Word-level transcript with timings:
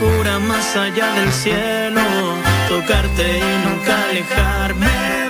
locura 0.00 0.38
más 0.38 0.76
allá 0.76 1.12
del 1.14 1.32
cielo, 1.32 2.00
tocarte 2.68 3.38
y 3.38 3.68
nunca 3.68 4.04
alejarme 4.08 5.29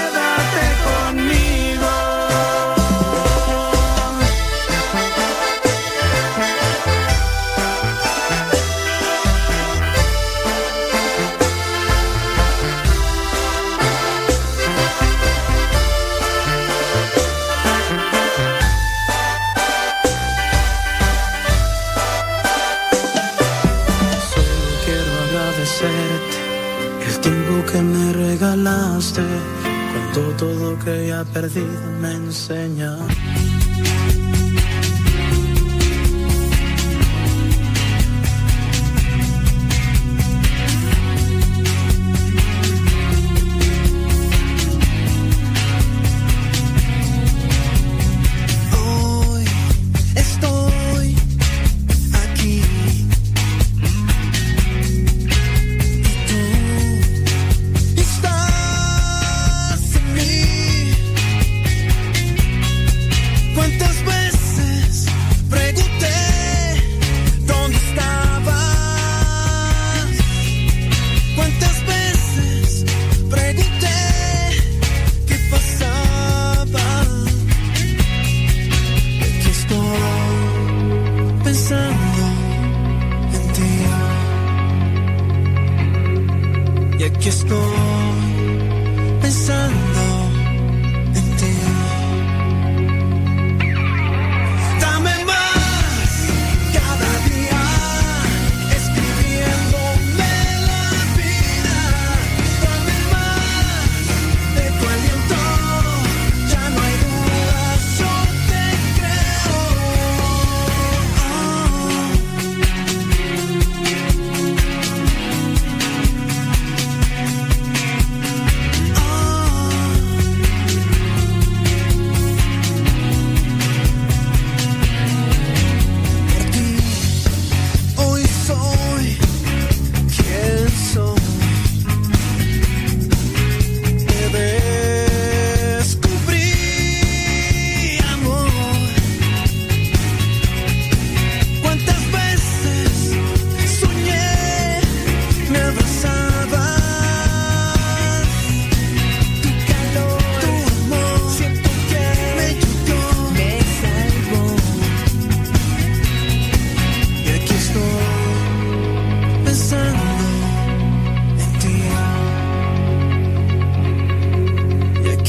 el 27.07 27.19
tiempo 27.19 27.65
que 27.71 27.81
me 27.81 28.13
regalaste. 28.13 29.60
Todo 30.13 30.77
que 30.79 31.07
ya 31.07 31.23
perdido 31.23 31.81
me 32.01 32.11
enseña. 32.11 32.97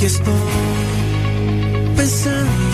Y 0.02 0.04
aquí 0.04 0.14
estoy 0.16 0.34
pensando 1.96 2.71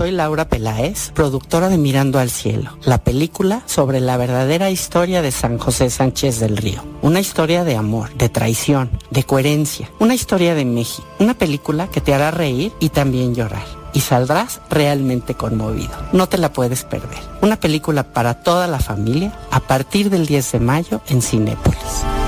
soy 0.00 0.12
Laura 0.12 0.48
Peláez, 0.48 1.10
productora 1.10 1.68
de 1.68 1.76
Mirando 1.76 2.18
al 2.18 2.30
Cielo, 2.30 2.78
la 2.84 3.04
película 3.04 3.60
sobre 3.66 4.00
la 4.00 4.16
verdadera 4.16 4.70
historia 4.70 5.20
de 5.20 5.30
San 5.30 5.58
José 5.58 5.90
Sánchez 5.90 6.40
del 6.40 6.56
Río. 6.56 6.82
Una 7.02 7.20
historia 7.20 7.64
de 7.64 7.76
amor, 7.76 8.08
de 8.14 8.30
traición, 8.30 8.90
de 9.10 9.24
coherencia, 9.24 9.90
una 9.98 10.14
historia 10.14 10.54
de 10.54 10.64
México, 10.64 11.06
una 11.18 11.34
película 11.34 11.86
que 11.88 12.00
te 12.00 12.14
hará 12.14 12.30
reír 12.30 12.72
y 12.80 12.88
también 12.88 13.34
llorar. 13.34 13.66
Y 13.92 14.00
saldrás 14.00 14.62
realmente 14.70 15.34
conmovido. 15.34 15.92
No 16.14 16.30
te 16.30 16.38
la 16.38 16.50
puedes 16.50 16.84
perder. 16.84 17.20
Una 17.42 17.60
película 17.60 18.02
para 18.02 18.42
toda 18.42 18.68
la 18.68 18.78
familia 18.78 19.38
a 19.50 19.60
partir 19.60 20.08
del 20.08 20.24
10 20.24 20.52
de 20.52 20.60
mayo 20.60 21.02
en 21.08 21.20
Cinépolis. 21.20 22.19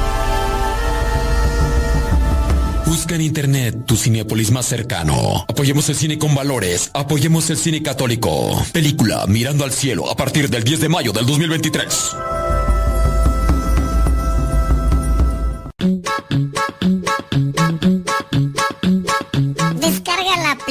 Busca 2.93 3.15
en 3.15 3.23
internet 3.23 3.87
tu 3.87 3.97
Cinépolis 3.97 4.51
más 4.51 4.67
cercano. 4.67 5.47
Apoyemos 5.49 5.89
el 5.89 5.95
cine 5.95 6.19
con 6.19 6.35
valores. 6.35 6.91
Apoyemos 6.93 7.49
el 7.49 7.57
cine 7.57 7.83
católico. 7.83 8.63
Película 8.71 9.25
Mirando 9.27 9.65
al 9.65 9.73
Cielo 9.73 10.11
a 10.11 10.15
partir 10.15 10.51
del 10.51 10.63
10 10.63 10.81
de 10.81 10.89
mayo 10.91 11.11
del 11.11 11.25
2023. 11.25 11.89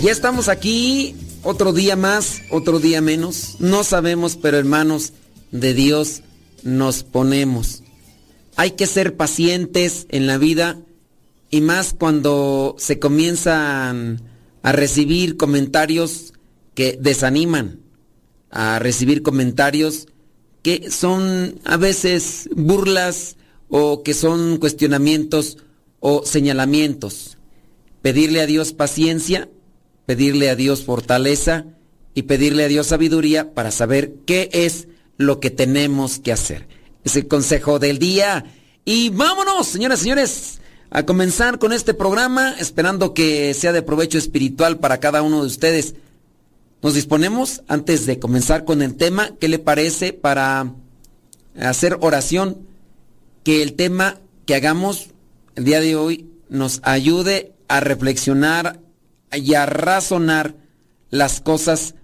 Ya 0.00 0.12
estamos 0.12 0.48
aquí, 0.48 1.16
otro 1.42 1.72
día 1.72 1.96
más, 1.96 2.42
otro 2.52 2.78
día 2.78 3.00
menos. 3.00 3.56
No 3.58 3.82
sabemos, 3.82 4.36
pero 4.36 4.56
hermanos, 4.56 5.12
de 5.50 5.74
Dios 5.74 6.22
nos 6.62 7.02
ponemos. 7.02 7.82
Hay 8.54 8.72
que 8.72 8.86
ser 8.86 9.16
pacientes 9.16 10.06
en 10.10 10.28
la 10.28 10.38
vida 10.38 10.78
y 11.50 11.62
más 11.62 11.94
cuando 11.98 12.76
se 12.78 13.00
comienzan 13.00 14.22
a 14.62 14.70
recibir 14.70 15.36
comentarios 15.36 16.32
que 16.76 16.96
desaniman, 17.00 17.80
a 18.50 18.78
recibir 18.78 19.22
comentarios 19.22 20.06
que 20.62 20.92
son 20.92 21.58
a 21.64 21.76
veces 21.76 22.48
burlas 22.54 23.36
o 23.68 24.04
que 24.04 24.14
son 24.14 24.58
cuestionamientos 24.58 25.58
o 25.98 26.24
señalamientos. 26.24 27.36
Pedirle 28.00 28.40
a 28.42 28.46
Dios 28.46 28.72
paciencia 28.72 29.48
pedirle 30.08 30.48
a 30.48 30.56
Dios 30.56 30.84
fortaleza 30.84 31.66
y 32.14 32.22
pedirle 32.22 32.64
a 32.64 32.68
Dios 32.68 32.86
sabiduría 32.86 33.52
para 33.52 33.70
saber 33.70 34.14
qué 34.24 34.48
es 34.54 34.88
lo 35.18 35.38
que 35.38 35.50
tenemos 35.50 36.18
que 36.18 36.32
hacer. 36.32 36.66
Es 37.04 37.14
el 37.16 37.28
consejo 37.28 37.78
del 37.78 37.98
día. 37.98 38.46
Y 38.86 39.10
vámonos, 39.10 39.66
señoras 39.66 40.00
y 40.00 40.04
señores, 40.04 40.60
a 40.88 41.04
comenzar 41.04 41.58
con 41.58 41.74
este 41.74 41.92
programa, 41.92 42.54
esperando 42.58 43.12
que 43.12 43.52
sea 43.52 43.74
de 43.74 43.82
provecho 43.82 44.16
espiritual 44.16 44.78
para 44.78 44.98
cada 44.98 45.20
uno 45.20 45.42
de 45.42 45.46
ustedes. 45.46 45.94
Nos 46.80 46.94
disponemos, 46.94 47.60
antes 47.68 48.06
de 48.06 48.18
comenzar 48.18 48.64
con 48.64 48.80
el 48.80 48.94
tema, 48.94 49.32
¿qué 49.38 49.48
le 49.48 49.58
parece 49.58 50.14
para 50.14 50.72
hacer 51.60 51.98
oración? 52.00 52.66
Que 53.44 53.62
el 53.62 53.74
tema 53.74 54.20
que 54.46 54.54
hagamos 54.54 55.08
el 55.54 55.64
día 55.64 55.82
de 55.82 55.96
hoy 55.96 56.30
nos 56.48 56.80
ayude 56.82 57.52
a 57.68 57.80
reflexionar, 57.80 58.80
y 59.32 59.54
a 59.54 59.66
razonar 59.66 60.56
las 61.10 61.40
cosas 61.40 61.94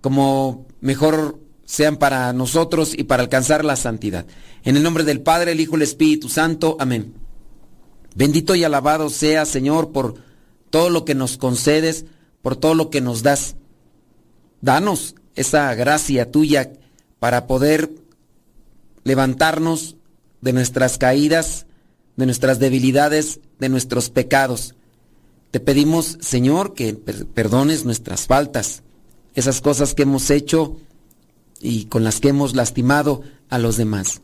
como 0.00 0.66
mejor 0.80 1.38
sean 1.64 1.96
para 1.96 2.32
nosotros 2.32 2.92
y 2.96 3.04
para 3.04 3.22
alcanzar 3.22 3.64
la 3.64 3.76
santidad. 3.76 4.26
En 4.64 4.76
el 4.76 4.82
nombre 4.82 5.04
del 5.04 5.22
Padre, 5.22 5.52
el 5.52 5.60
Hijo 5.60 5.72
y 5.72 5.76
el 5.76 5.82
Espíritu 5.82 6.28
Santo. 6.28 6.76
Amén. 6.78 7.14
Bendito 8.14 8.54
y 8.54 8.64
alabado 8.64 9.08
sea, 9.08 9.46
Señor, 9.46 9.92
por 9.92 10.16
todo 10.70 10.90
lo 10.90 11.04
que 11.04 11.14
nos 11.14 11.38
concedes, 11.38 12.04
por 12.42 12.56
todo 12.56 12.74
lo 12.74 12.90
que 12.90 13.00
nos 13.00 13.22
das. 13.22 13.56
Danos 14.60 15.14
esa 15.34 15.74
gracia 15.74 16.30
tuya 16.30 16.72
para 17.18 17.46
poder 17.46 17.90
levantarnos 19.04 19.96
de 20.40 20.52
nuestras 20.52 20.98
caídas, 20.98 21.66
de 22.16 22.26
nuestras 22.26 22.58
debilidades, 22.58 23.40
de 23.58 23.68
nuestros 23.68 24.10
pecados. 24.10 24.74
Te 25.52 25.60
pedimos, 25.60 26.16
Señor, 26.22 26.72
que 26.72 26.94
perdones 26.94 27.84
nuestras 27.84 28.26
faltas, 28.26 28.82
esas 29.34 29.60
cosas 29.60 29.94
que 29.94 30.04
hemos 30.04 30.30
hecho 30.30 30.78
y 31.60 31.84
con 31.84 32.04
las 32.04 32.20
que 32.20 32.30
hemos 32.30 32.56
lastimado 32.56 33.20
a 33.50 33.58
los 33.58 33.76
demás. 33.76 34.22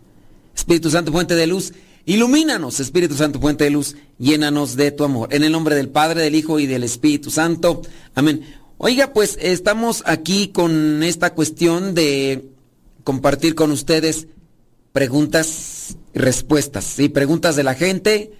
Espíritu 0.57 0.91
Santo, 0.91 1.13
fuente 1.13 1.35
de 1.35 1.47
luz, 1.47 1.75
ilumínanos, 2.07 2.81
Espíritu 2.81 3.15
Santo, 3.15 3.39
fuente 3.41 3.65
de 3.65 3.71
luz, 3.71 3.95
llénanos 4.19 4.75
de 4.75 4.91
tu 4.91 5.05
amor. 5.05 5.29
En 5.35 5.45
el 5.45 5.53
nombre 5.53 5.77
del 5.77 5.91
Padre, 5.91 6.23
del 6.23 6.35
Hijo 6.35 6.61
y 6.61 6.67
del 6.67 6.83
Espíritu 6.83 7.31
Santo. 7.31 7.83
Amén. 8.15 8.41
Oiga, 8.79 9.13
pues 9.13 9.37
estamos 9.43 10.03
aquí 10.07 10.49
con 10.49 11.03
esta 11.03 11.35
cuestión 11.35 11.95
de 11.95 12.49
compartir 13.05 13.55
con 13.55 13.71
ustedes 13.71 14.29
preguntas 14.93 15.99
y 16.15 16.19
respuestas, 16.21 16.87
¿sí? 16.87 17.11
Preguntas 17.11 17.55
de 17.55 17.64
la 17.64 17.75
gente 17.75 18.33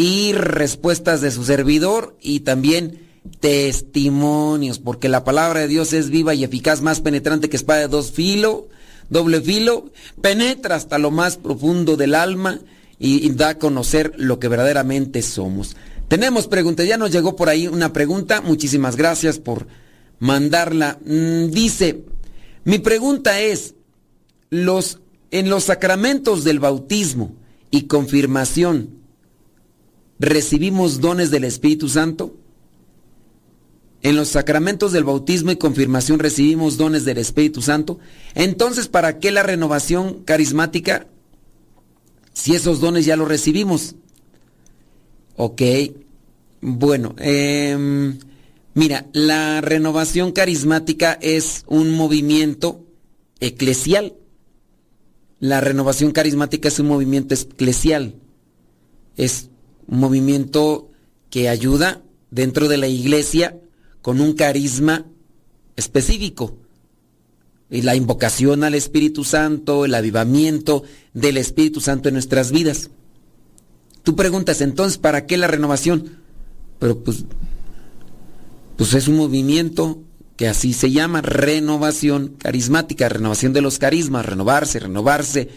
y 0.00 0.30
respuestas 0.32 1.20
de 1.20 1.32
su 1.32 1.42
servidor 1.42 2.16
y 2.20 2.40
también 2.40 3.00
testimonios, 3.40 4.78
porque 4.78 5.08
la 5.08 5.24
palabra 5.24 5.58
de 5.58 5.66
Dios 5.66 5.92
es 5.92 6.08
viva 6.08 6.34
y 6.34 6.44
eficaz, 6.44 6.82
más 6.82 7.00
penetrante 7.00 7.50
que 7.50 7.56
espada 7.56 7.80
de 7.80 7.88
dos 7.88 8.12
filo, 8.12 8.68
doble 9.10 9.40
filo, 9.40 9.90
penetra 10.22 10.76
hasta 10.76 10.98
lo 10.98 11.10
más 11.10 11.36
profundo 11.36 11.96
del 11.96 12.14
alma 12.14 12.60
y, 13.00 13.26
y 13.26 13.30
da 13.30 13.48
a 13.48 13.58
conocer 13.58 14.12
lo 14.16 14.38
que 14.38 14.46
verdaderamente 14.46 15.20
somos. 15.20 15.74
Tenemos 16.06 16.46
preguntas, 16.46 16.86
ya 16.86 16.96
nos 16.96 17.10
llegó 17.10 17.34
por 17.34 17.48
ahí 17.48 17.66
una 17.66 17.92
pregunta, 17.92 18.40
muchísimas 18.40 18.94
gracias 18.94 19.40
por 19.40 19.66
mandarla. 20.20 21.00
Mm, 21.04 21.50
dice, 21.50 22.04
mi 22.62 22.78
pregunta 22.78 23.40
es, 23.40 23.74
los, 24.48 25.00
en 25.32 25.50
los 25.50 25.64
sacramentos 25.64 26.44
del 26.44 26.60
bautismo 26.60 27.34
y 27.72 27.88
confirmación, 27.88 28.98
recibimos 30.18 31.00
dones 31.00 31.30
del 31.30 31.44
Espíritu 31.44 31.88
Santo? 31.88 32.34
En 34.00 34.14
los 34.14 34.28
sacramentos 34.28 34.92
del 34.92 35.04
bautismo 35.04 35.50
y 35.50 35.56
confirmación 35.56 36.20
recibimos 36.20 36.76
dones 36.76 37.04
del 37.04 37.18
Espíritu 37.18 37.62
Santo. 37.62 37.98
Entonces, 38.34 38.86
¿para 38.86 39.18
qué 39.18 39.32
la 39.32 39.42
renovación 39.42 40.22
carismática 40.24 41.08
si 42.32 42.54
esos 42.54 42.80
dones 42.80 43.04
ya 43.04 43.16
los 43.16 43.26
recibimos? 43.26 43.96
Ok, 45.36 45.62
bueno, 46.60 47.14
em, 47.18 48.18
mira, 48.74 49.06
la 49.12 49.60
renovación 49.60 50.30
carismática 50.30 51.18
es 51.20 51.64
un 51.66 51.90
movimiento 51.90 52.84
eclesial. 53.40 54.14
La 55.40 55.60
renovación 55.60 56.12
carismática 56.12 56.68
es 56.68 56.78
un 56.78 56.86
movimiento 56.86 57.34
eclesial. 57.34 58.14
Es 59.16 59.50
un 59.88 59.98
movimiento 59.98 60.90
que 61.30 61.48
ayuda 61.48 62.02
dentro 62.30 62.68
de 62.68 62.76
la 62.76 62.86
iglesia 62.86 63.58
con 64.02 64.20
un 64.20 64.34
carisma 64.34 65.06
específico. 65.76 66.56
Y 67.70 67.82
la 67.82 67.96
invocación 67.96 68.64
al 68.64 68.74
Espíritu 68.74 69.24
Santo, 69.24 69.84
el 69.84 69.94
avivamiento 69.94 70.84
del 71.12 71.36
Espíritu 71.36 71.80
Santo 71.80 72.08
en 72.08 72.14
nuestras 72.14 72.52
vidas. 72.52 72.90
Tú 74.02 74.16
preguntas 74.16 74.60
entonces, 74.60 74.96
¿para 74.96 75.26
qué 75.26 75.36
la 75.36 75.48
renovación? 75.48 76.18
Pero 76.78 77.00
pues, 77.00 77.24
pues 78.76 78.94
es 78.94 79.08
un 79.08 79.16
movimiento 79.16 80.02
que 80.36 80.48
así 80.48 80.72
se 80.72 80.92
llama, 80.92 81.20
renovación 81.20 82.36
carismática, 82.38 83.08
renovación 83.08 83.52
de 83.52 83.60
los 83.60 83.78
carismas, 83.78 84.24
renovarse, 84.24 84.78
renovarse. 84.78 85.48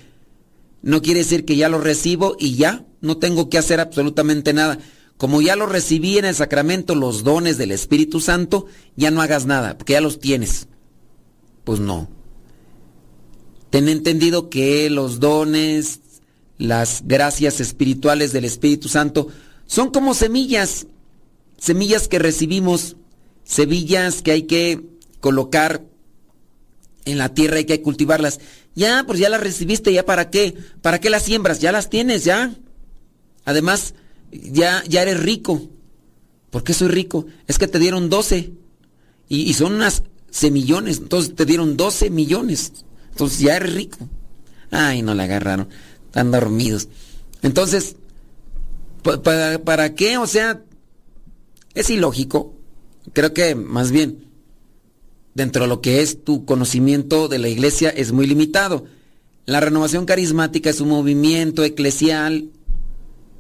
No 0.82 1.02
quiere 1.02 1.20
decir 1.20 1.46
que 1.46 1.56
ya 1.56 1.70
lo 1.70 1.80
recibo 1.80 2.36
y 2.40 2.56
ya, 2.56 2.86
no 3.02 3.18
tengo 3.18 3.50
que 3.50 3.58
hacer 3.58 3.80
absolutamente 3.80 4.54
nada. 4.54 4.80
Como 5.18 5.42
ya 5.42 5.56
lo 5.56 5.68
recibí 5.68 6.18
en 6.18 6.26
el 6.26 6.34
sacramento, 6.34 6.96
los 6.96 7.24
dones 7.24 7.58
del 7.58 7.72
Espíritu 7.72 8.20
Santo, 8.20 8.66
ya 8.96 9.12
no 9.12 9.22
hagas 9.22 9.46
nada, 9.46 9.78
porque 9.78 9.94
ya 9.94 10.02
los 10.02 10.20
tienes. 10.20 10.68
Pues 11.64 11.80
no. 11.80 12.10
Ten 13.70 13.88
entendido 13.88 14.50
que 14.50 14.90
los 14.90 15.20
dones, 15.20 16.00
las 16.58 17.04
gracias 17.06 17.60
espirituales 17.60 18.34
del 18.34 18.46
Espíritu 18.46 18.90
Santo, 18.90 19.28
son 19.68 19.92
como 19.92 20.14
semillas. 20.14 20.88
semillas 21.58 22.08
que 22.08 22.18
recibimos, 22.18 22.98
semillas 23.44 24.24
que 24.24 24.32
hay 24.32 24.44
que 24.44 24.82
colocar 25.20 25.86
en 27.06 27.18
la 27.18 27.34
tierra, 27.34 27.58
hay 27.58 27.66
que 27.66 27.82
cultivarlas. 27.82 28.40
Ya, 28.76 29.04
pues 29.06 29.20
ya 29.20 29.30
las 29.30 29.42
recibiste, 29.42 29.92
ya 29.92 30.06
para 30.06 30.30
qué? 30.30 30.56
¿Para 30.82 31.00
qué 31.00 31.10
las 31.10 31.24
siembras? 31.24 31.60
Ya 31.60 31.72
las 31.72 31.90
tienes, 31.90 32.24
ya. 32.24 32.56
Además, 33.44 33.94
ya, 34.32 34.84
ya 34.88 35.02
eres 35.02 35.20
rico. 35.20 35.70
¿Por 36.50 36.64
qué 36.64 36.74
soy 36.74 36.88
rico? 36.90 37.26
Es 37.48 37.58
que 37.58 37.68
te 37.68 37.80
dieron 37.80 38.10
12. 38.10 38.52
Y, 39.28 39.54
son 39.54 39.74
unas 39.74 40.04
semillones. 40.30 40.98
Entonces 41.00 41.36
te 41.36 41.46
dieron 41.46 41.78
12 41.78 42.10
millones. 42.10 42.74
Entonces 43.12 43.40
ya 43.40 43.58
eres 43.58 43.74
rico. 43.74 43.98
Ay, 44.70 45.02
no 45.02 45.14
la 45.14 45.24
agarraron. 45.24 45.70
Están 46.06 46.32
dormidos. 46.32 46.88
Entonces, 47.42 47.96
¿para, 49.24 49.60
¿para 49.60 49.96
qué? 49.96 50.18
O 50.18 50.28
sea, 50.28 50.62
es 51.74 51.90
ilógico. 51.90 52.54
Creo 53.14 53.34
que 53.34 53.56
más 53.56 53.92
bien, 53.92 54.31
dentro 55.34 55.64
de 55.64 55.70
lo 55.70 55.82
que 55.82 56.02
es 56.02 56.24
tu 56.24 56.46
conocimiento 56.46 57.28
de 57.28 57.40
la 57.40 57.50
iglesia, 57.50 57.90
es 57.90 58.12
muy 58.12 58.28
limitado. 58.28 58.86
La 59.46 59.60
renovación 59.60 60.06
carismática 60.06 60.70
es 60.70 60.82
un 60.82 60.90
movimiento 60.90 61.64
eclesial 61.64 62.50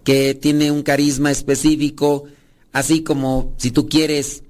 que 0.03 0.33
tiene 0.33 0.71
un 0.71 0.83
carisma 0.83 1.31
específico, 1.31 2.25
así 2.71 3.03
como 3.03 3.53
si 3.57 3.71
tú 3.71 3.87
quieres 3.87 4.43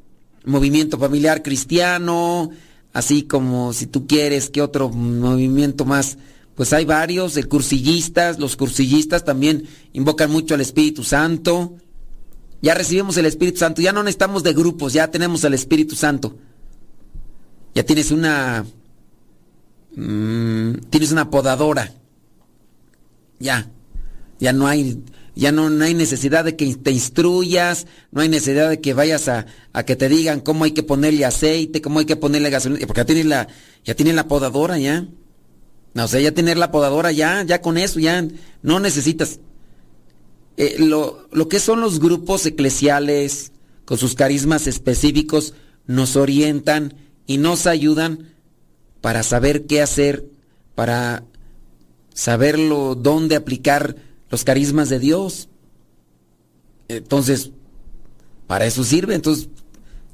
movimiento 0.45 0.97
familiar 0.97 1.43
cristiano, 1.43 2.51
así 2.93 3.23
como 3.23 3.73
si 3.73 3.85
tú 3.85 4.07
quieres 4.07 4.49
que 4.49 4.61
otro 4.61 4.89
movimiento 4.89 5.85
más, 5.85 6.17
pues 6.55 6.73
hay 6.73 6.85
varios, 6.85 7.37
el 7.37 7.47
cursillistas, 7.47 8.39
los 8.39 8.55
cursillistas 8.55 9.25
también 9.25 9.67
invocan 9.93 10.31
mucho 10.31 10.53
al 10.53 10.61
Espíritu 10.61 11.03
Santo. 11.03 11.75
Ya 12.61 12.75
recibimos 12.75 13.17
el 13.17 13.25
Espíritu 13.25 13.59
Santo, 13.59 13.81
ya 13.81 13.91
no 13.91 14.03
necesitamos 14.03 14.43
de 14.43 14.53
grupos, 14.53 14.93
ya 14.93 15.09
tenemos 15.09 15.43
al 15.45 15.53
Espíritu 15.53 15.95
Santo. 15.95 16.37
Ya 17.73 17.83
tienes 17.83 18.11
una 18.11 18.65
mmm, 19.95 20.73
tienes 20.89 21.11
una 21.11 21.29
podadora. 21.29 21.93
Ya. 23.39 23.69
Ya 24.39 24.53
no 24.53 24.67
hay 24.67 25.03
ya 25.33 25.51
no, 25.51 25.69
no, 25.69 25.85
hay 25.85 25.93
necesidad 25.93 26.43
de 26.43 26.57
que 26.57 26.75
te 26.75 26.91
instruyas, 26.91 27.87
no 28.11 28.21
hay 28.21 28.27
necesidad 28.27 28.69
de 28.69 28.81
que 28.81 28.93
vayas 28.93 29.29
a, 29.29 29.45
a, 29.71 29.83
que 29.83 29.95
te 29.95 30.09
digan 30.09 30.41
cómo 30.41 30.65
hay 30.65 30.71
que 30.71 30.83
ponerle 30.83 31.23
aceite, 31.23 31.81
cómo 31.81 31.99
hay 31.99 32.05
que 32.05 32.17
ponerle 32.17 32.49
gasolina, 32.49 32.85
porque 32.85 32.99
ya 32.99 33.05
tienes 33.05 33.25
la, 33.25 33.47
ya 33.85 33.95
tienes 33.95 34.15
la 34.15 34.27
podadora 34.27 34.77
ya. 34.77 35.07
No, 35.93 36.05
o 36.05 36.07
sea, 36.07 36.21
ya 36.21 36.31
tener 36.31 36.57
la 36.57 36.71
podadora 36.71 37.11
ya, 37.11 37.43
ya 37.43 37.61
con 37.61 37.77
eso, 37.77 37.99
ya 37.99 38.25
no 38.61 38.79
necesitas. 38.79 39.39
Eh, 40.57 40.75
lo, 40.79 41.27
lo 41.31 41.49
que 41.49 41.59
son 41.59 41.81
los 41.81 41.99
grupos 41.99 42.45
eclesiales, 42.45 43.51
con 43.85 43.97
sus 43.97 44.15
carismas 44.15 44.67
específicos, 44.67 45.53
nos 45.87 46.15
orientan 46.15 46.95
y 47.27 47.37
nos 47.37 47.67
ayudan 47.67 48.31
para 49.01 49.23
saber 49.23 49.65
qué 49.65 49.81
hacer, 49.81 50.25
para 50.75 51.23
saberlo, 52.13 52.95
dónde 52.95 53.35
aplicar 53.35 53.95
los 54.29 54.43
carismas 54.43 54.89
de 54.89 54.99
Dios. 54.99 55.49
Entonces, 56.87 57.51
para 58.47 58.65
eso 58.65 58.83
sirve. 58.83 59.15
Entonces, 59.15 59.49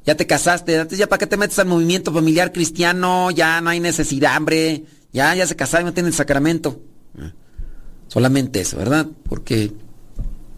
ya 0.05 0.15
te 0.15 0.25
casaste, 0.25 0.79
antes 0.79 0.97
ya 0.97 1.07
para 1.07 1.19
qué 1.19 1.27
te 1.27 1.37
metes 1.37 1.59
al 1.59 1.67
movimiento 1.67 2.13
familiar 2.13 2.53
cristiano, 2.53 3.29
ya 3.31 3.59
no 3.61 3.69
hay 3.69 3.79
necesidad, 3.79 4.37
hombre. 4.37 4.85
Ya, 5.11 5.35
ya 5.35 5.45
se 5.47 5.55
casaron, 5.55 5.87
no 5.87 5.93
tienen 5.93 6.11
el 6.11 6.15
sacramento. 6.15 6.81
Solamente 8.07 8.61
eso, 8.61 8.77
¿verdad? 8.77 9.07
Porque 9.27 9.73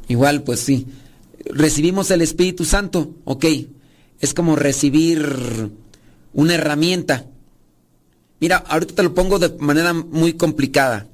igual, 0.07 0.43
pues 0.43 0.59
sí. 0.59 0.87
Recibimos 1.45 2.11
el 2.11 2.21
Espíritu 2.21 2.65
Santo, 2.65 3.15
ok. 3.23 3.45
Es 4.19 4.33
como 4.33 4.55
recibir 4.55 5.71
una 6.33 6.55
herramienta. 6.55 7.25
Mira, 8.39 8.57
ahorita 8.57 8.95
te 8.95 9.03
lo 9.03 9.13
pongo 9.13 9.39
de 9.39 9.49
manera 9.59 9.93
muy 9.93 10.33
complicada 10.33 11.07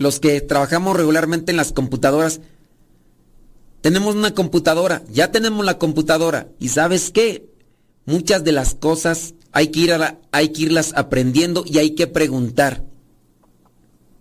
los 0.00 0.18
que 0.18 0.40
trabajamos 0.40 0.96
regularmente 0.96 1.50
en 1.50 1.58
las 1.58 1.72
computadoras, 1.72 2.40
tenemos 3.82 4.14
una 4.14 4.34
computadora, 4.34 5.02
ya 5.10 5.30
tenemos 5.30 5.62
la 5.62 5.76
computadora 5.76 6.48
y 6.58 6.68
sabes 6.68 7.10
qué, 7.10 7.50
muchas 8.06 8.42
de 8.42 8.52
las 8.52 8.74
cosas 8.74 9.34
hay 9.52 9.68
que, 9.68 9.80
ir 9.80 9.92
a 9.92 10.18
hay 10.32 10.54
que 10.54 10.62
irlas 10.62 10.94
aprendiendo 10.96 11.64
y 11.66 11.76
hay 11.76 11.90
que 11.90 12.06
preguntar. 12.06 12.82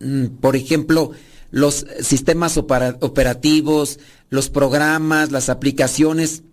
Mm, 0.02 0.26
por 0.42 0.58
ejemplo, 0.58 1.12
los 1.50 1.86
sistemas 2.02 2.58
operativos, 2.58 4.00
los 4.30 4.50
programas, 4.50 5.32
las 5.32 5.48
aplicaciones. 5.48 6.44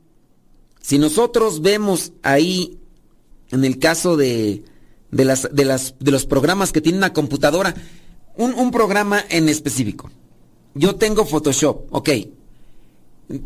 Si 0.81 1.01
nosotros 1.01 1.63
vemos 1.63 2.13
ahí, 2.23 2.79
en 3.51 3.65
el 3.65 3.79
caso 3.79 4.17
de, 4.17 4.65
de, 5.11 5.25
las, 5.25 5.49
de, 5.53 5.65
las, 5.65 5.95
de 5.99 6.11
los 6.11 6.27
programas 6.27 6.73
que 6.73 6.81
tiene 6.81 6.99
una 6.99 7.13
computadora, 7.13 7.75
un, 8.37 8.55
un, 8.55 8.71
programa 8.71 9.25
en 9.29 9.49
específico. 9.49 10.11
Yo 10.75 10.97
tengo 10.97 11.25
Photoshop, 11.25 11.87
ok. 11.91 12.11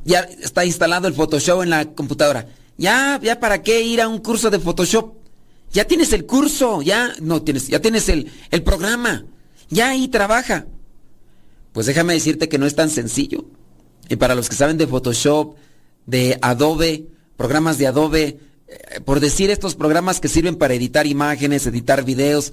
Ya 0.05 0.21
está 0.21 0.65
instalado 0.65 1.09
el 1.09 1.15
Photoshop 1.15 1.63
en 1.63 1.71
la 1.71 1.85
computadora. 1.87 2.49
Ya, 2.77 3.21
ya 3.23 3.39
para 3.41 3.63
qué 3.63 3.83
ir 3.83 4.01
a 4.01 4.09
un 4.09 4.19
curso 4.19 4.51
de 4.51 4.59
Photoshop. 4.59 5.15
Ya 5.73 5.85
tienes 5.85 6.13
el 6.13 6.27
curso, 6.27 6.83
ya 6.83 7.15
no 7.21 7.43
tienes, 7.43 7.69
ya 7.69 7.81
tienes 7.81 8.09
el, 8.09 8.31
el 8.51 8.63
programa. 8.63 9.25
Ya 9.69 9.91
ahí 9.91 10.09
trabaja. 10.09 10.67
Pues 11.73 11.87
déjame 11.87 12.15
decirte 12.15 12.49
que 12.49 12.59
no 12.59 12.67
es 12.67 12.75
tan 12.75 12.91
sencillo. 12.91 13.45
Y 14.09 14.17
para 14.17 14.35
los 14.35 14.49
que 14.49 14.57
saben 14.57 14.77
de 14.77 14.89
Photoshop, 14.89 15.55
de 16.07 16.39
Adobe, 16.43 17.07
programas 17.37 17.79
de 17.79 17.87
Adobe, 17.87 18.41
eh, 18.71 19.01
por 19.01 19.21
decir 19.21 19.51
estos 19.51 19.75
programas 19.75 20.21
que 20.21 20.29
sirven 20.29 20.57
para 20.57 20.75
editar 20.75 21.07
imágenes, 21.07 21.67
editar 21.67 22.05
videos, 22.05 22.53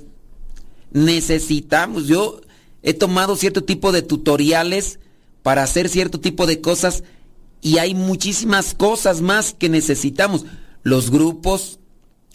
necesitamos. 0.92 2.08
Yo 2.08 2.42
he 2.82 2.94
tomado 2.94 3.36
cierto 3.36 3.64
tipo 3.64 3.92
de 3.92 4.02
tutoriales 4.02 5.00
para 5.44 5.64
hacer 5.64 5.90
cierto 5.90 6.20
tipo 6.20 6.48
de 6.48 6.60
cosas 6.60 7.04
y 7.62 7.78
hay 7.78 7.94
muchísimas 7.94 8.74
cosas 8.74 9.22
más 9.22 9.54
que 9.54 9.70
necesitamos. 9.70 10.46
Los 10.84 11.12
grupos 11.12 11.80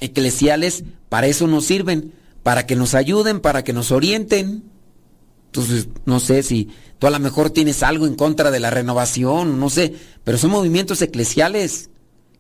eclesiales 0.01 0.85
para 1.09 1.27
eso 1.27 1.47
nos 1.47 1.65
sirven, 1.65 2.13
para 2.43 2.67
que 2.67 2.77
nos 2.77 2.95
ayuden, 2.95 3.41
para 3.41 3.65
que 3.65 3.73
nos 3.73 3.91
orienten. 3.91 4.63
Entonces, 5.47 5.89
no 6.07 6.21
sé 6.21 6.43
si 6.43 6.69
tú 6.99 7.07
a 7.07 7.11
lo 7.11 7.19
mejor 7.19 7.51
tienes 7.51 7.83
algo 7.83 8.07
en 8.07 8.15
contra 8.15 8.51
de 8.51 8.61
la 8.61 8.71
renovación, 8.71 9.59
no 9.59 9.71
sé, 9.71 9.95
pero 10.25 10.39
son 10.39 10.51
movimientos 10.51 11.03
eclesiales 11.03 11.91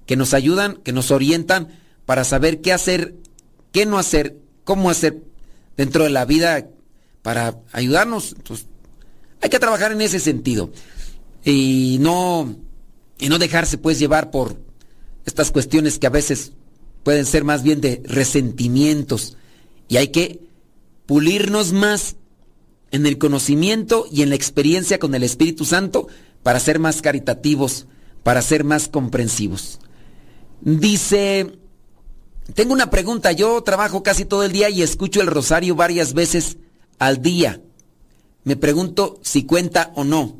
que 0.06 0.16
nos 0.16 0.34
ayudan, 0.34 0.76
que 0.76 0.92
nos 0.92 1.10
orientan 1.10 1.68
para 2.06 2.24
saber 2.24 2.60
qué 2.60 2.72
hacer, 2.72 3.14
qué 3.72 3.86
no 3.86 3.98
hacer, 3.98 4.36
cómo 4.64 4.90
hacer 4.90 5.22
dentro 5.76 6.04
de 6.04 6.10
la 6.10 6.24
vida 6.24 6.68
para 7.22 7.58
ayudarnos. 7.72 8.36
Hay 9.40 9.50
que 9.50 9.58
trabajar 9.58 9.92
en 9.92 10.00
ese 10.00 10.20
sentido. 10.20 10.70
Y 11.44 11.98
no, 12.00 12.56
y 13.18 13.28
no 13.28 13.38
dejarse 13.38 13.78
pues 13.78 13.98
llevar 13.98 14.30
por 14.30 14.56
estas 15.24 15.50
cuestiones 15.50 15.98
que 15.98 16.06
a 16.06 16.10
veces 16.10 16.52
pueden 17.02 17.26
ser 17.26 17.44
más 17.44 17.62
bien 17.62 17.80
de 17.80 18.02
resentimientos. 18.04 19.36
Y 19.88 19.96
hay 19.96 20.08
que 20.08 20.40
pulirnos 21.06 21.72
más 21.72 22.16
en 22.90 23.06
el 23.06 23.18
conocimiento 23.18 24.06
y 24.10 24.22
en 24.22 24.28
la 24.28 24.34
experiencia 24.34 24.98
con 24.98 25.14
el 25.14 25.22
Espíritu 25.22 25.64
Santo 25.64 26.08
para 26.42 26.60
ser 26.60 26.78
más 26.78 27.02
caritativos, 27.02 27.86
para 28.22 28.42
ser 28.42 28.64
más 28.64 28.88
comprensivos. 28.88 29.80
Dice 30.62 31.58
tengo 32.54 32.72
una 32.72 32.90
pregunta. 32.90 33.32
Yo 33.32 33.62
trabajo 33.62 34.02
casi 34.02 34.24
todo 34.24 34.42
el 34.42 34.52
día 34.52 34.68
y 34.68 34.82
escucho 34.82 35.20
el 35.20 35.28
rosario 35.28 35.74
varias 35.74 36.12
veces 36.12 36.58
al 36.98 37.22
día. 37.22 37.60
Me 38.44 38.56
pregunto 38.56 39.20
si 39.22 39.44
cuenta 39.44 39.92
o 39.94 40.04
no. 40.04 40.38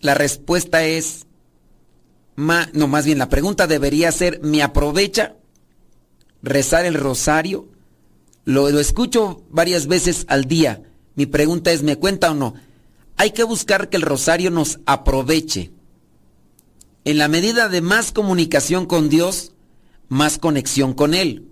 La 0.00 0.14
respuesta 0.14 0.84
es, 0.84 1.26
no, 2.36 2.88
más 2.88 3.06
bien 3.06 3.18
la 3.18 3.28
pregunta 3.28 3.66
debería 3.66 4.12
ser, 4.12 4.40
¿me 4.42 4.62
aprovecha 4.62 5.36
rezar 6.42 6.84
el 6.84 6.94
rosario? 6.94 7.68
Lo, 8.44 8.70
lo 8.70 8.78
escucho 8.78 9.42
varias 9.50 9.86
veces 9.86 10.26
al 10.28 10.44
día. 10.44 10.82
Mi 11.14 11.26
pregunta 11.26 11.72
es, 11.72 11.82
¿me 11.82 11.96
cuenta 11.96 12.30
o 12.30 12.34
no? 12.34 12.54
Hay 13.16 13.30
que 13.30 13.44
buscar 13.44 13.88
que 13.88 13.96
el 13.96 14.02
rosario 14.02 14.50
nos 14.50 14.80
aproveche. 14.84 15.70
En 17.06 17.18
la 17.18 17.28
medida 17.28 17.68
de 17.68 17.82
más 17.82 18.10
comunicación 18.10 18.84
con 18.84 19.08
Dios, 19.08 19.52
más 20.08 20.38
conexión 20.38 20.92
con 20.92 21.14
Él. 21.14 21.46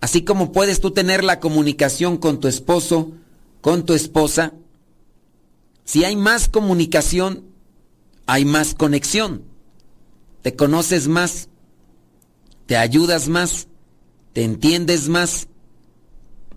Así 0.00 0.24
como 0.24 0.50
puedes 0.50 0.80
tú 0.80 0.90
tener 0.90 1.22
la 1.22 1.38
comunicación 1.38 2.16
con 2.16 2.40
tu 2.40 2.48
esposo, 2.48 3.12
con 3.60 3.86
tu 3.86 3.94
esposa, 3.94 4.54
si 5.84 6.04
hay 6.04 6.16
más 6.16 6.48
comunicación, 6.48 7.44
hay 8.26 8.44
más 8.44 8.74
conexión. 8.74 9.44
Te 10.42 10.56
conoces 10.56 11.06
más, 11.06 11.48
te 12.66 12.76
ayudas 12.76 13.28
más, 13.28 13.68
te 14.32 14.42
entiendes 14.42 15.08
más. 15.08 15.46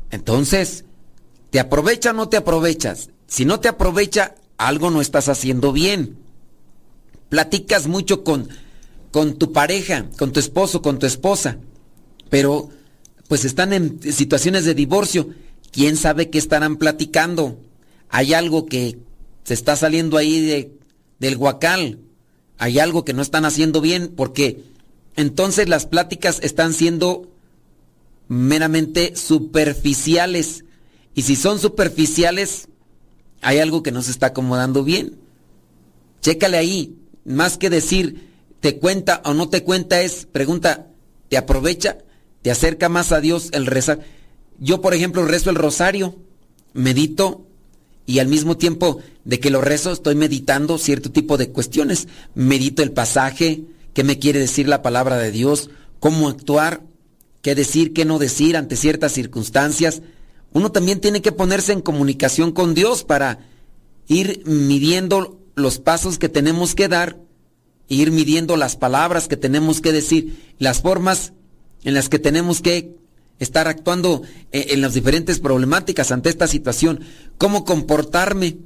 Entonces, 0.10 0.86
¿te 1.52 1.60
aprovecha 1.60 2.10
o 2.10 2.14
no 2.14 2.28
te 2.28 2.38
aprovechas? 2.38 3.12
Si 3.28 3.46
no 3.46 3.60
te 3.60 3.68
aprovecha, 3.68 4.34
algo 4.58 4.90
no 4.90 5.00
estás 5.00 5.30
haciendo 5.30 5.72
bien. 5.72 6.23
Platicas 7.34 7.88
mucho 7.88 8.24
con, 8.24 8.48
con 9.10 9.40
tu 9.40 9.52
pareja, 9.54 10.06
con 10.20 10.32
tu 10.32 10.40
esposo, 10.40 10.84
con 10.84 11.00
tu 11.00 11.08
esposa, 11.08 11.58
pero 12.30 12.70
pues 13.28 13.44
están 13.44 13.74
en 13.74 14.00
situaciones 14.14 14.66
de 14.66 14.76
divorcio. 14.76 15.30
¿Quién 15.72 15.98
sabe 15.98 16.30
qué 16.30 16.38
estarán 16.38 16.78
platicando? 16.78 17.58
Hay 18.10 18.36
algo 18.36 18.68
que 18.68 19.00
se 19.46 19.56
está 19.56 19.76
saliendo 19.76 20.18
ahí 20.18 20.42
de, 20.42 20.78
del 21.18 21.36
guacal. 21.36 21.98
Hay 22.60 22.78
algo 22.78 23.04
que 23.04 23.14
no 23.14 23.24
están 23.24 23.46
haciendo 23.46 23.82
bien 23.82 24.14
porque 24.16 24.64
entonces 25.16 25.68
las 25.68 25.88
pláticas 25.88 26.38
están 26.44 26.72
siendo 26.72 27.32
meramente 28.28 29.16
superficiales. 29.16 30.66
Y 31.16 31.24
si 31.24 31.36
son 31.36 31.58
superficiales, 31.58 32.68
hay 33.42 33.58
algo 33.58 33.82
que 33.82 33.92
no 33.92 34.04
se 34.04 34.12
está 34.12 34.28
acomodando 34.28 34.84
bien. 34.84 35.18
Chécale 36.22 36.58
ahí. 36.58 37.00
Más 37.26 37.58
que 37.58 37.70
decir, 37.70 38.30
te 38.60 38.78
cuenta 38.78 39.22
o 39.26 39.34
no 39.34 39.50
te 39.50 39.64
cuenta 39.64 40.02
es, 40.02 40.26
pregunta, 40.26 40.88
¿te 41.30 41.38
aprovecha? 41.38 41.98
¿Te 42.42 42.52
acerca 42.52 42.90
más 42.90 43.12
a 43.12 43.22
Dios 43.22 43.50
el 43.54 43.66
rezar? 43.66 44.00
Yo, 44.60 44.82
por 44.82 44.94
ejemplo, 44.94 45.26
rezo 45.26 45.50
el 45.50 45.56
rosario, 45.56 46.16
medito 46.74 47.46
y 48.06 48.20
al 48.20 48.28
mismo 48.28 48.58
tiempo 48.58 49.00
de 49.24 49.40
que 49.40 49.50
lo 49.50 49.62
rezo 49.62 49.92
estoy 49.92 50.16
meditando 50.16 50.78
cierto 50.78 51.12
tipo 51.12 51.38
de 51.38 51.50
cuestiones. 51.50 52.08
Medito 52.36 52.84
el 52.84 52.92
pasaje, 52.92 53.64
qué 53.94 54.04
me 54.04 54.20
quiere 54.20 54.40
decir 54.40 54.68
la 54.68 54.82
palabra 54.82 55.18
de 55.18 55.32
Dios, 55.32 55.70
cómo 56.00 56.28
actuar, 56.28 56.82
qué 57.42 57.56
decir, 57.56 57.94
qué 57.94 58.06
no 58.06 58.20
decir 58.20 58.58
ante 58.58 58.76
ciertas 58.76 59.14
circunstancias. 59.14 60.02
Uno 60.52 60.72
también 60.72 61.00
tiene 61.00 61.22
que 61.22 61.32
ponerse 61.32 61.72
en 61.72 61.82
comunicación 61.82 62.52
con 62.52 62.74
Dios 62.74 63.04
para 63.04 63.40
ir 64.08 64.44
midiendo 64.46 65.40
los 65.56 65.80
pasos 65.80 66.18
que 66.18 66.30
tenemos 66.30 66.76
que 66.76 66.88
dar, 66.88 67.18
ir 67.88 68.12
midiendo 68.12 68.58
las 68.58 68.76
palabras 68.76 69.28
que 69.28 69.38
tenemos 69.38 69.82
que 69.82 69.92
decir, 69.92 70.54
las 70.60 70.82
formas 70.82 71.34
en 71.84 71.94
las 71.94 72.10
que 72.10 72.20
tenemos 72.20 72.62
que 72.62 72.96
estar 73.40 73.68
actuando 73.68 74.22
eh, 74.52 74.68
en 74.70 74.82
las 74.82 74.94
diferentes 74.94 75.40
problemáticas 75.40 76.12
ante 76.12 76.30
esta 76.30 76.48
situación, 76.48 77.02
cómo 77.38 77.66
comportarme. 77.66 78.58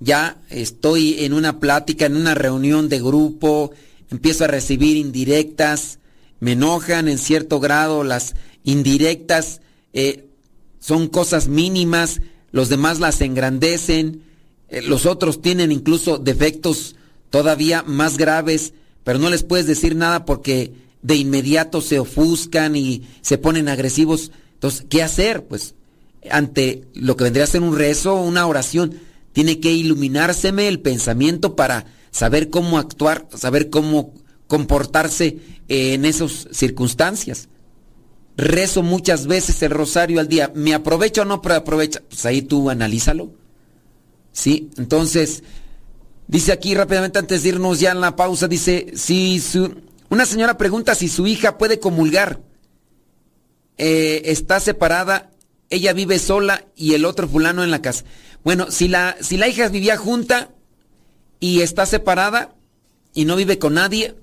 Ya 0.00 0.40
estoy 0.50 1.24
en 1.24 1.32
una 1.32 1.60
plática, 1.60 2.06
en 2.06 2.16
una 2.16 2.34
reunión 2.34 2.88
de 2.88 2.98
grupo, 2.98 3.70
empiezo 4.10 4.44
a 4.44 4.48
recibir 4.48 4.96
indirectas, 4.96 6.00
me 6.40 6.52
enojan 6.52 7.08
en 7.08 7.18
cierto 7.18 7.60
grado 7.60 8.02
las 8.02 8.34
indirectas, 8.64 9.60
eh, 9.92 10.26
son 10.80 11.06
cosas 11.06 11.46
mínimas, 11.46 12.20
los 12.50 12.68
demás 12.68 12.98
las 12.98 13.20
engrandecen, 13.20 14.22
eh, 14.72 14.80
los 14.80 15.04
otros 15.04 15.42
tienen 15.42 15.70
incluso 15.70 16.16
defectos 16.16 16.96
todavía 17.28 17.84
más 17.86 18.16
graves, 18.16 18.72
pero 19.04 19.18
no 19.18 19.28
les 19.28 19.42
puedes 19.42 19.66
decir 19.66 19.94
nada 19.94 20.24
porque 20.24 20.72
de 21.02 21.16
inmediato 21.16 21.82
se 21.82 21.98
ofuscan 21.98 22.74
y 22.74 23.02
se 23.20 23.36
ponen 23.36 23.68
agresivos. 23.68 24.32
Entonces, 24.54 24.86
¿qué 24.88 25.02
hacer? 25.02 25.44
Pues 25.44 25.74
ante 26.30 26.84
lo 26.94 27.16
que 27.16 27.24
vendría 27.24 27.44
a 27.44 27.48
ser 27.48 27.60
un 27.60 27.76
rezo 27.76 28.14
una 28.14 28.46
oración, 28.46 28.98
tiene 29.34 29.60
que 29.60 29.72
iluminárseme 29.72 30.68
el 30.68 30.80
pensamiento 30.80 31.54
para 31.54 31.84
saber 32.10 32.48
cómo 32.48 32.78
actuar, 32.78 33.28
saber 33.34 33.68
cómo 33.68 34.14
comportarse 34.46 35.38
en 35.68 36.06
esas 36.06 36.48
circunstancias. 36.50 37.48
Rezo 38.38 38.82
muchas 38.82 39.26
veces 39.26 39.62
el 39.62 39.70
rosario 39.70 40.18
al 40.18 40.28
día. 40.28 40.50
¿Me 40.54 40.72
aprovecha 40.72 41.22
o 41.22 41.24
no 41.26 41.34
aprovecha? 41.34 42.02
Pues 42.08 42.24
ahí 42.24 42.40
tú 42.40 42.70
analízalo. 42.70 43.41
Sí, 44.32 44.70
entonces, 44.78 45.42
dice 46.26 46.52
aquí 46.52 46.74
rápidamente 46.74 47.18
antes 47.18 47.42
de 47.42 47.50
irnos 47.50 47.80
ya 47.80 47.92
en 47.92 48.00
la 48.00 48.16
pausa, 48.16 48.48
dice, 48.48 48.92
si 48.96 49.40
su, 49.40 49.74
una 50.08 50.26
señora 50.26 50.58
pregunta 50.58 50.94
si 50.94 51.08
su 51.08 51.26
hija 51.26 51.58
puede 51.58 51.78
comulgar. 51.78 52.40
Eh, 53.78 54.22
está 54.26 54.60
separada, 54.60 55.30
ella 55.70 55.92
vive 55.92 56.18
sola 56.18 56.66
y 56.76 56.94
el 56.94 57.04
otro 57.04 57.28
fulano 57.28 57.64
en 57.64 57.70
la 57.70 57.82
casa. 57.82 58.04
Bueno, 58.44 58.70
si 58.70 58.88
la, 58.88 59.16
si 59.20 59.36
la 59.36 59.48
hija 59.48 59.68
vivía 59.68 59.96
junta 59.96 60.50
y 61.40 61.60
está 61.62 61.86
separada 61.86 62.54
y 63.14 63.24
no 63.24 63.36
vive 63.36 63.58
con 63.58 63.74
nadie, 63.74 64.14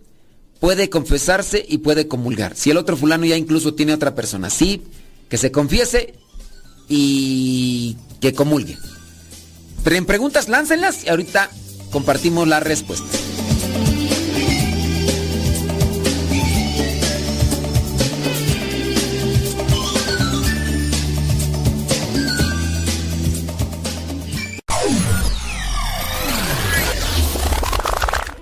puede 0.59 0.89
confesarse 0.89 1.65
y 1.67 1.79
puede 1.79 2.07
comulgar. 2.07 2.55
Si 2.55 2.69
el 2.69 2.77
otro 2.77 2.97
fulano 2.97 3.25
ya 3.25 3.37
incluso 3.37 3.73
tiene 3.73 3.93
otra 3.93 4.13
persona, 4.13 4.49
sí, 4.49 4.83
que 5.27 5.37
se 5.37 5.51
confiese 5.51 6.13
y 6.87 7.97
que 8.21 8.33
comulgue. 8.33 8.77
Pero 9.89 9.97
en 9.97 10.05
preguntas, 10.05 10.49
láncenlas 10.49 11.03
y 11.03 11.09
ahorita 11.09 11.49
compartimos 11.89 12.47
la 12.47 12.59
respuesta. 12.59 13.07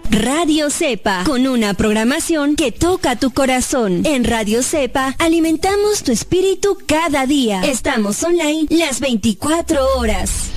Radio 0.09 0.69
Cepa, 0.69 1.23
con 1.23 1.47
una 1.47 1.75
programación 1.75 2.57
que 2.57 2.73
toca 2.73 3.15
tu 3.15 3.31
corazón. 3.31 4.05
En 4.05 4.25
Radio 4.25 4.61
Cepa 4.63 5.15
alimentamos 5.17 6.03
tu 6.03 6.11
espíritu 6.11 6.77
cada 6.85 7.25
día. 7.25 7.61
Estamos 7.61 8.21
online 8.21 8.67
las 8.69 8.99
24 8.99 9.95
horas. 9.95 10.56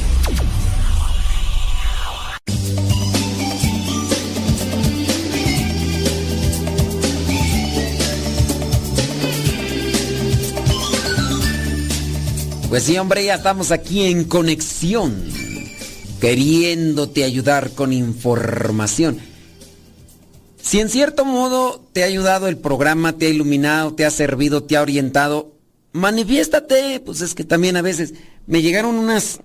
Pues 12.71 12.83
sí, 12.83 12.97
hombre, 12.97 13.23
ya 13.25 13.35
estamos 13.35 13.71
aquí 13.71 14.05
en 14.05 14.23
conexión, 14.23 15.25
queriéndote 16.21 17.25
ayudar 17.25 17.71
con 17.71 17.91
información. 17.91 19.19
Si 20.61 20.79
en 20.79 20.87
cierto 20.87 21.25
modo 21.25 21.85
te 21.91 22.01
ha 22.01 22.05
ayudado 22.05 22.47
el 22.47 22.57
programa, 22.57 23.17
te 23.17 23.25
ha 23.25 23.29
iluminado, 23.29 23.93
te 23.93 24.05
ha 24.05 24.09
servido, 24.09 24.63
te 24.63 24.77
ha 24.77 24.81
orientado, 24.81 25.51
manifiéstate. 25.91 27.01
Pues 27.01 27.19
es 27.19 27.35
que 27.35 27.43
también 27.43 27.75
a 27.75 27.81
veces 27.81 28.13
me 28.47 28.61
llegaron 28.61 28.95
unas 28.95 29.41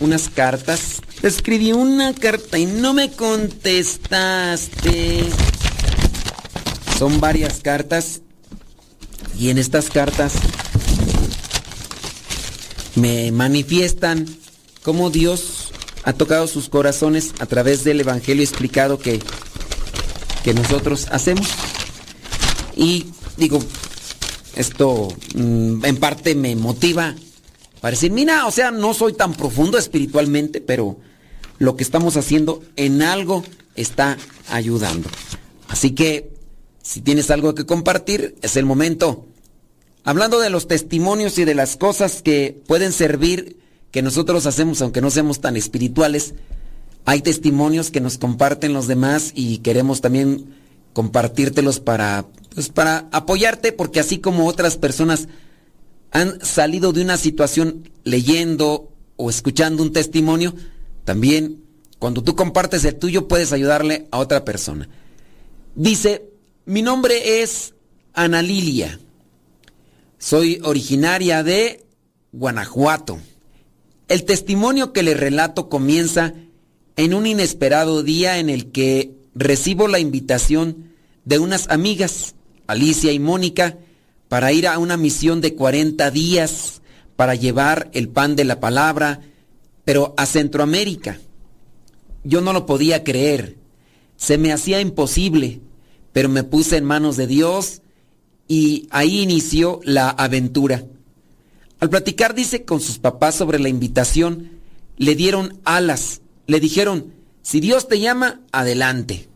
unas 0.00 0.28
cartas. 0.28 1.00
Escribí 1.22 1.72
una 1.72 2.12
carta 2.12 2.58
y 2.58 2.66
no 2.66 2.92
me 2.92 3.12
contestaste. 3.12 5.26
Son 6.98 7.20
varias 7.20 7.60
cartas. 7.60 8.20
Y 9.38 9.50
en 9.50 9.58
estas 9.58 9.90
cartas 9.90 10.32
me 12.94 13.32
manifiestan 13.32 14.26
cómo 14.82 15.10
Dios 15.10 15.72
ha 16.04 16.12
tocado 16.12 16.46
sus 16.46 16.68
corazones 16.68 17.32
a 17.38 17.46
través 17.46 17.84
del 17.84 18.00
Evangelio 18.00 18.42
explicado 18.42 18.98
que, 18.98 19.20
que 20.44 20.54
nosotros 20.54 21.06
hacemos. 21.10 21.48
Y 22.76 23.06
digo, 23.36 23.60
esto 24.56 25.08
mm, 25.34 25.84
en 25.84 25.96
parte 25.96 26.34
me 26.34 26.56
motiva 26.56 27.14
para 27.80 27.92
decir, 27.92 28.12
mira, 28.12 28.46
o 28.46 28.50
sea, 28.52 28.70
no 28.70 28.94
soy 28.94 29.12
tan 29.12 29.34
profundo 29.34 29.76
espiritualmente, 29.76 30.60
pero 30.60 30.98
lo 31.58 31.76
que 31.76 31.82
estamos 31.82 32.16
haciendo 32.16 32.62
en 32.76 33.02
algo 33.02 33.44
está 33.74 34.18
ayudando. 34.48 35.08
Así 35.68 35.90
que, 35.90 36.30
si 36.82 37.00
tienes 37.00 37.30
algo 37.30 37.54
que 37.54 37.66
compartir, 37.66 38.36
es 38.42 38.56
el 38.56 38.66
momento. 38.66 39.26
Hablando 40.04 40.40
de 40.40 40.50
los 40.50 40.66
testimonios 40.66 41.38
y 41.38 41.44
de 41.44 41.54
las 41.54 41.76
cosas 41.76 42.22
que 42.22 42.60
pueden 42.66 42.92
servir, 42.92 43.58
que 43.92 44.02
nosotros 44.02 44.46
hacemos, 44.46 44.82
aunque 44.82 45.00
no 45.00 45.10
seamos 45.10 45.40
tan 45.40 45.56
espirituales, 45.56 46.34
hay 47.04 47.20
testimonios 47.20 47.90
que 47.90 48.00
nos 48.00 48.18
comparten 48.18 48.72
los 48.72 48.86
demás 48.88 49.32
y 49.34 49.58
queremos 49.58 50.00
también 50.00 50.54
compartírtelos 50.92 51.80
para, 51.80 52.26
pues, 52.54 52.68
para 52.68 53.08
apoyarte, 53.12 53.72
porque 53.72 54.00
así 54.00 54.18
como 54.18 54.46
otras 54.46 54.76
personas 54.76 55.28
han 56.10 56.44
salido 56.44 56.92
de 56.92 57.02
una 57.02 57.16
situación 57.16 57.88
leyendo 58.04 58.90
o 59.16 59.30
escuchando 59.30 59.82
un 59.82 59.92
testimonio, 59.92 60.54
también 61.04 61.62
cuando 61.98 62.22
tú 62.22 62.34
compartes 62.34 62.84
el 62.84 62.96
tuyo 62.96 63.28
puedes 63.28 63.52
ayudarle 63.52 64.08
a 64.10 64.18
otra 64.18 64.44
persona. 64.44 64.88
Dice, 65.74 66.24
mi 66.66 66.82
nombre 66.82 67.42
es 67.42 67.74
Ana 68.12 68.42
Lilia. 68.42 68.98
Soy 70.22 70.60
originaria 70.62 71.42
de 71.42 71.84
Guanajuato. 72.30 73.18
El 74.06 74.22
testimonio 74.22 74.92
que 74.92 75.02
le 75.02 75.14
relato 75.14 75.68
comienza 75.68 76.32
en 76.94 77.12
un 77.12 77.26
inesperado 77.26 78.04
día 78.04 78.38
en 78.38 78.48
el 78.48 78.70
que 78.70 79.16
recibo 79.34 79.88
la 79.88 79.98
invitación 79.98 80.92
de 81.24 81.40
unas 81.40 81.68
amigas, 81.70 82.36
Alicia 82.68 83.10
y 83.10 83.18
Mónica, 83.18 83.78
para 84.28 84.52
ir 84.52 84.68
a 84.68 84.78
una 84.78 84.96
misión 84.96 85.40
de 85.40 85.56
40 85.56 86.12
días 86.12 86.82
para 87.16 87.34
llevar 87.34 87.90
el 87.92 88.08
pan 88.08 88.36
de 88.36 88.44
la 88.44 88.60
palabra, 88.60 89.22
pero 89.84 90.14
a 90.16 90.26
Centroamérica. 90.26 91.18
Yo 92.22 92.42
no 92.42 92.52
lo 92.52 92.64
podía 92.64 93.02
creer, 93.02 93.56
se 94.16 94.38
me 94.38 94.52
hacía 94.52 94.80
imposible, 94.80 95.60
pero 96.12 96.28
me 96.28 96.44
puse 96.44 96.76
en 96.76 96.84
manos 96.84 97.16
de 97.16 97.26
Dios 97.26 97.81
y 98.48 98.88
ahí 98.90 99.20
inició 99.20 99.80
la 99.84 100.10
aventura. 100.10 100.84
Al 101.80 101.90
platicar, 101.90 102.34
dice, 102.34 102.64
con 102.64 102.80
sus 102.80 102.98
papás 102.98 103.34
sobre 103.34 103.58
la 103.58 103.68
invitación, 103.68 104.50
le 104.96 105.14
dieron 105.14 105.58
alas, 105.64 106.20
le 106.46 106.60
dijeron, 106.60 107.12
si 107.42 107.60
Dios 107.60 107.88
te 107.88 107.98
llama, 107.98 108.40
adelante. 108.52 109.28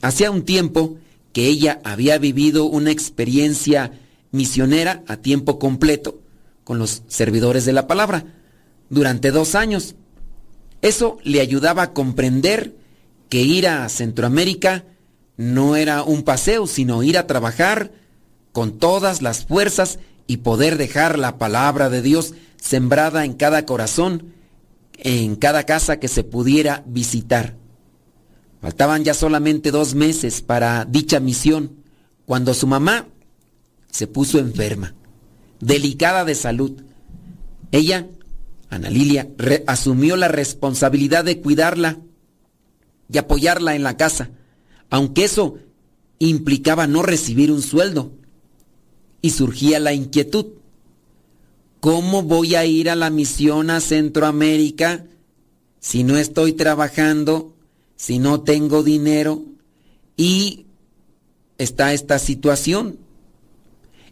Hacía 0.00 0.30
un 0.30 0.44
tiempo 0.44 0.96
que 1.32 1.46
ella 1.46 1.80
había 1.84 2.18
vivido 2.18 2.64
una 2.64 2.90
experiencia 2.90 3.92
misionera 4.30 5.02
a 5.06 5.16
tiempo 5.18 5.58
completo 5.58 6.20
con 6.64 6.78
los 6.78 7.02
servidores 7.08 7.64
de 7.64 7.72
la 7.72 7.86
palabra 7.86 8.24
durante 8.90 9.30
dos 9.30 9.54
años. 9.54 9.94
Eso 10.80 11.18
le 11.24 11.40
ayudaba 11.40 11.82
a 11.82 11.92
comprender 11.92 12.76
que 13.28 13.42
ir 13.42 13.68
a 13.68 13.88
Centroamérica 13.88 14.84
no 15.36 15.76
era 15.76 16.02
un 16.02 16.22
paseo, 16.22 16.66
sino 16.66 17.02
ir 17.02 17.18
a 17.18 17.26
trabajar 17.26 17.92
con 18.52 18.78
todas 18.78 19.22
las 19.22 19.44
fuerzas 19.44 19.98
y 20.26 20.38
poder 20.38 20.78
dejar 20.78 21.18
la 21.18 21.38
palabra 21.38 21.90
de 21.90 22.02
Dios 22.02 22.34
sembrada 22.60 23.24
en 23.24 23.34
cada 23.34 23.64
corazón, 23.66 24.34
en 24.96 25.36
cada 25.36 25.64
casa 25.64 25.98
que 25.98 26.08
se 26.08 26.24
pudiera 26.24 26.82
visitar. 26.86 27.56
Faltaban 28.60 29.04
ya 29.04 29.14
solamente 29.14 29.70
dos 29.70 29.94
meses 29.94 30.42
para 30.42 30.84
dicha 30.84 31.20
misión, 31.20 31.76
cuando 32.26 32.54
su 32.54 32.66
mamá 32.66 33.06
se 33.90 34.06
puso 34.06 34.38
enferma, 34.38 34.94
delicada 35.60 36.24
de 36.24 36.34
salud. 36.34 36.82
Ella, 37.70 38.06
Ana 38.68 38.90
Lilia, 38.90 39.28
asumió 39.66 40.16
la 40.16 40.28
responsabilidad 40.28 41.24
de 41.24 41.40
cuidarla 41.40 41.98
y 43.10 43.18
apoyarla 43.18 43.74
en 43.74 43.82
la 43.82 43.96
casa, 43.96 44.30
aunque 44.90 45.24
eso 45.24 45.58
implicaba 46.18 46.86
no 46.86 47.02
recibir 47.02 47.52
un 47.52 47.62
sueldo. 47.62 48.12
Y 49.20 49.30
surgía 49.30 49.80
la 49.80 49.92
inquietud. 49.92 50.46
¿Cómo 51.80 52.22
voy 52.22 52.54
a 52.54 52.64
ir 52.64 52.90
a 52.90 52.96
la 52.96 53.10
misión 53.10 53.70
a 53.70 53.80
Centroamérica 53.80 55.06
si 55.80 56.02
no 56.02 56.16
estoy 56.16 56.52
trabajando, 56.52 57.54
si 57.96 58.18
no 58.18 58.40
tengo 58.40 58.82
dinero 58.82 59.44
y 60.16 60.66
está 61.56 61.92
esta 61.92 62.18
situación? 62.18 62.98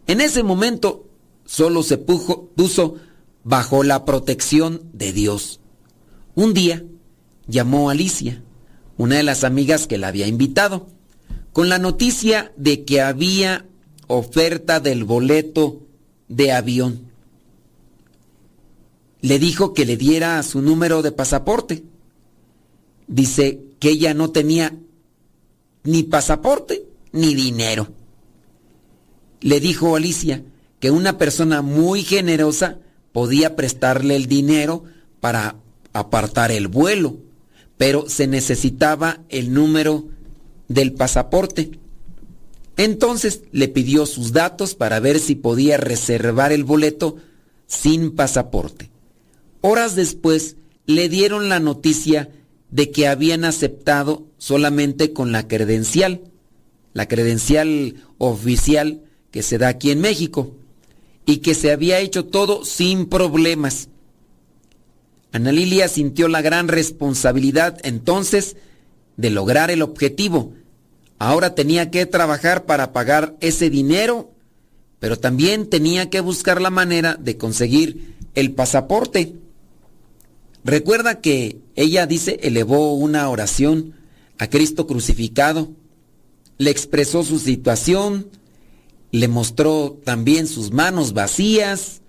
En 0.07 0.21
ese 0.21 0.43
momento 0.43 1.09
solo 1.45 1.83
se 1.83 1.97
puso 1.97 2.95
bajo 3.43 3.83
la 3.83 4.05
protección 4.05 4.81
de 4.93 5.13
Dios. 5.13 5.59
Un 6.35 6.53
día 6.53 6.83
llamó 7.47 7.89
a 7.89 7.93
Alicia, 7.93 8.43
una 8.97 9.15
de 9.15 9.23
las 9.23 9.43
amigas 9.43 9.87
que 9.87 9.97
la 9.97 10.07
había 10.09 10.27
invitado, 10.27 10.87
con 11.53 11.69
la 11.69 11.79
noticia 11.79 12.51
de 12.57 12.85
que 12.85 13.01
había 13.01 13.66
oferta 14.07 14.79
del 14.79 15.03
boleto 15.03 15.81
de 16.27 16.51
avión. 16.51 17.11
Le 19.21 19.39
dijo 19.39 19.73
que 19.73 19.85
le 19.85 19.97
diera 19.97 20.41
su 20.43 20.61
número 20.61 21.01
de 21.01 21.11
pasaporte. 21.11 21.83
Dice 23.07 23.61
que 23.79 23.89
ella 23.89 24.13
no 24.13 24.31
tenía 24.31 24.75
ni 25.83 26.03
pasaporte 26.03 26.83
ni 27.11 27.33
dinero. 27.33 27.87
Le 29.41 29.59
dijo 29.59 29.95
Alicia 29.95 30.43
que 30.79 30.91
una 30.91 31.17
persona 31.17 31.61
muy 31.61 32.03
generosa 32.03 32.79
podía 33.11 33.55
prestarle 33.55 34.15
el 34.15 34.27
dinero 34.27 34.83
para 35.19 35.55
apartar 35.93 36.51
el 36.51 36.67
vuelo, 36.67 37.17
pero 37.77 38.07
se 38.09 38.27
necesitaba 38.27 39.21
el 39.29 39.53
número 39.53 40.07
del 40.67 40.93
pasaporte. 40.93 41.71
Entonces 42.77 43.41
le 43.51 43.67
pidió 43.67 44.05
sus 44.05 44.31
datos 44.31 44.75
para 44.75 44.99
ver 44.99 45.19
si 45.19 45.35
podía 45.35 45.77
reservar 45.77 46.51
el 46.51 46.63
boleto 46.63 47.17
sin 47.65 48.15
pasaporte. 48.15 48.89
Horas 49.61 49.95
después 49.95 50.55
le 50.85 51.09
dieron 51.09 51.49
la 51.49 51.59
noticia 51.59 52.29
de 52.69 52.91
que 52.91 53.07
habían 53.07 53.43
aceptado 53.45 54.27
solamente 54.37 55.11
con 55.11 55.31
la 55.31 55.47
credencial, 55.47 56.21
la 56.93 57.07
credencial 57.07 57.95
oficial 58.17 59.01
que 59.31 59.41
se 59.41 59.57
da 59.57 59.69
aquí 59.69 59.91
en 59.91 60.01
México, 60.01 60.55
y 61.27 61.37
que 61.37 61.53
se 61.53 61.71
había 61.71 61.99
hecho 61.99 62.25
todo 62.25 62.63
sin 62.63 63.05
problemas. 63.05 63.89
Ana 65.33 65.51
Lilia 65.51 65.89
sintió 65.89 66.29
la 66.29 66.41
gran 66.41 66.69
responsabilidad 66.69 67.77
entonces 67.83 68.55
de 69.17 69.29
lograr 69.29 69.69
el 69.69 69.81
objetivo. 69.81 70.53
Ahora 71.19 71.55
tenía 71.55 71.89
que 71.89 72.05
trabajar 72.05 72.65
para 72.65 72.93
pagar 72.93 73.35
ese 73.39 73.69
dinero, 73.69 74.31
pero 74.99 75.17
también 75.17 75.69
tenía 75.69 76.09
que 76.09 76.21
buscar 76.21 76.61
la 76.61 76.69
manera 76.69 77.15
de 77.15 77.37
conseguir 77.37 78.15
el 78.35 78.53
pasaporte. 78.53 79.35
Recuerda 80.63 81.21
que 81.21 81.59
ella 81.75 82.05
dice, 82.05 82.39
elevó 82.43 82.93
una 82.93 83.29
oración 83.29 83.95
a 84.37 84.49
Cristo 84.49 84.85
crucificado, 84.85 85.71
le 86.57 86.69
expresó 86.69 87.23
su 87.23 87.39
situación, 87.39 88.29
le 89.11 89.27
mostró 89.27 89.99
también 90.03 90.47
sus 90.47 90.71
manos 90.71 91.13
vacías, 91.13 92.01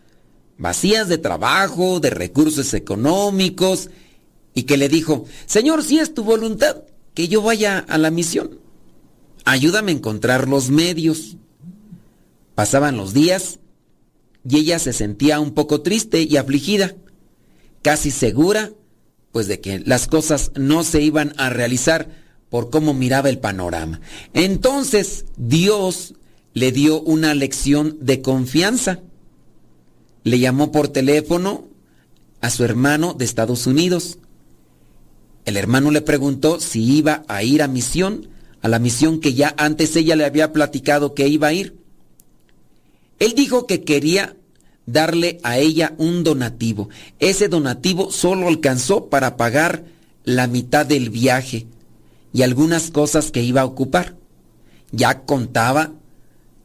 vacías 0.58 1.08
de 1.08 1.18
trabajo, 1.18 2.00
de 2.00 2.10
recursos 2.10 2.74
económicos, 2.74 3.90
y 4.54 4.64
que 4.64 4.76
le 4.76 4.88
dijo, 4.88 5.24
Señor, 5.46 5.84
si 5.84 5.98
es 5.98 6.12
tu 6.12 6.24
voluntad 6.24 6.82
que 7.14 7.28
yo 7.28 7.42
vaya 7.42 7.78
a 7.78 7.96
la 7.96 8.10
misión, 8.10 8.58
ayúdame 9.48 9.92
a 9.92 9.94
encontrar 9.94 10.48
los 10.48 10.70
medios. 10.70 11.36
Pasaban 12.54 12.96
los 12.96 13.14
días 13.14 13.60
y 14.48 14.58
ella 14.58 14.78
se 14.78 14.92
sentía 14.92 15.40
un 15.40 15.52
poco 15.52 15.80
triste 15.80 16.22
y 16.22 16.36
afligida 16.36 16.94
casi 17.82 18.10
segura, 18.10 18.72
pues 19.32 19.48
de 19.48 19.60
que 19.60 19.78
las 19.80 20.06
cosas 20.06 20.52
no 20.56 20.84
se 20.84 21.00
iban 21.00 21.32
a 21.38 21.48
realizar 21.48 22.08
por 22.50 22.70
cómo 22.70 22.92
miraba 22.92 23.30
el 23.30 23.38
panorama. 23.38 24.00
Entonces 24.34 25.24
Dios 25.36 26.14
le 26.52 26.72
dio 26.72 27.00
una 27.00 27.34
lección 27.34 27.96
de 28.00 28.20
confianza. 28.20 29.00
Le 30.24 30.38
llamó 30.38 30.72
por 30.72 30.88
teléfono 30.88 31.68
a 32.40 32.50
su 32.50 32.64
hermano 32.64 33.14
de 33.14 33.24
Estados 33.24 33.66
Unidos. 33.66 34.18
El 35.44 35.56
hermano 35.56 35.90
le 35.90 36.02
preguntó 36.02 36.60
si 36.60 36.82
iba 36.82 37.24
a 37.28 37.42
ir 37.42 37.62
a 37.62 37.68
misión, 37.68 38.28
a 38.62 38.68
la 38.68 38.78
misión 38.78 39.20
que 39.20 39.34
ya 39.34 39.54
antes 39.56 39.94
ella 39.96 40.16
le 40.16 40.24
había 40.24 40.52
platicado 40.52 41.14
que 41.14 41.28
iba 41.28 41.48
a 41.48 41.52
ir. 41.52 41.76
Él 43.18 43.34
dijo 43.34 43.66
que 43.66 43.84
quería 43.84 44.36
darle 44.86 45.38
a 45.42 45.58
ella 45.58 45.94
un 45.98 46.24
donativo. 46.24 46.88
Ese 47.18 47.48
donativo 47.48 48.10
solo 48.10 48.48
alcanzó 48.48 49.06
para 49.06 49.36
pagar 49.36 49.84
la 50.24 50.46
mitad 50.46 50.86
del 50.86 51.10
viaje 51.10 51.66
y 52.32 52.42
algunas 52.42 52.90
cosas 52.90 53.30
que 53.30 53.42
iba 53.42 53.60
a 53.60 53.66
ocupar. 53.66 54.16
Ya 54.90 55.20
contaba 55.22 55.92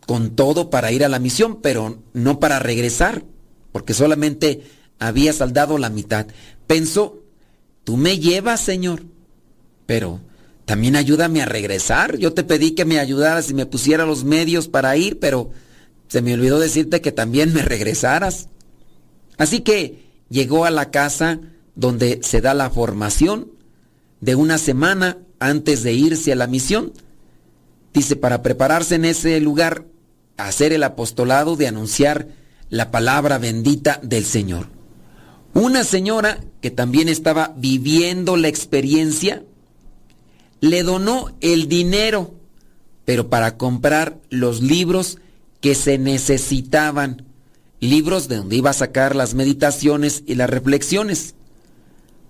con 0.05 0.35
todo 0.35 0.69
para 0.69 0.91
ir 0.91 1.03
a 1.03 1.09
la 1.09 1.19
misión, 1.19 1.59
pero 1.61 1.99
no 2.13 2.39
para 2.39 2.59
regresar, 2.59 3.23
porque 3.71 3.93
solamente 3.93 4.63
había 4.99 5.33
saldado 5.33 5.77
la 5.77 5.89
mitad. 5.89 6.27
Pensó, 6.67 7.19
tú 7.83 7.97
me 7.97 8.19
llevas, 8.19 8.61
Señor, 8.61 9.03
pero 9.85 10.21
también 10.65 10.95
ayúdame 10.95 11.41
a 11.41 11.45
regresar. 11.45 12.17
Yo 12.17 12.33
te 12.33 12.43
pedí 12.43 12.71
que 12.71 12.85
me 12.85 12.99
ayudaras 12.99 13.49
y 13.49 13.53
me 13.53 13.65
pusiera 13.65 14.05
los 14.05 14.23
medios 14.23 14.67
para 14.67 14.95
ir, 14.97 15.19
pero 15.19 15.51
se 16.07 16.21
me 16.21 16.33
olvidó 16.33 16.59
decirte 16.59 17.01
que 17.01 17.11
también 17.11 17.53
me 17.53 17.61
regresaras. 17.61 18.49
Así 19.37 19.61
que 19.61 20.03
llegó 20.29 20.65
a 20.65 20.71
la 20.71 20.91
casa 20.91 21.39
donde 21.75 22.19
se 22.23 22.41
da 22.41 22.53
la 22.53 22.69
formación 22.69 23.51
de 24.21 24.35
una 24.35 24.57
semana 24.57 25.17
antes 25.39 25.83
de 25.83 25.93
irse 25.93 26.31
a 26.31 26.35
la 26.35 26.47
misión. 26.47 26.93
Dice, 27.93 28.15
para 28.15 28.41
prepararse 28.41 28.95
en 28.95 29.05
ese 29.05 29.39
lugar, 29.39 29.85
hacer 30.37 30.73
el 30.73 30.83
apostolado 30.83 31.55
de 31.55 31.67
anunciar 31.67 32.27
la 32.69 32.89
palabra 32.89 33.37
bendita 33.37 33.99
del 34.01 34.25
Señor. 34.25 34.69
Una 35.53 35.83
señora 35.83 36.39
que 36.61 36.71
también 36.71 37.09
estaba 37.09 37.53
viviendo 37.55 38.37
la 38.37 38.47
experiencia, 38.47 39.43
le 40.63 40.83
donó 40.83 41.35
el 41.41 41.67
dinero, 41.67 42.35
pero 43.03 43.29
para 43.29 43.57
comprar 43.57 44.21
los 44.29 44.61
libros 44.61 45.17
que 45.59 45.75
se 45.75 45.97
necesitaban, 45.97 47.25
libros 47.81 48.29
de 48.29 48.37
donde 48.37 48.55
iba 48.55 48.69
a 48.69 48.73
sacar 48.73 49.13
las 49.13 49.33
meditaciones 49.33 50.23
y 50.25 50.35
las 50.35 50.49
reflexiones. 50.49 51.35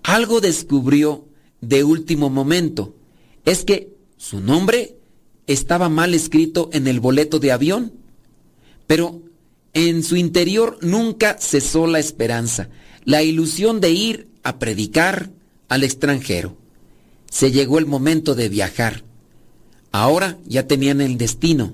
Algo 0.02 0.40
descubrió 0.40 1.28
de 1.60 1.84
último 1.84 2.28
momento, 2.28 2.96
es 3.44 3.64
que 3.64 3.94
su 4.16 4.40
nombre 4.40 4.96
estaba 5.46 5.88
mal 5.88 6.12
escrito 6.12 6.70
en 6.72 6.88
el 6.88 6.98
boleto 6.98 7.38
de 7.38 7.52
avión, 7.52 7.92
pero 8.88 9.22
en 9.74 10.02
su 10.02 10.16
interior 10.16 10.78
nunca 10.82 11.36
cesó 11.38 11.86
la 11.86 12.00
esperanza, 12.00 12.68
la 13.04 13.22
ilusión 13.22 13.80
de 13.80 13.92
ir 13.92 14.28
a 14.42 14.58
predicar 14.58 15.30
al 15.68 15.84
extranjero. 15.84 16.63
Se 17.34 17.50
llegó 17.50 17.80
el 17.80 17.86
momento 17.86 18.36
de 18.36 18.48
viajar. 18.48 19.02
Ahora 19.90 20.38
ya 20.46 20.68
tenían 20.68 21.00
el 21.00 21.18
destino. 21.18 21.72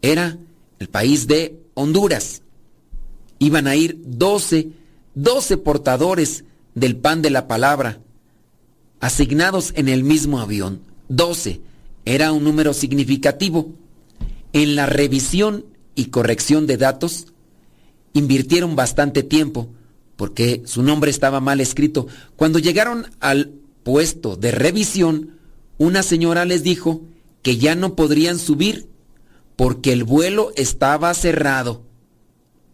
Era 0.00 0.38
el 0.78 0.88
país 0.88 1.26
de 1.26 1.60
Honduras. 1.74 2.40
Iban 3.38 3.66
a 3.66 3.76
ir 3.76 3.98
12, 4.02 4.70
12 5.14 5.58
portadores 5.58 6.44
del 6.74 6.96
pan 6.96 7.20
de 7.20 7.28
la 7.28 7.46
palabra, 7.48 8.00
asignados 8.98 9.74
en 9.76 9.90
el 9.90 10.04
mismo 10.04 10.40
avión. 10.40 10.80
12. 11.10 11.60
Era 12.06 12.32
un 12.32 12.42
número 12.42 12.72
significativo. 12.72 13.74
En 14.54 14.74
la 14.74 14.86
revisión 14.86 15.66
y 15.94 16.06
corrección 16.06 16.66
de 16.66 16.78
datos, 16.78 17.26
invirtieron 18.14 18.74
bastante 18.74 19.22
tiempo 19.22 19.68
porque 20.16 20.62
su 20.64 20.82
nombre 20.82 21.10
estaba 21.10 21.40
mal 21.40 21.60
escrito. 21.60 22.06
Cuando 22.36 22.58
llegaron 22.58 23.06
al 23.20 23.52
puesto 23.84 24.36
de 24.36 24.50
revisión, 24.50 25.38
una 25.78 26.02
señora 26.02 26.44
les 26.44 26.62
dijo 26.62 27.02
que 27.42 27.58
ya 27.58 27.74
no 27.74 27.94
podrían 27.94 28.38
subir 28.38 28.88
porque 29.56 29.92
el 29.92 30.04
vuelo 30.04 30.50
estaba 30.56 31.14
cerrado. 31.14 31.82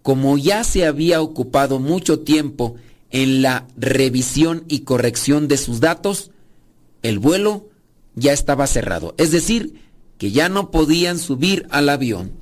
Como 0.02 0.38
ya 0.38 0.64
se 0.64 0.86
había 0.86 1.20
ocupado 1.20 1.78
mucho 1.78 2.20
tiempo 2.20 2.76
en 3.10 3.42
la 3.42 3.66
revisión 3.76 4.64
y 4.68 4.80
corrección 4.80 5.48
de 5.48 5.58
sus 5.58 5.80
datos, 5.80 6.30
el 7.02 7.18
vuelo 7.18 7.68
ya 8.14 8.32
estaba 8.32 8.66
cerrado. 8.66 9.14
Es 9.18 9.30
decir, 9.30 9.82
que 10.18 10.30
ya 10.30 10.48
no 10.48 10.70
podían 10.70 11.18
subir 11.18 11.66
al 11.70 11.88
avión. 11.88 12.32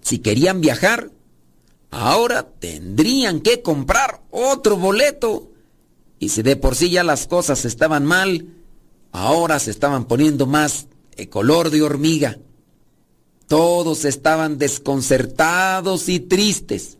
Si 0.00 0.18
querían 0.18 0.60
viajar, 0.60 1.10
ahora 1.90 2.48
tendrían 2.58 3.40
que 3.40 3.62
comprar 3.62 4.22
otro 4.30 4.76
boleto. 4.76 5.51
Y 6.22 6.28
si 6.28 6.42
de 6.42 6.54
por 6.54 6.76
sí 6.76 6.88
ya 6.88 7.02
las 7.02 7.26
cosas 7.26 7.64
estaban 7.64 8.04
mal, 8.04 8.46
ahora 9.10 9.58
se 9.58 9.72
estaban 9.72 10.04
poniendo 10.04 10.46
más 10.46 10.86
de 11.16 11.28
color 11.28 11.70
de 11.70 11.82
hormiga. 11.82 12.38
Todos 13.48 14.04
estaban 14.04 14.56
desconcertados 14.56 16.08
y 16.08 16.20
tristes. 16.20 16.98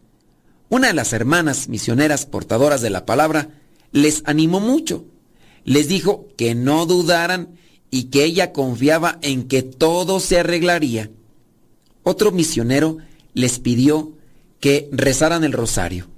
Una 0.70 0.88
de 0.88 0.94
las 0.94 1.12
hermanas 1.12 1.68
misioneras 1.68 2.26
portadoras 2.26 2.80
de 2.80 2.90
la 2.90 3.06
palabra 3.06 3.50
les 3.92 4.24
animó 4.26 4.58
mucho. 4.58 5.04
Les 5.62 5.86
dijo 5.86 6.26
que 6.36 6.56
no 6.56 6.84
dudaran 6.84 7.60
y 7.92 8.06
que 8.10 8.24
ella 8.24 8.52
confiaba 8.52 9.20
en 9.22 9.46
que 9.46 9.62
todo 9.62 10.18
se 10.18 10.40
arreglaría. 10.40 11.12
Otro 12.02 12.32
misionero 12.32 12.96
les 13.34 13.60
pidió 13.60 14.14
que 14.58 14.88
rezaran 14.90 15.44
el 15.44 15.52
rosario. 15.52 16.08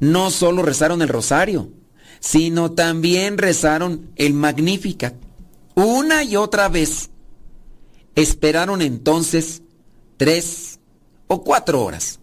No 0.00 0.30
solo 0.30 0.60
rezaron 0.60 1.00
el 1.00 1.08
rosario, 1.08 1.70
sino 2.20 2.72
también 2.72 3.38
rezaron 3.38 4.10
el 4.16 4.34
Magnificat 4.34 5.14
una 5.74 6.22
y 6.24 6.36
otra 6.36 6.68
vez. 6.68 7.10
Esperaron 8.14 8.82
entonces 8.82 9.62
tres 10.16 10.78
o 11.26 11.42
cuatro 11.42 11.82
horas, 11.82 12.20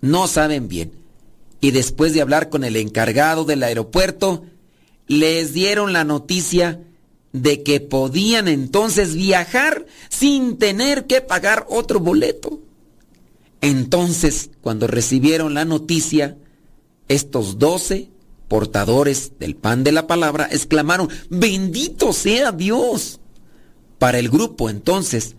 no 0.00 0.28
saben 0.28 0.68
bien. 0.68 0.92
Y 1.60 1.72
después 1.72 2.14
de 2.14 2.22
hablar 2.22 2.48
con 2.48 2.64
el 2.64 2.76
encargado 2.76 3.44
del 3.44 3.62
aeropuerto, 3.62 4.44
les 5.06 5.52
dieron 5.52 5.92
la 5.92 6.04
noticia 6.04 6.80
de 7.32 7.62
que 7.62 7.80
podían 7.80 8.48
entonces 8.48 9.14
viajar 9.14 9.86
sin 10.08 10.56
tener 10.58 11.06
que 11.06 11.20
pagar 11.20 11.66
otro 11.68 12.00
boleto. 12.00 12.60
Entonces, 13.60 14.50
cuando 14.62 14.86
recibieron 14.86 15.52
la 15.54 15.64
noticia, 15.64 16.38
estos 17.08 17.58
doce 17.58 18.08
portadores 18.50 19.34
del 19.38 19.54
pan 19.54 19.84
de 19.84 19.92
la 19.92 20.08
palabra 20.08 20.48
exclamaron, 20.50 21.08
bendito 21.28 22.12
sea 22.12 22.50
Dios. 22.50 23.20
Para 24.00 24.18
el 24.18 24.28
grupo 24.28 24.68
entonces, 24.68 25.36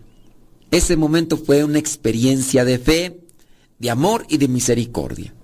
ese 0.70 0.96
momento 0.96 1.36
fue 1.36 1.62
una 1.62 1.78
experiencia 1.78 2.64
de 2.64 2.78
fe, 2.78 3.20
de 3.78 3.90
amor 3.90 4.24
y 4.30 4.38
de 4.38 4.48
misericordia. 4.48 5.34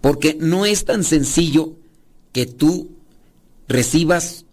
Porque 0.00 0.38
no 0.40 0.64
es 0.64 0.86
tan 0.86 1.04
sencillo 1.04 1.76
que 2.32 2.46
tú 2.46 2.92
recibas 3.68 4.46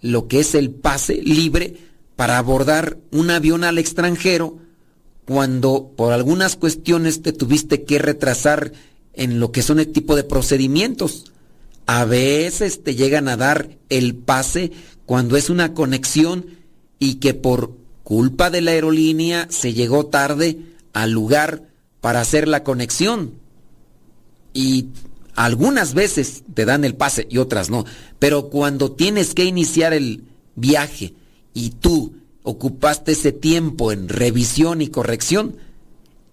lo 0.00 0.26
que 0.26 0.40
es 0.40 0.54
el 0.54 0.70
pase 0.70 1.16
libre 1.16 1.76
para 2.16 2.38
abordar 2.38 2.96
un 3.12 3.28
avión 3.28 3.62
al 3.62 3.76
extranjero 3.76 4.56
cuando 5.26 5.92
por 5.98 6.14
algunas 6.14 6.56
cuestiones 6.56 7.20
te 7.20 7.34
tuviste 7.34 7.84
que 7.84 7.98
retrasar 7.98 8.72
en 9.12 9.38
lo 9.38 9.52
que 9.52 9.60
son 9.60 9.80
el 9.80 9.92
tipo 9.92 10.16
de 10.16 10.24
procedimientos. 10.24 11.30
A 11.88 12.04
veces 12.04 12.84
te 12.84 12.94
llegan 12.96 13.28
a 13.28 13.38
dar 13.38 13.70
el 13.88 14.14
pase 14.14 14.72
cuando 15.06 15.38
es 15.38 15.48
una 15.48 15.72
conexión 15.72 16.44
y 16.98 17.14
que 17.14 17.32
por 17.32 17.78
culpa 18.02 18.50
de 18.50 18.60
la 18.60 18.72
aerolínea 18.72 19.46
se 19.48 19.72
llegó 19.72 20.04
tarde 20.04 20.58
al 20.92 21.12
lugar 21.12 21.62
para 22.02 22.20
hacer 22.20 22.46
la 22.46 22.62
conexión. 22.62 23.32
Y 24.52 24.88
algunas 25.34 25.94
veces 25.94 26.42
te 26.52 26.66
dan 26.66 26.84
el 26.84 26.94
pase 26.94 27.26
y 27.30 27.38
otras 27.38 27.70
no. 27.70 27.86
Pero 28.18 28.50
cuando 28.50 28.92
tienes 28.92 29.32
que 29.32 29.46
iniciar 29.46 29.94
el 29.94 30.24
viaje 30.56 31.14
y 31.54 31.70
tú 31.70 32.16
ocupaste 32.42 33.12
ese 33.12 33.32
tiempo 33.32 33.92
en 33.92 34.10
revisión 34.10 34.82
y 34.82 34.88
corrección, 34.88 35.56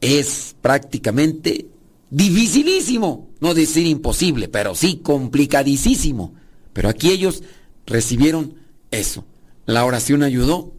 es 0.01 0.57
prácticamente 0.61 1.67
dificilísimo. 2.15 3.30
No 3.41 3.54
decir 3.54 3.86
imposible, 3.86 4.47
pero 4.47 4.73
sí 4.73 5.01
complicadísimo. 5.04 6.34
Pero 6.71 6.89
aquí 6.89 7.12
ellos 7.12 7.43
recibieron 7.86 8.56
eso. 8.89 9.25
¿La 9.65 9.84
oración 9.84 10.23
ayudó? 10.23 10.73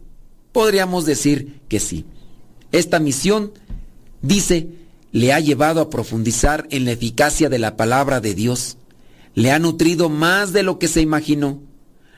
Podríamos 0.51 1.05
decir 1.05 1.61
que 1.69 1.79
sí. 1.79 2.05
Esta 2.71 2.99
misión, 2.99 3.51
dice, 4.21 4.69
le 5.11 5.31
ha 5.31 5.39
llevado 5.39 5.79
a 5.79 5.89
profundizar 5.89 6.67
en 6.71 6.85
la 6.85 6.91
eficacia 6.91 7.49
de 7.49 7.59
la 7.59 7.77
palabra 7.77 8.19
de 8.19 8.33
Dios. 8.33 8.77
Le 9.35 9.51
ha 9.51 9.59
nutrido 9.59 10.09
más 10.09 10.53
de 10.53 10.63
lo 10.63 10.79
que 10.79 10.87
se 10.87 11.01
imaginó. 11.01 11.61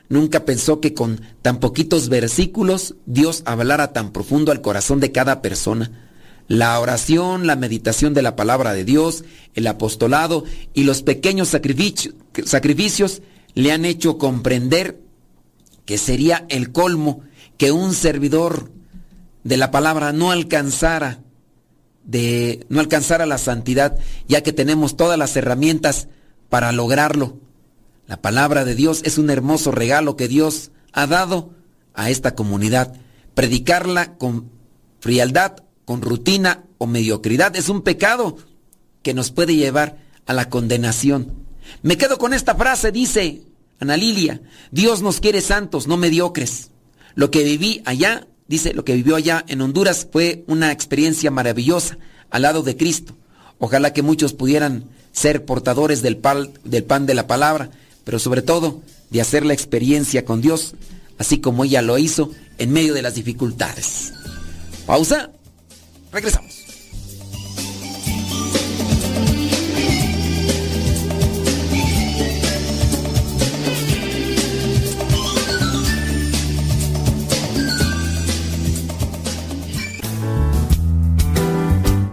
Nunca 0.08 0.46
pensó 0.46 0.80
que 0.80 0.94
con 0.94 1.20
tan 1.42 1.60
poquitos 1.60 2.08
versículos 2.08 2.96
Dios 3.04 3.42
hablara 3.44 3.92
tan 3.92 4.12
profundo 4.12 4.50
al 4.50 4.62
corazón 4.62 4.98
de 4.98 5.12
cada 5.12 5.42
persona. 5.42 6.09
La 6.50 6.80
oración, 6.80 7.46
la 7.46 7.54
meditación 7.54 8.12
de 8.12 8.22
la 8.22 8.34
palabra 8.34 8.72
de 8.72 8.84
Dios, 8.84 9.22
el 9.54 9.68
apostolado 9.68 10.42
y 10.74 10.82
los 10.82 11.02
pequeños 11.02 11.46
sacrificios, 11.46 13.22
le 13.54 13.70
han 13.70 13.84
hecho 13.84 14.18
comprender 14.18 15.00
que 15.84 15.96
sería 15.96 16.46
el 16.48 16.72
colmo 16.72 17.20
que 17.56 17.70
un 17.70 17.94
servidor 17.94 18.72
de 19.44 19.58
la 19.58 19.70
palabra 19.70 20.12
no 20.12 20.32
alcanzara 20.32 21.20
de 22.02 22.66
no 22.68 22.80
alcanzara 22.80 23.26
la 23.26 23.38
santidad, 23.38 23.96
ya 24.26 24.42
que 24.42 24.52
tenemos 24.52 24.96
todas 24.96 25.16
las 25.16 25.36
herramientas 25.36 26.08
para 26.48 26.72
lograrlo. 26.72 27.38
La 28.08 28.20
palabra 28.20 28.64
de 28.64 28.74
Dios 28.74 29.02
es 29.04 29.18
un 29.18 29.30
hermoso 29.30 29.70
regalo 29.70 30.16
que 30.16 30.26
Dios 30.26 30.72
ha 30.92 31.06
dado 31.06 31.54
a 31.94 32.10
esta 32.10 32.34
comunidad. 32.34 32.92
Predicarla 33.36 34.16
con 34.18 34.50
frialdad 34.98 35.62
con 35.90 36.02
rutina 36.02 36.62
o 36.78 36.86
mediocridad. 36.86 37.56
Es 37.56 37.68
un 37.68 37.82
pecado 37.82 38.36
que 39.02 39.12
nos 39.12 39.32
puede 39.32 39.56
llevar 39.56 39.98
a 40.24 40.32
la 40.32 40.48
condenación. 40.48 41.32
Me 41.82 41.98
quedo 41.98 42.16
con 42.16 42.32
esta 42.32 42.54
frase, 42.54 42.92
dice 42.92 43.42
Ana 43.80 43.96
Lilia, 43.96 44.40
Dios 44.70 45.02
nos 45.02 45.18
quiere 45.18 45.40
santos, 45.40 45.88
no 45.88 45.96
mediocres. 45.96 46.70
Lo 47.16 47.32
que 47.32 47.42
viví 47.42 47.82
allá, 47.86 48.28
dice, 48.46 48.72
lo 48.72 48.84
que 48.84 48.94
vivió 48.94 49.16
allá 49.16 49.44
en 49.48 49.62
Honduras 49.62 50.06
fue 50.12 50.44
una 50.46 50.70
experiencia 50.70 51.32
maravillosa 51.32 51.98
al 52.30 52.42
lado 52.42 52.62
de 52.62 52.76
Cristo. 52.76 53.16
Ojalá 53.58 53.92
que 53.92 54.02
muchos 54.02 54.32
pudieran 54.32 54.84
ser 55.10 55.44
portadores 55.44 56.02
del 56.02 56.18
pan, 56.18 56.52
del 56.62 56.84
pan 56.84 57.04
de 57.04 57.14
la 57.14 57.26
palabra, 57.26 57.72
pero 58.04 58.20
sobre 58.20 58.42
todo 58.42 58.80
de 59.10 59.20
hacer 59.20 59.44
la 59.44 59.54
experiencia 59.54 60.24
con 60.24 60.40
Dios, 60.40 60.76
así 61.18 61.40
como 61.40 61.64
ella 61.64 61.82
lo 61.82 61.98
hizo 61.98 62.30
en 62.58 62.70
medio 62.70 62.94
de 62.94 63.02
las 63.02 63.16
dificultades. 63.16 64.12
Pausa 64.86 65.32
Regresamos. 66.12 66.64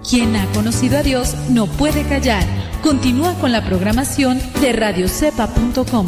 Quien 0.09 0.35
ha 0.37 0.45
conocido 0.53 0.97
a 0.97 1.03
Dios 1.03 1.35
no 1.49 1.67
puede 1.67 2.03
callar. 2.07 2.43
Continúa 2.81 3.33
con 3.35 3.51
la 3.51 3.65
programación 3.65 4.39
de 4.61 4.71
radiocepa.com. 4.71 6.07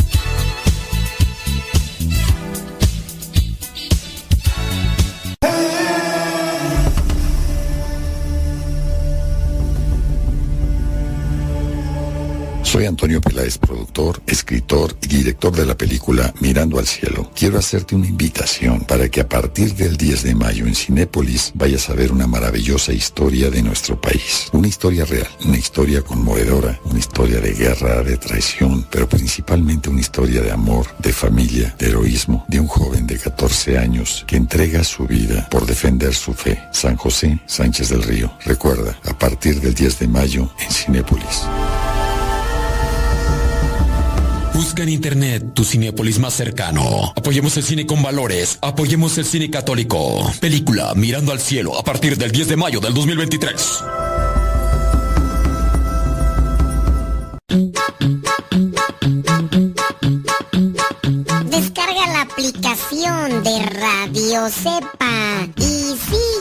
Soy 12.71 12.85
Antonio 12.85 13.19
Peláez, 13.19 13.57
productor, 13.57 14.21
escritor 14.25 14.95
y 15.01 15.07
director 15.07 15.53
de 15.53 15.65
la 15.65 15.75
película 15.75 16.33
Mirando 16.39 16.79
al 16.79 16.87
Cielo. 16.87 17.29
Quiero 17.35 17.59
hacerte 17.59 17.95
una 17.95 18.07
invitación 18.07 18.85
para 18.85 19.09
que 19.09 19.19
a 19.19 19.27
partir 19.27 19.75
del 19.75 19.97
10 19.97 20.23
de 20.23 20.35
mayo 20.35 20.65
en 20.65 20.73
Cinépolis 20.73 21.51
vayas 21.53 21.89
a 21.89 21.95
ver 21.95 22.13
una 22.13 22.27
maravillosa 22.27 22.93
historia 22.93 23.49
de 23.49 23.61
nuestro 23.61 23.99
país. 23.99 24.47
Una 24.53 24.69
historia 24.69 25.03
real, 25.03 25.27
una 25.43 25.57
historia 25.57 26.01
conmovedora, 26.01 26.79
una 26.85 26.97
historia 26.97 27.41
de 27.41 27.51
guerra, 27.51 28.03
de 28.03 28.15
traición, 28.15 28.87
pero 28.89 29.09
principalmente 29.09 29.89
una 29.89 29.99
historia 29.99 30.41
de 30.41 30.51
amor, 30.51 30.87
de 30.99 31.11
familia, 31.11 31.75
de 31.77 31.89
heroísmo, 31.89 32.45
de 32.47 32.61
un 32.61 32.67
joven 32.67 33.05
de 33.05 33.17
14 33.17 33.79
años 33.79 34.23
que 34.25 34.37
entrega 34.37 34.85
su 34.85 35.05
vida 35.05 35.49
por 35.51 35.65
defender 35.65 36.13
su 36.13 36.33
fe. 36.33 36.57
San 36.71 36.95
José 36.95 37.37
Sánchez 37.47 37.89
del 37.89 38.03
Río. 38.03 38.31
Recuerda, 38.45 38.97
a 39.03 39.17
partir 39.17 39.59
del 39.59 39.73
10 39.73 39.99
de 39.99 40.07
mayo 40.07 40.49
en 40.57 40.71
Cinépolis. 40.71 41.41
Busca 44.61 44.83
en 44.83 44.89
internet 44.89 45.55
tu 45.55 45.63
Cinépolis 45.63 46.19
más 46.19 46.35
cercano. 46.35 47.13
Apoyemos 47.15 47.57
el 47.57 47.63
cine 47.63 47.87
con 47.87 48.03
valores. 48.03 48.59
Apoyemos 48.61 49.17
el 49.17 49.25
cine 49.25 49.49
católico. 49.49 50.31
Película 50.39 50.93
Mirando 50.93 51.31
al 51.31 51.39
Cielo 51.39 51.75
a 51.79 51.83
partir 51.83 52.15
del 52.15 52.31
10 52.31 52.49
de 52.49 52.55
mayo 52.57 52.79
del 52.79 52.93
2023. 52.93 53.55
Descarga 61.49 62.07
la 62.13 62.21
aplicación 62.21 63.43
de 63.43 63.65
Radio 63.65 64.47
Cepa 64.47 65.47
y 65.57 65.80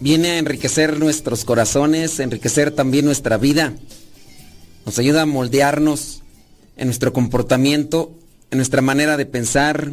viene 0.00 0.30
a 0.30 0.38
enriquecer 0.38 0.98
nuestros 0.98 1.44
corazones, 1.44 2.18
enriquecer 2.18 2.70
también 2.72 3.04
nuestra 3.04 3.36
vida. 3.36 3.74
Nos 4.86 4.98
ayuda 4.98 5.22
a 5.22 5.26
moldearnos 5.26 6.22
en 6.76 6.88
nuestro 6.88 7.12
comportamiento, 7.12 8.12
en 8.50 8.58
nuestra 8.58 8.80
manera 8.80 9.16
de 9.16 9.26
pensar. 9.26 9.92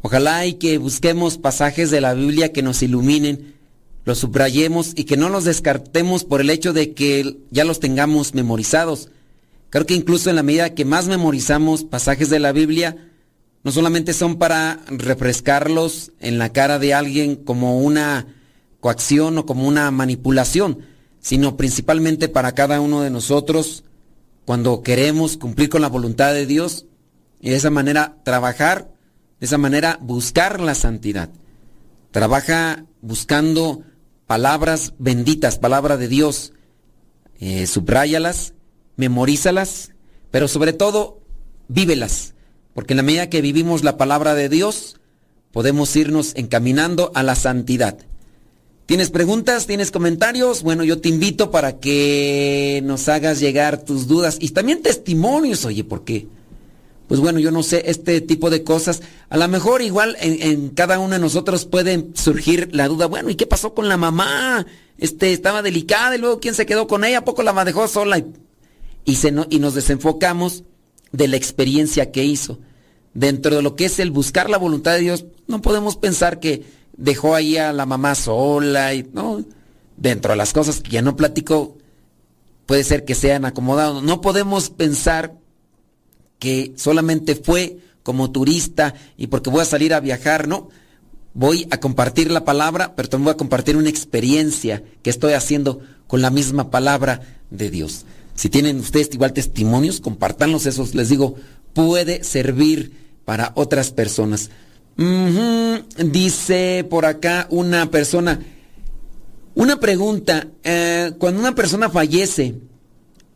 Ojalá 0.00 0.46
y 0.46 0.54
que 0.54 0.78
busquemos 0.78 1.36
pasajes 1.36 1.90
de 1.90 2.00
la 2.00 2.14
Biblia 2.14 2.52
que 2.52 2.62
nos 2.62 2.82
iluminen, 2.82 3.54
los 4.04 4.18
subrayemos 4.18 4.92
y 4.96 5.04
que 5.04 5.18
no 5.18 5.28
los 5.28 5.44
descartemos 5.44 6.24
por 6.24 6.40
el 6.40 6.48
hecho 6.48 6.72
de 6.72 6.94
que 6.94 7.36
ya 7.50 7.64
los 7.64 7.80
tengamos 7.80 8.34
memorizados. 8.34 9.10
Creo 9.68 9.84
que 9.84 9.94
incluso 9.94 10.30
en 10.30 10.36
la 10.36 10.42
medida 10.42 10.74
que 10.74 10.86
más 10.86 11.08
memorizamos 11.08 11.84
pasajes 11.84 12.30
de 12.30 12.38
la 12.38 12.52
Biblia, 12.52 12.96
no 13.64 13.70
solamente 13.70 14.14
son 14.14 14.38
para 14.38 14.80
refrescarlos 14.86 16.12
en 16.20 16.38
la 16.38 16.54
cara 16.54 16.78
de 16.78 16.94
alguien 16.94 17.36
como 17.36 17.80
una 17.80 18.37
coacción 18.80 19.38
o 19.38 19.46
como 19.46 19.66
una 19.66 19.90
manipulación, 19.90 20.80
sino 21.20 21.56
principalmente 21.56 22.28
para 22.28 22.52
cada 22.52 22.80
uno 22.80 23.02
de 23.02 23.10
nosotros 23.10 23.84
cuando 24.44 24.82
queremos 24.82 25.36
cumplir 25.36 25.68
con 25.68 25.82
la 25.82 25.88
voluntad 25.88 26.32
de 26.32 26.46
Dios 26.46 26.86
y 27.40 27.50
de 27.50 27.56
esa 27.56 27.70
manera 27.70 28.16
trabajar, 28.24 28.90
de 29.40 29.46
esa 29.46 29.58
manera 29.58 29.98
buscar 30.00 30.60
la 30.60 30.74
santidad. 30.74 31.30
Trabaja 32.10 32.84
buscando 33.02 33.82
palabras 34.26 34.94
benditas, 34.98 35.58
palabra 35.58 35.96
de 35.96 36.08
Dios. 36.08 36.52
Eh, 37.40 37.66
subráyalas, 37.66 38.54
memorízalas, 38.96 39.92
pero 40.30 40.48
sobre 40.48 40.72
todo 40.72 41.20
vívelas 41.68 42.34
porque 42.78 42.92
en 42.92 42.98
la 42.98 43.02
medida 43.02 43.28
que 43.28 43.40
vivimos 43.40 43.82
la 43.82 43.96
palabra 43.96 44.36
de 44.36 44.48
Dios, 44.48 45.00
podemos 45.50 45.96
irnos 45.96 46.32
encaminando 46.36 47.10
a 47.12 47.24
la 47.24 47.34
santidad. 47.34 47.98
¿Tienes 48.88 49.10
preguntas? 49.10 49.66
¿Tienes 49.66 49.90
comentarios? 49.90 50.62
Bueno, 50.62 50.82
yo 50.82 50.98
te 50.98 51.10
invito 51.10 51.50
para 51.50 51.78
que 51.78 52.80
nos 52.84 53.06
hagas 53.10 53.38
llegar 53.38 53.84
tus 53.84 54.06
dudas 54.06 54.38
y 54.40 54.48
también 54.48 54.80
testimonios, 54.80 55.66
oye, 55.66 55.84
¿por 55.84 56.04
qué? 56.04 56.26
Pues 57.06 57.20
bueno, 57.20 57.38
yo 57.38 57.50
no 57.50 57.62
sé, 57.62 57.82
este 57.84 58.22
tipo 58.22 58.48
de 58.48 58.64
cosas, 58.64 59.02
a 59.28 59.36
lo 59.36 59.46
mejor 59.46 59.82
igual 59.82 60.16
en, 60.20 60.70
cada 60.70 60.98
uno 61.00 61.12
de 61.12 61.18
nosotros 61.18 61.66
puede 61.66 62.06
surgir 62.14 62.70
la 62.72 62.88
duda, 62.88 63.04
bueno, 63.04 63.28
¿y 63.28 63.34
qué 63.34 63.46
pasó 63.46 63.74
con 63.74 63.90
la 63.90 63.98
mamá? 63.98 64.66
Este, 64.96 65.34
estaba 65.34 65.60
delicada 65.60 66.16
y 66.16 66.18
luego 66.20 66.40
¿quién 66.40 66.54
se 66.54 66.64
quedó 66.64 66.86
con 66.86 67.04
ella? 67.04 67.18
¿A 67.18 67.24
poco 67.26 67.42
la 67.42 67.66
dejó 67.66 67.88
sola? 67.88 68.24
Y, 69.04 69.16
se 69.16 69.34
y 69.50 69.58
nos 69.58 69.74
desenfocamos 69.74 70.64
de 71.12 71.28
la 71.28 71.36
experiencia 71.36 72.10
que 72.10 72.24
hizo 72.24 72.58
dentro 73.12 73.56
de 73.56 73.62
lo 73.62 73.76
que 73.76 73.84
es 73.84 73.98
el 73.98 74.10
buscar 74.10 74.48
la 74.48 74.56
voluntad 74.56 74.92
de 74.92 75.00
Dios, 75.00 75.26
no 75.46 75.60
podemos 75.60 75.96
pensar 75.96 76.40
que 76.40 76.77
dejó 76.98 77.34
ahí 77.34 77.56
a 77.56 77.72
la 77.72 77.86
mamá 77.86 78.14
sola 78.14 78.92
y 78.92 79.08
no 79.12 79.42
dentro 79.96 80.32
de 80.32 80.36
las 80.36 80.52
cosas 80.52 80.80
que 80.80 80.90
ya 80.90 81.02
no 81.02 81.16
platico 81.16 81.78
puede 82.66 82.84
ser 82.84 83.06
que 83.06 83.14
sean 83.14 83.46
acomodados. 83.46 84.02
No 84.02 84.20
podemos 84.20 84.68
pensar 84.68 85.34
que 86.38 86.74
solamente 86.76 87.34
fue 87.34 87.78
como 88.02 88.30
turista 88.30 88.94
y 89.16 89.28
porque 89.28 89.50
voy 89.50 89.62
a 89.62 89.64
salir 89.64 89.94
a 89.94 90.00
viajar, 90.00 90.48
no. 90.48 90.68
Voy 91.34 91.68
a 91.70 91.78
compartir 91.78 92.30
la 92.30 92.44
palabra, 92.44 92.94
pero 92.96 93.08
también 93.08 93.26
voy 93.26 93.34
a 93.34 93.36
compartir 93.36 93.76
una 93.76 93.88
experiencia 93.88 94.82
que 95.02 95.10
estoy 95.10 95.34
haciendo 95.34 95.80
con 96.06 96.20
la 96.20 96.30
misma 96.30 96.70
palabra 96.70 97.20
de 97.50 97.70
Dios. 97.70 98.04
Si 98.34 98.48
tienen 98.48 98.78
ustedes 98.80 99.10
igual 99.12 99.32
testimonios, 99.32 100.00
compártanlos, 100.00 100.66
esos 100.66 100.94
les 100.94 101.08
digo, 101.08 101.36
puede 101.74 102.24
servir 102.24 102.92
para 103.24 103.52
otras 103.54 103.92
personas. 103.92 104.50
Dice 104.98 106.84
por 106.90 107.06
acá 107.06 107.46
una 107.50 107.88
persona, 107.90 108.40
una 109.54 109.78
pregunta, 109.78 110.48
eh, 110.64 111.12
cuando 111.18 111.38
una 111.40 111.54
persona 111.54 111.88
fallece 111.88 112.56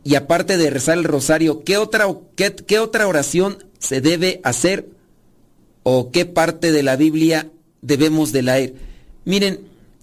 y 0.03 0.15
aparte 0.15 0.57
de 0.57 0.69
rezar 0.69 0.97
el 0.97 1.05
rosario, 1.05 1.63
¿qué 1.63 1.77
otra, 1.77 2.07
qué, 2.35 2.53
qué 2.53 2.79
otra 2.79 3.07
oración 3.07 3.63
se 3.79 4.01
debe 4.01 4.41
hacer 4.43 4.89
o 5.83 6.11
qué 6.11 6.25
parte 6.25 6.73
de 6.73 6.83
la 6.83 6.97
Biblia 6.97 7.49
debemos 7.81 8.33
de 8.33 8.41
leer? 8.41 8.75
Miren, 9.23 9.61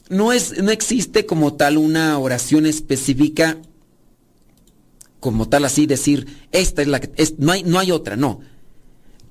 no, 0.09 0.33
es, 0.33 0.63
no 0.63 0.71
existe 0.71 1.27
como 1.27 1.55
tal 1.55 1.77
una 1.77 2.19
oración 2.19 2.65
específica, 2.65 3.59
como 5.21 5.47
tal 5.51 5.67
así 5.67 5.85
decir, 5.85 6.27
esta 6.53 6.81
es 6.81 6.89
la 6.89 7.01
que, 7.01 7.11
es- 7.17 7.39
no, 7.39 7.53
hay, 7.53 7.63
no 7.65 7.79
hay 7.79 7.91
otra, 7.93 8.17
no. 8.17 8.41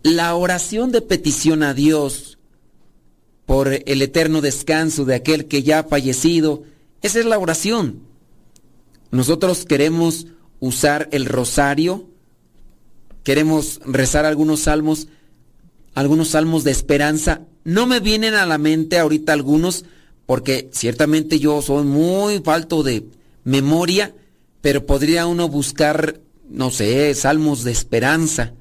La 0.04 0.34
oración 0.36 0.92
de 0.92 1.02
petición 1.02 1.62
a 1.62 1.74
Dios 1.74 2.38
por 3.46 3.68
el 3.74 4.02
eterno 4.02 4.42
descanso 4.42 5.06
de 5.06 5.16
aquel 5.16 5.48
que 5.48 5.64
ya 5.64 5.80
ha 5.80 5.84
fallecido, 5.84 6.64
esa 7.02 7.20
es 7.20 7.26
la 7.26 7.38
oración. 7.38 8.02
Nosotros 9.12 9.66
queremos 9.66 10.28
usar 10.60 11.10
el 11.12 11.26
rosario, 11.26 12.08
queremos 13.24 13.82
rezar 13.86 14.26
algunos 14.26 14.62
salmos, 14.62 15.08
algunos 15.96 16.30
salmos 16.30 16.64
de 16.64 16.72
esperanza. 16.72 17.42
No 17.64 17.88
me 17.88 18.00
vienen 18.00 18.36
a 18.36 18.46
la 18.46 18.58
mente 18.58 19.00
ahorita 19.00 19.34
algunos, 19.34 19.84
porque 20.26 20.70
ciertamente 20.72 21.40
yo 21.40 21.62
soy 21.62 21.84
muy 21.84 22.40
falto 22.40 22.84
de 22.84 23.06
memoria, 23.44 24.14
pero 24.62 24.86
podría 24.86 25.26
uno 25.26 25.50
buscar, 25.50 26.22
no 26.50 26.72
sé, 26.72 27.14
salmos 27.16 27.64
de 27.64 27.72
esperanza. 27.72 28.54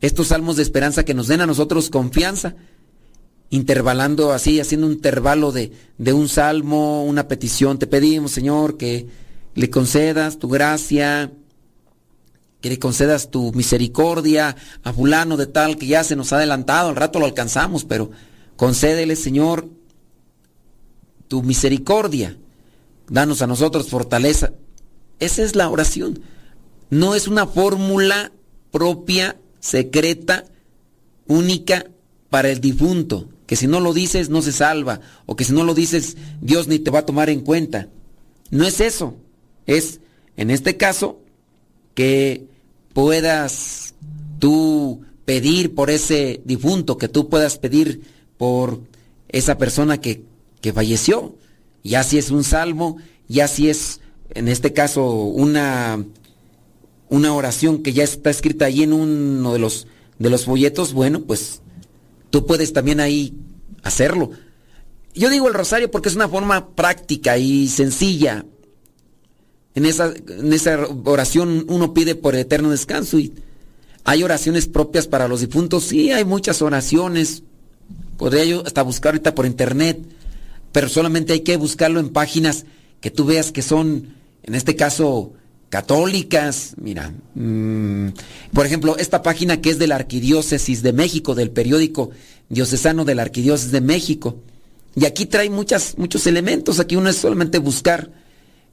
Estos 0.00 0.28
salmos 0.28 0.56
de 0.56 0.62
esperanza 0.62 1.04
que 1.04 1.14
nos 1.14 1.28
den 1.28 1.40
a 1.40 1.46
nosotros 1.46 1.90
confianza, 1.90 2.54
intervalando 3.50 4.32
así, 4.32 4.60
haciendo 4.60 4.86
un 4.86 4.94
intervalo 4.94 5.52
de, 5.52 5.72
de 5.98 6.12
un 6.12 6.28
salmo, 6.28 7.04
una 7.04 7.28
petición. 7.28 7.78
Te 7.78 7.86
pedimos, 7.86 8.32
Señor, 8.32 8.76
que 8.76 9.08
le 9.54 9.70
concedas 9.70 10.38
tu 10.38 10.48
gracia, 10.48 11.32
que 12.60 12.68
le 12.68 12.78
concedas 12.78 13.30
tu 13.30 13.52
misericordia 13.52 14.56
a 14.82 14.92
fulano 14.92 15.36
de 15.36 15.46
tal 15.46 15.76
que 15.76 15.86
ya 15.86 16.04
se 16.04 16.16
nos 16.16 16.32
ha 16.32 16.36
adelantado, 16.36 16.90
al 16.90 16.96
rato 16.96 17.18
lo 17.18 17.26
alcanzamos, 17.26 17.84
pero 17.84 18.10
concédele, 18.56 19.16
Señor, 19.16 19.68
tu 21.28 21.42
misericordia. 21.42 22.36
Danos 23.08 23.42
a 23.42 23.46
nosotros 23.46 23.88
fortaleza. 23.88 24.52
Esa 25.18 25.42
es 25.42 25.56
la 25.56 25.68
oración. 25.68 26.20
No 26.90 27.14
es 27.14 27.28
una 27.28 27.46
fórmula 27.46 28.32
propia, 28.70 29.36
secreta, 29.60 30.44
única 31.26 31.86
para 32.28 32.50
el 32.50 32.60
difunto, 32.60 33.28
que 33.46 33.56
si 33.56 33.66
no 33.66 33.80
lo 33.80 33.92
dices 33.92 34.28
no 34.28 34.42
se 34.42 34.52
salva, 34.52 35.00
o 35.26 35.36
que 35.36 35.44
si 35.44 35.52
no 35.52 35.64
lo 35.64 35.74
dices 35.74 36.16
Dios 36.40 36.68
ni 36.68 36.78
te 36.78 36.90
va 36.90 37.00
a 37.00 37.06
tomar 37.06 37.30
en 37.30 37.40
cuenta. 37.40 37.88
No 38.50 38.64
es 38.66 38.80
eso. 38.80 39.16
Es, 39.66 40.00
en 40.36 40.50
este 40.50 40.76
caso, 40.76 41.20
que 41.94 42.46
puedas 42.92 43.94
tú 44.38 45.02
pedir 45.24 45.74
por 45.74 45.90
ese 45.90 46.40
difunto, 46.44 46.98
que 46.98 47.08
tú 47.08 47.28
puedas 47.28 47.58
pedir 47.58 48.02
por 48.36 48.80
esa 49.28 49.58
persona 49.58 50.00
que, 50.00 50.24
que 50.60 50.72
falleció. 50.72 51.36
Ya 51.84 52.02
si 52.02 52.18
es 52.18 52.30
un 52.30 52.44
salmo, 52.44 52.96
ya 53.28 53.46
si 53.48 53.70
es, 53.70 54.00
en 54.34 54.48
este 54.48 54.72
caso, 54.72 55.12
una, 55.12 56.04
una 57.10 57.34
oración 57.34 57.82
que 57.82 57.92
ya 57.92 58.04
está 58.04 58.30
escrita 58.30 58.64
ahí 58.64 58.82
en 58.82 58.92
uno 58.92 59.52
de 59.52 59.58
los, 59.58 59.86
de 60.18 60.30
los 60.30 60.44
folletos, 60.44 60.92
bueno, 60.92 61.20
pues 61.20 61.60
tú 62.30 62.46
puedes 62.46 62.72
también 62.72 63.00
ahí 63.00 63.34
hacerlo. 63.82 64.30
Yo 65.14 65.28
digo 65.28 65.48
el 65.48 65.54
rosario 65.54 65.90
porque 65.90 66.08
es 66.08 66.14
una 66.14 66.28
forma 66.28 66.70
práctica 66.70 67.36
y 67.36 67.68
sencilla. 67.68 68.46
En 69.74 69.86
esa, 69.86 70.12
en 70.28 70.52
esa 70.52 70.86
oración 71.04 71.66
uno 71.68 71.92
pide 71.92 72.14
por 72.14 72.36
eterno 72.36 72.70
descanso 72.70 73.18
y 73.18 73.34
hay 74.04 74.22
oraciones 74.22 74.68
propias 74.68 75.08
para 75.08 75.26
los 75.28 75.40
difuntos. 75.40 75.84
Sí, 75.84 76.12
hay 76.12 76.24
muchas 76.24 76.62
oraciones. 76.62 77.42
Podría 78.16 78.44
yo 78.44 78.62
hasta 78.64 78.82
buscar 78.82 79.14
ahorita 79.14 79.34
por 79.34 79.46
internet, 79.46 80.00
pero 80.70 80.88
solamente 80.88 81.32
hay 81.32 81.40
que 81.40 81.56
buscarlo 81.56 81.98
en 81.98 82.10
páginas 82.10 82.66
que 83.00 83.10
tú 83.10 83.24
veas 83.24 83.50
que 83.50 83.62
son, 83.62 84.14
en 84.44 84.54
este 84.54 84.76
caso, 84.76 85.32
católicas. 85.70 86.74
Mira, 86.80 87.12
mm, 87.34 88.08
por 88.52 88.66
ejemplo, 88.66 88.96
esta 88.98 89.22
página 89.22 89.60
que 89.62 89.70
es 89.70 89.78
de 89.78 89.86
la 89.86 89.96
Arquidiócesis 89.96 90.82
de 90.82 90.92
México, 90.92 91.34
del 91.34 91.50
periódico 91.50 92.10
diocesano 92.50 93.04
de 93.04 93.14
la 93.14 93.22
Arquidiócesis 93.22 93.72
de 93.72 93.80
México. 93.80 94.36
Y 94.94 95.06
aquí 95.06 95.24
trae 95.26 95.48
muchas, 95.48 95.96
muchos 95.96 96.26
elementos. 96.26 96.80
Aquí 96.80 96.96
uno 96.96 97.08
es 97.08 97.16
solamente 97.16 97.58
buscar. 97.58 98.10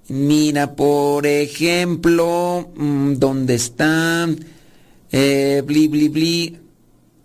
Mira, 0.09 0.75
por 0.75 1.25
ejemplo, 1.27 2.71
mm, 2.75 3.13
¿dónde 3.15 3.55
está? 3.55 4.27
Eh, 5.11 5.61
bli, 5.65 5.87
bli, 5.87 6.07
bli. 6.09 6.57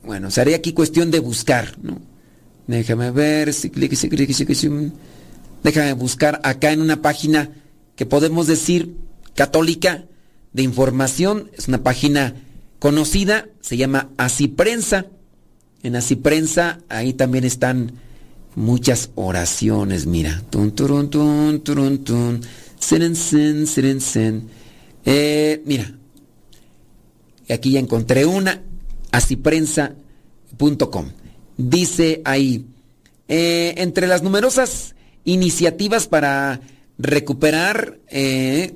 Bueno, 0.05 0.31
sería 0.31 0.57
aquí 0.57 0.73
cuestión 0.73 1.11
de 1.11 1.21
buscar, 1.21 1.77
¿no? 1.83 2.01
Déjame 2.67 3.11
ver. 3.11 3.53
si- 3.55 3.71
Déjame 5.65 5.93
buscar 5.95 6.41
acá 6.43 6.73
en 6.73 6.81
una 6.81 7.01
página 7.01 7.51
que 7.97 8.05
podemos 8.05 8.47
decir 8.47 8.95
católica 9.35 10.05
de 10.53 10.63
información. 10.63 11.51
Es 11.57 11.69
una 11.69 11.83
página 11.83 12.35
conocida, 12.79 13.49
se 13.61 13.77
llama 13.77 14.11
Así 14.17 14.49
Prensa. 14.49 15.07
En 15.83 15.97
Así 15.97 16.17
Prensa, 16.17 16.81
ahí 16.89 17.13
también 17.13 17.45
están 17.45 17.93
muchas 18.55 19.11
oraciones, 19.15 20.07
mira. 20.07 20.43
Tun, 20.51 20.73
turun, 20.73 21.11
tun, 21.11 21.61
turun, 21.61 22.05
tun. 22.05 22.41
Siren, 22.79 23.17
sin, 23.17 23.67
siren, 23.67 24.01
sin. 24.01 24.49
Eh, 25.05 25.63
mira, 25.65 25.93
aquí 27.49 27.73
ya 27.73 27.81
encontré 27.81 28.27
una, 28.27 28.63
asiprensa.com. 29.11 31.07
Dice 31.57 32.23
ahí, 32.25 32.67
eh, 33.29 33.75
entre 33.79 34.07
las 34.07 34.23
numerosas 34.23 34.95
iniciativas 35.25 36.07
para 36.07 36.61
recuperar, 36.99 37.99
eh, 38.09 38.75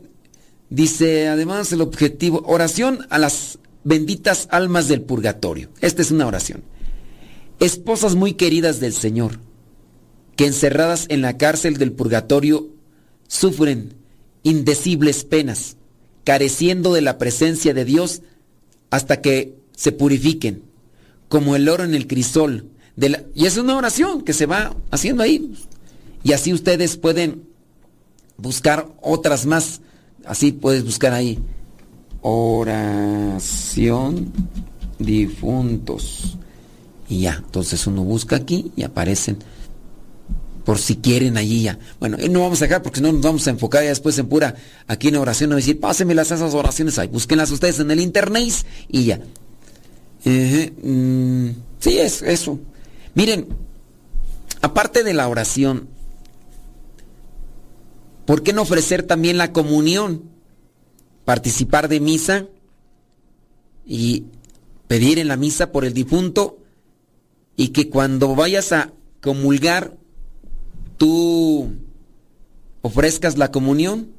dice 0.71 1.29
además 1.29 1.73
el 1.73 1.81
objetivo, 1.81 2.43
oración 2.47 3.07
a 3.11 3.19
las 3.19 3.59
benditas 3.85 4.49
almas 4.51 4.89
del 4.89 5.03
purgatorio. 5.03 5.71
Esta 5.81 6.03
es 6.03 6.11
una 6.11 6.27
oración. 6.27 6.63
Esposas 7.61 8.15
muy 8.15 8.35
queridas 8.35 8.81
del 8.81 8.93
Señor, 8.93 9.39
que 10.37 10.47
encerradas 10.47 11.07
en 11.09 11.23
la 11.23 11.39
cárcel 11.39 11.77
del 11.79 11.93
purgatorio 11.93 12.69
sufren 13.29 13.95
indecibles 14.43 15.25
penas, 15.25 15.77
careciendo 16.25 16.93
de 16.93 17.01
la 17.01 17.19
presencia 17.19 17.73
de 17.73 17.85
Dios 17.85 18.23
hasta 18.91 19.21
que 19.21 19.57
se 19.75 19.93
purifiquen, 19.93 20.63
como 21.29 21.57
el 21.57 21.69
oro 21.69 21.85
en 21.85 21.95
el 21.95 22.07
crisol. 22.07 22.69
De 22.97 23.09
la- 23.11 23.23
y 23.35 23.47
es 23.47 23.57
una 23.57 23.77
oración 23.77 24.23
que 24.23 24.33
se 24.33 24.47
va 24.47 24.75
haciendo 24.91 25.23
ahí. 25.23 25.55
Y 26.23 26.33
así 26.33 26.53
ustedes 26.53 26.97
pueden 26.97 27.45
buscar 28.37 28.89
otras 29.03 29.47
más. 29.47 29.81
Así 30.27 30.53
puedes 30.53 30.85
buscar 30.85 31.13
ahí. 31.13 31.39
Oración 32.21 34.33
difuntos. 34.99 36.37
Y 37.09 37.23
ya, 37.23 37.43
entonces 37.45 37.87
uno 37.87 38.03
busca 38.03 38.37
aquí 38.37 38.73
y 38.77 38.83
aparecen. 38.83 39.39
Por 40.65 40.79
si 40.79 40.97
quieren 40.97 41.37
allí 41.37 41.63
ya. 41.63 41.79
Bueno, 42.01 42.17
no 42.31 42.41
vamos 42.41 42.61
a 42.61 42.65
dejar 42.65 42.83
porque 42.83 43.01
no 43.01 43.13
nos 43.13 43.23
vamos 43.23 43.47
a 43.47 43.51
enfocar 43.51 43.85
ya 43.85 43.91
después 43.91 44.19
en 44.19 44.29
pura, 44.29 44.57
aquí 44.89 45.09
en 45.09 45.17
oración, 45.17 45.51
no 45.51 45.57
decir, 45.57 45.79
pásenmelas 45.79 46.33
esas 46.33 46.55
oraciones 46.55 46.99
ahí, 46.99 47.07
búsquenlas 47.07 47.53
ustedes 47.53 47.79
en 47.79 47.91
el 47.93 48.01
internet 48.01 48.53
y 48.89 49.05
ya. 49.05 49.21
Mm, 50.25 51.51
sí, 51.79 51.99
es 51.99 52.23
eso. 52.23 52.59
Miren, 53.15 53.47
aparte 54.61 55.05
de 55.05 55.15
la 55.15 55.29
oración, 55.29 55.89
¿por 58.27 58.43
qué 58.43 58.53
no 58.53 58.63
ofrecer 58.63 59.03
también 59.05 59.39
la 59.39 59.53
comunión? 59.53 60.25
Participar 61.25 61.89
de 61.89 62.01
misa 62.01 62.47
y 63.87 64.25
pedir 64.89 65.19
en 65.19 65.29
la 65.29 65.37
misa 65.37 65.73
por 65.73 65.85
el 65.85 65.95
difunto 65.95 66.59
y 67.57 67.69
que 67.69 67.89
cuando 67.89 68.35
vayas 68.35 68.73
a 68.73 68.93
comulgar, 69.23 69.97
tú 70.99 71.73
ofrezcas 72.83 73.39
la 73.39 73.51
comunión, 73.51 74.13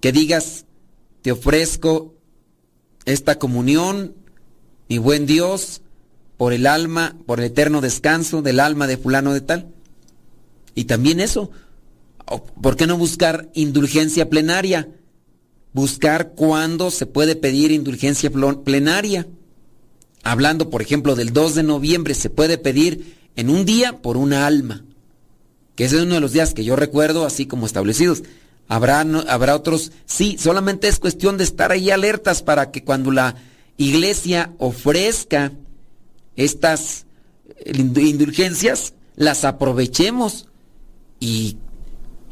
que 0.00 0.12
digas, 0.12 0.64
te 1.22 1.32
ofrezco 1.32 2.14
esta 3.04 3.38
comunión, 3.38 4.14
mi 4.88 4.98
buen 4.98 5.26
Dios, 5.26 5.82
por 6.36 6.52
el 6.52 6.66
alma, 6.66 7.16
por 7.26 7.38
el 7.40 7.46
eterno 7.46 7.80
descanso 7.80 8.40
del 8.42 8.60
alma 8.60 8.86
de 8.86 8.96
fulano 8.96 9.34
de 9.34 9.42
tal. 9.42 9.74
Y 10.74 10.84
también 10.84 11.20
eso, 11.20 11.50
¿por 12.38 12.76
qué 12.76 12.86
no 12.86 12.96
buscar 12.96 13.50
indulgencia 13.54 14.28
plenaria? 14.30 14.88
Buscar 15.72 16.32
cuándo 16.32 16.90
se 16.90 17.06
puede 17.06 17.36
pedir 17.36 17.70
indulgencia 17.72 18.30
plenaria. 18.30 19.26
Hablando, 20.22 20.70
por 20.70 20.82
ejemplo, 20.82 21.16
del 21.16 21.32
2 21.32 21.54
de 21.56 21.62
noviembre, 21.62 22.14
se 22.14 22.30
puede 22.30 22.58
pedir 22.58 23.16
en 23.36 23.50
un 23.50 23.64
día 23.64 24.02
por 24.02 24.16
una 24.16 24.46
alma, 24.46 24.84
que 25.76 25.84
ese 25.84 25.96
es 25.96 26.02
uno 26.02 26.14
de 26.14 26.20
los 26.20 26.32
días 26.32 26.52
que 26.52 26.64
yo 26.64 26.76
recuerdo 26.76 27.24
así 27.24 27.46
como 27.46 27.66
establecidos. 27.66 28.22
Habrá, 28.68 29.00
habrá 29.00 29.56
otros, 29.56 29.92
sí, 30.04 30.36
solamente 30.38 30.88
es 30.88 30.98
cuestión 30.98 31.36
de 31.36 31.44
estar 31.44 31.72
ahí 31.72 31.90
alertas 31.90 32.42
para 32.42 32.70
que 32.70 32.84
cuando 32.84 33.10
la 33.10 33.34
iglesia 33.76 34.52
ofrezca 34.58 35.52
estas 36.36 37.06
indulgencias, 37.64 38.94
las 39.16 39.44
aprovechemos 39.44 40.46
y, 41.18 41.56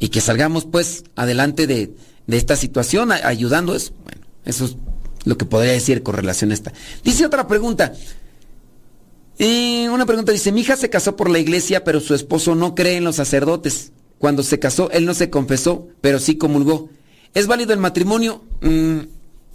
que 0.07 0.21
salgamos 0.21 0.65
pues 0.65 1.03
adelante 1.17 1.67
de, 1.67 1.93
esta 2.27 2.55
situación 2.55 3.11
ayudando 3.11 3.75
eso. 3.75 3.91
Bueno, 4.05 4.21
eso 4.45 4.65
es 4.65 4.77
lo 5.25 5.37
que 5.37 5.45
podría 5.45 5.73
decir 5.73 6.01
con 6.03 6.15
relación 6.15 6.51
a 6.51 6.53
esta. 6.53 6.71
Dice 7.03 7.25
otra 7.25 7.47
pregunta. 7.47 7.93
una 9.39 10.05
pregunta 10.05 10.31
dice, 10.31 10.53
mi 10.53 10.61
hija 10.61 10.77
se 10.77 10.89
casó 10.89 11.17
por 11.17 11.29
la 11.29 11.39
iglesia, 11.39 11.83
pero 11.83 11.99
su 11.99 12.15
esposo 12.15 12.55
no 12.55 12.75
cree 12.75 12.95
en 12.95 13.03
los 13.03 13.17
sacerdotes. 13.17 13.91
Cuando 14.17 14.43
se 14.43 14.59
casó, 14.59 14.89
él 14.91 15.05
no 15.05 15.13
se 15.13 15.29
confesó, 15.29 15.87
pero 15.99 16.19
sí 16.19 16.37
comulgó. 16.37 16.89
¿Es 17.33 17.47
válido 17.47 17.73
el 17.73 17.79
matrimonio? 17.79 18.43
Mm, 18.61 18.99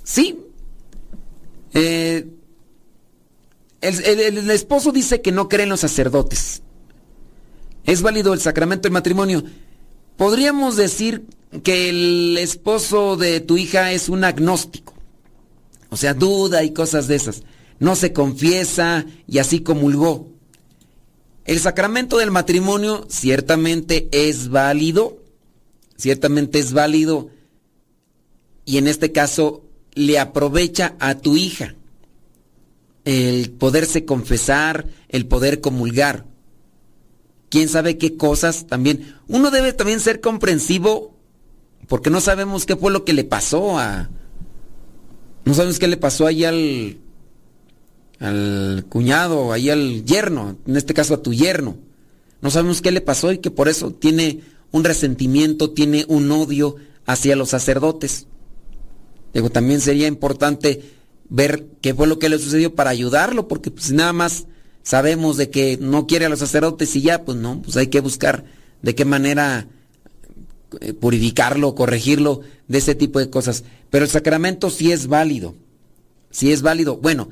sí. 0.03 0.39
Eh, 1.75 2.27
el, 3.81 4.51
esposo 4.51 4.93
dice 4.93 5.21
que 5.21 5.33
no 5.33 5.49
cree 5.49 5.65
en 5.65 5.71
los 5.71 5.81
sacerdotes. 5.81 6.63
¿Es 7.85 8.01
válido 8.01 8.33
el 8.33 8.41
sacramento 8.41 8.85
del 8.85 8.93
matrimonio? 8.93 9.45
Podríamos 10.17 10.77
decir 10.77 11.27
que 11.63 11.89
el 11.89 12.39
esposo 12.39 13.17
de 13.17 13.41
tu 13.41 13.57
hija 13.57 13.93
es 13.93 14.09
un 14.09 14.25
agnóstico. 14.25 14.95
O 15.91 15.97
sea, 15.97 16.15
duda 16.15 16.65
y 16.65 16.73
cosas 16.73 17.07
de 17.07 17.17
esas. 17.17 17.43
No 17.79 17.97
se 17.97 18.13
confiesa 18.13 19.07
y 19.27 19.39
así 19.39 19.61
comulgó. 19.61 20.29
El 21.45 21.61
sacramento 21.61 22.19
del 22.19 22.31
matrimonio 22.31 23.07
ciertamente 23.09 24.09
es 24.11 24.49
válido, 24.49 25.23
ciertamente 25.97 26.59
es 26.59 26.73
válido 26.73 27.29
y 28.65 28.79
en 28.79 28.89
este 28.89 29.13
caso 29.13 29.65
le 29.93 30.19
aprovecha 30.19 30.97
a 30.99 31.17
tu 31.17 31.37
hija 31.37 31.75
el 33.05 33.51
poderse 33.51 34.05
confesar, 34.05 34.87
el 35.09 35.27
poder 35.27 35.61
comulgar. 35.61 36.25
Quién 37.55 37.69
sabe 37.69 37.99
qué 37.99 38.17
cosas 38.17 38.67
también. 38.67 39.15
Uno 39.29 39.53
debe 39.53 39.73
también 39.73 40.01
ser 40.01 40.21
comprensivo 40.21 41.15
porque 41.87 42.11
no 42.11 42.21
sabemos 42.21 42.67
qué 42.67 42.75
fue 42.75 42.91
lo 42.91 43.05
que 43.05 43.13
le 43.13 43.23
pasó 43.23 43.79
a... 43.79 44.11
No 45.45 45.55
sabemos 45.55 45.79
qué 45.79 45.87
le 45.87 45.97
pasó 45.97 46.27
ahí 46.27 46.45
al, 46.45 46.99
al 48.19 48.87
cuñado, 48.89 49.53
ahí 49.53 49.71
al 49.71 50.05
yerno, 50.05 50.59
en 50.67 50.77
este 50.77 50.95
caso 50.95 51.15
a 51.15 51.23
tu 51.23 51.33
yerno. 51.33 51.77
No 52.41 52.51
sabemos 52.51 52.83
qué 52.83 52.91
le 52.91 53.01
pasó 53.01 53.31
y 53.31 53.39
que 53.39 53.53
por 53.53 53.69
eso 53.69 53.93
tiene 53.93 54.41
un 54.73 54.83
resentimiento, 54.83 55.71
tiene 55.71 56.07
un 56.09 56.33
odio 56.33 56.75
hacia 57.07 57.37
los 57.37 57.51
sacerdotes. 57.51 58.27
Digo, 59.33 59.49
también 59.49 59.81
sería 59.81 60.09
importante 60.09 60.83
ver 61.29 61.69
qué 61.81 61.95
fue 61.95 62.09
lo 62.09 62.19
que 62.19 62.31
le 62.31 62.41
sucedió 62.41 62.75
para 62.75 62.91
ayudarlo, 62.91 63.47
porque 63.47 63.71
pues 63.71 63.93
nada 63.93 64.13
más 64.13 64.49
sabemos 64.85 65.37
de 65.37 65.51
que 65.51 65.77
no 65.81 66.07
quiere 66.07 66.27
a 66.27 66.29
los 66.29 66.39
sacerdotes 66.39 66.95
y 66.95 67.03
ya, 67.03 67.25
pues 67.25 67.37
no, 67.37 67.61
pues 67.61 67.77
hay 67.77 67.89
que 67.89 68.01
buscar 68.01 68.45
de 68.83 68.95
qué 68.95 69.05
manera 69.05 69.67
eh, 70.81 70.93
purificarlo, 70.93 71.75
corregirlo 71.75 72.43
de 72.69 72.79
ese 72.79 72.95
tipo 72.95 73.19
de 73.19 73.31
cosas. 73.31 73.65
Pero 73.91 74.05
el 74.05 74.11
sacramento 74.11 74.71
sí 74.71 74.93
es 74.93 75.09
válido, 75.09 75.57
sí 76.31 76.53
es 76.53 76.63
válido. 76.63 76.99
Bueno, 76.99 77.31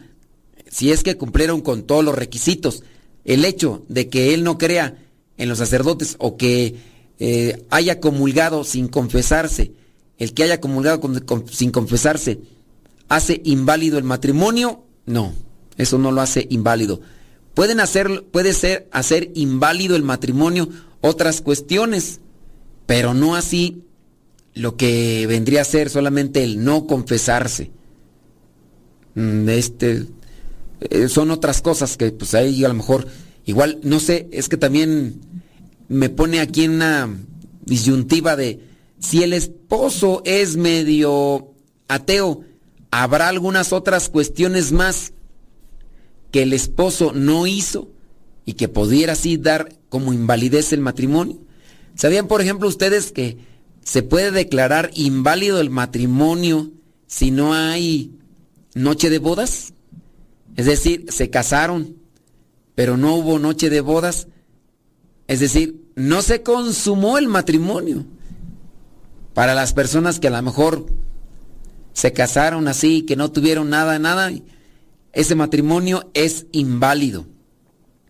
si 0.72 0.90
es 0.90 1.03
que 1.03 1.16
cumplieron 1.16 1.61
con 1.61 1.84
todos 1.84 2.05
los 2.05 2.14
requisitos. 2.14 2.82
El 3.24 3.44
hecho 3.44 3.84
de 3.88 4.09
que 4.09 4.34
él 4.34 4.42
no 4.42 4.59
crea 4.59 4.96
en 5.36 5.48
los 5.48 5.59
sacerdotes 5.59 6.16
o 6.18 6.36
que 6.36 6.76
eh, 7.20 7.64
haya 7.70 8.00
comulgado 8.00 8.64
sin 8.64 8.88
confesarse, 8.88 9.72
el 10.18 10.34
que 10.34 10.42
haya 10.42 10.61
comulgado 10.61 11.00
sin 11.50 11.70
confesarse, 11.70 12.40
¿hace 13.09 13.40
inválido 13.44 13.98
el 13.98 14.05
matrimonio? 14.05 14.82
No, 15.05 15.34
eso 15.76 15.98
no 15.98 16.11
lo 16.11 16.20
hace 16.20 16.46
inválido. 16.50 17.00
Pueden 17.55 17.80
hacer, 17.80 18.24
puede 18.30 18.55
ser 18.55 18.88
hacer 18.92 19.30
inválido 19.34 19.96
el 19.96 20.03
matrimonio 20.03 20.68
otras 21.00 21.40
cuestiones, 21.40 22.20
pero 22.86 23.12
no 23.14 23.34
así 23.34 23.82
lo 24.55 24.76
que 24.76 25.26
vendría 25.26 25.62
a 25.62 25.64
ser 25.64 25.90
solamente 25.90 26.42
el 26.44 26.64
no 26.64 26.86
confesarse. 26.86 27.70
Mm, 29.14 29.48
este, 29.48 30.07
eh, 30.80 31.09
son 31.09 31.30
otras 31.30 31.61
cosas 31.61 31.96
que 31.96 32.11
pues 32.12 32.34
ahí 32.34 32.64
a 32.64 32.68
lo 32.68 32.74
mejor, 32.74 33.07
igual, 33.44 33.80
no 33.82 34.00
sé, 34.00 34.28
es 34.32 34.48
que 34.48 34.57
también 34.57 35.20
me 35.88 36.09
pone 36.09 36.40
aquí 36.40 36.64
en 36.64 36.72
una 36.72 37.11
disyuntiva 37.64 38.36
de 38.36 38.61
si 38.98 39.22
el 39.22 39.32
esposo 39.32 40.22
es 40.24 40.57
medio 40.57 41.53
ateo, 41.88 42.44
¿habrá 42.90 43.28
algunas 43.28 43.72
otras 43.72 44.09
cuestiones 44.09 44.72
más 44.72 45.12
que 46.33 46.43
el 46.43 46.53
esposo 46.53 47.12
no 47.14 47.47
hizo 47.47 47.93
y 48.45 48.55
que 48.55 48.68
pudiera 48.68 49.12
así 49.12 49.37
dar 49.37 49.78
como 49.89 50.12
invalidez 50.12 50.72
el 50.72 50.80
matrimonio? 50.80 51.39
¿Sabían, 51.95 52.26
por 52.26 52.41
ejemplo, 52.41 52.68
ustedes 52.68 53.12
que 53.12 53.37
se 53.85 54.03
puede 54.03 54.33
declarar 54.33 54.91
inválido 54.95 55.61
el 55.61 55.70
matrimonio 55.70 56.72
si 57.07 57.30
no 57.30 57.55
hay 57.55 58.11
noche 58.74 59.11
de 59.11 59.18
bodas? 59.18 59.74
Es 60.57 60.66
decir, 60.66 61.07
se 61.11 61.30
casaron, 61.30 61.97
pero 62.74 62.97
no 62.97 63.14
hubo 63.14 63.39
noche 63.39 63.70
de 63.70 63.80
bodas. 63.80 64.26
Es 65.28 65.41
decir, 65.41 65.83
no 65.95 66.22
se 66.22 66.43
consumó 66.43 67.18
el 67.18 67.28
matrimonio. 67.28 68.05
Para 69.35 69.55
las 69.55 69.72
personas 69.72 70.18
que 70.18 70.28
a 70.28 70.30
lo 70.30 70.43
mejor 70.43 70.87
se 71.93 72.12
casaron 72.12 72.68
así, 72.68 73.03
que 73.03 73.16
no 73.16 73.30
tuvieron 73.30 73.70
nada, 73.70 73.99
nada, 73.99 74.30
ese 75.12 75.34
matrimonio 75.34 76.10
es 76.14 76.46
inválido. 76.52 77.26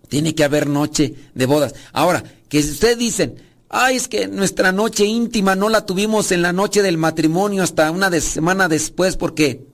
Tiene 0.08 0.34
que 0.34 0.44
haber 0.44 0.68
noche 0.68 1.14
de 1.34 1.46
bodas. 1.46 1.74
Ahora, 1.92 2.22
que 2.48 2.62
si 2.62 2.70
ustedes 2.70 2.98
dicen, 2.98 3.36
ay, 3.68 3.96
es 3.96 4.08
que 4.08 4.28
nuestra 4.28 4.72
noche 4.72 5.04
íntima 5.04 5.56
no 5.56 5.68
la 5.68 5.86
tuvimos 5.86 6.32
en 6.32 6.42
la 6.42 6.52
noche 6.52 6.82
del 6.82 6.98
matrimonio 6.98 7.62
hasta 7.62 7.90
una 7.90 8.10
semana 8.20 8.68
después 8.68 9.16
porque, 9.16 9.64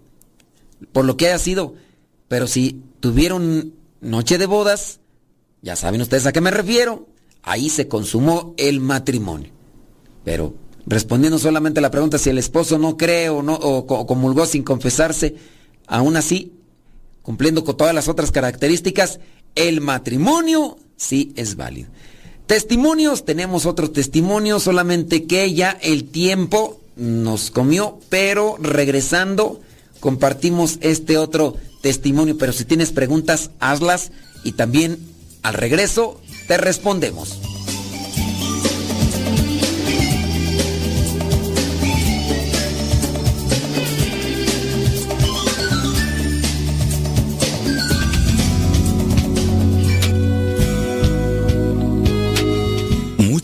por 0.92 1.04
lo 1.04 1.16
que 1.16 1.26
haya 1.26 1.38
sido, 1.38 1.74
pero 2.28 2.46
si 2.46 2.80
tuvieron 3.00 3.74
noche 4.00 4.38
de 4.38 4.46
bodas, 4.46 5.00
ya 5.60 5.76
saben 5.76 6.00
ustedes 6.00 6.26
a 6.26 6.32
qué 6.32 6.40
me 6.40 6.52
refiero, 6.52 7.08
ahí 7.42 7.68
se 7.68 7.88
consumó 7.88 8.54
el 8.56 8.80
matrimonio. 8.80 9.50
Pero 10.24 10.54
respondiendo 10.86 11.38
solamente 11.38 11.80
a 11.80 11.82
la 11.82 11.90
pregunta 11.90 12.18
si 12.18 12.30
el 12.30 12.38
esposo 12.38 12.78
no 12.78 12.96
cree 12.96 13.28
o 13.28 13.42
no 13.42 13.58
comulgó 13.86 14.46
sin 14.46 14.62
confesarse, 14.62 15.34
aún 15.86 16.16
así, 16.16 16.57
cumpliendo 17.28 17.62
con 17.62 17.76
todas 17.76 17.94
las 17.94 18.08
otras 18.08 18.32
características, 18.32 19.20
el 19.54 19.82
matrimonio 19.82 20.78
sí 20.96 21.34
es 21.36 21.56
válido. 21.56 21.90
Testimonios, 22.46 23.26
tenemos 23.26 23.66
otro 23.66 23.90
testimonio, 23.90 24.58
solamente 24.58 25.24
que 25.24 25.52
ya 25.52 25.76
el 25.82 26.04
tiempo 26.04 26.80
nos 26.96 27.50
comió, 27.50 28.00
pero 28.08 28.56
regresando 28.58 29.60
compartimos 30.00 30.78
este 30.80 31.18
otro 31.18 31.58
testimonio, 31.82 32.38
pero 32.38 32.54
si 32.54 32.64
tienes 32.64 32.92
preguntas, 32.92 33.50
hazlas 33.60 34.10
y 34.42 34.52
también 34.52 34.98
al 35.42 35.52
regreso 35.52 36.22
te 36.46 36.56
respondemos. 36.56 37.57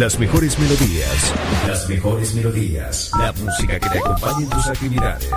Las 0.00 0.18
mejores 0.18 0.58
melodías. 0.58 1.34
Las 1.68 1.86
mejores 1.86 2.34
melodías. 2.34 3.10
La 3.18 3.34
música 3.34 3.78
que 3.78 3.90
te 3.90 3.98
acompañe 3.98 4.44
en 4.44 4.48
tus 4.48 4.66
actividades. 4.66 5.28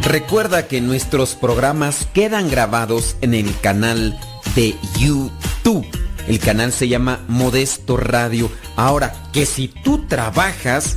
Recuerda 0.00 0.68
que 0.68 0.80
nuestros 0.80 1.34
programas 1.34 2.08
quedan 2.14 2.48
grabados 2.48 3.16
en 3.20 3.34
el 3.34 3.60
canal 3.60 4.18
de 4.54 4.74
YouTube. 4.98 5.86
El 6.26 6.38
canal 6.38 6.72
se 6.72 6.88
llama 6.88 7.20
Modesto 7.28 7.98
Radio. 7.98 8.50
Ahora, 8.74 9.12
que 9.34 9.44
si 9.44 9.68
tú 9.68 10.06
trabajas 10.06 10.96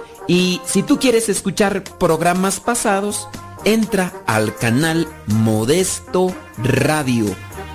Y 0.31 0.61
si 0.63 0.81
tú 0.81 0.97
quieres 0.97 1.27
escuchar 1.27 1.83
programas 1.83 2.61
pasados, 2.61 3.27
entra 3.65 4.13
al 4.27 4.55
canal 4.55 5.05
Modesto 5.27 6.33
Radio. 6.57 7.25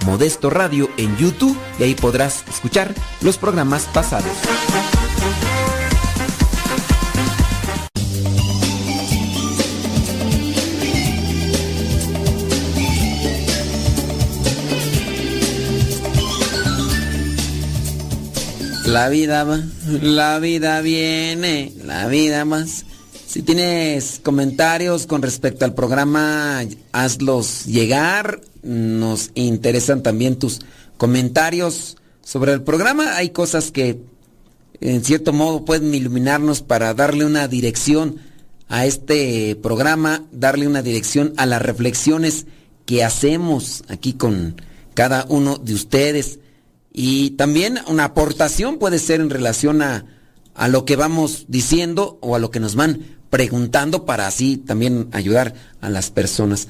Modesto 0.07 0.48
Radio 0.48 0.88
en 0.96 1.14
YouTube 1.18 1.54
y 1.78 1.82
ahí 1.82 1.94
podrás 1.94 2.48
escuchar 2.48 2.94
los 3.20 3.36
programas 3.36 3.84
pasados. 3.92 4.32
La 18.97 19.11
vida 19.11 19.44
va, 19.44 19.62
la 20.01 20.38
vida 20.38 20.80
viene, 20.80 21.70
la 21.84 22.09
vida 22.09 22.47
más. 22.47 22.86
Si 23.26 23.42
tienes 23.42 24.22
comentarios 24.22 25.07
con 25.07 25.20
respecto 25.20 25.66
al 25.66 25.74
programa, 25.74 26.62
hazlos 26.92 27.66
llegar. 27.66 28.40
Nos 28.62 29.32
interesan 29.34 30.03
también 30.03 30.38
tus 30.38 30.61
comentarios 30.97 31.99
sobre 32.22 32.55
el 32.55 32.62
programa. 32.62 33.16
Hay 33.16 33.28
cosas 33.28 33.70
que 33.70 34.01
en 34.80 35.05
cierto 35.05 35.34
modo 35.34 35.66
pueden 35.66 35.94
iluminarnos 35.94 36.62
para 36.62 36.94
darle 36.94 37.26
una 37.26 37.49
dirección 37.49 38.16
a 38.70 38.86
este 38.86 39.57
programa, 39.57 40.24
darle 40.32 40.66
una 40.66 40.80
dirección 40.80 41.34
a 41.36 41.44
las 41.44 41.61
reflexiones 41.61 42.47
que 42.86 43.05
hacemos 43.05 43.84
aquí 43.88 44.14
con 44.14 44.59
cada 44.94 45.26
uno 45.28 45.59
de 45.59 45.74
ustedes. 45.74 46.38
Y 46.99 47.32
también 47.32 47.78
una 47.88 48.05
aportación 48.05 48.78
puede 48.78 48.99
ser 48.99 49.20
en 49.20 49.28
relación 49.28 49.82
a, 49.82 50.07
a 50.55 50.66
lo 50.66 50.86
que 50.86 50.97
vamos 50.97 51.44
diciendo 51.47 52.18
o 52.22 52.34
a 52.34 52.38
lo 52.38 52.51
que 52.51 52.59
nos 52.59 52.74
van 52.74 53.18
preguntando 53.28 54.07
para 54.07 54.26
así 54.26 54.57
también 54.57 55.11
ayudar 55.12 55.53
a 55.82 55.90
las 55.90 56.11
personas. 56.11 56.68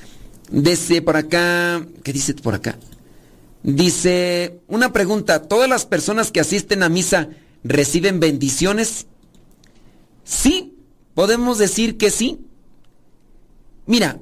Dice 0.50 1.00
por 1.00 1.16
acá, 1.16 1.86
¿qué 2.02 2.12
dice 2.12 2.34
por 2.34 2.56
acá? 2.56 2.76
Dice, 3.62 4.58
una 4.66 4.92
pregunta, 4.92 5.42
¿todas 5.42 5.70
las 5.70 5.86
personas 5.86 6.32
que 6.32 6.40
asisten 6.40 6.82
a 6.82 6.88
misa 6.88 7.28
reciben 7.62 8.18
bendiciones? 8.18 9.06
Sí, 10.24 10.74
podemos 11.14 11.58
decir 11.58 11.98
que 11.98 12.10
sí. 12.10 12.40
Mira, 13.86 14.18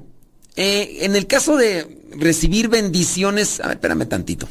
eh, 0.55 0.99
en 1.01 1.15
el 1.15 1.25
caso 1.25 1.57
de 1.57 2.05
recibir 2.11 2.69
bendiciones, 2.69 3.59
a 3.59 3.69
ver, 3.69 3.77
espérame 3.77 4.07
tantito. 4.07 4.47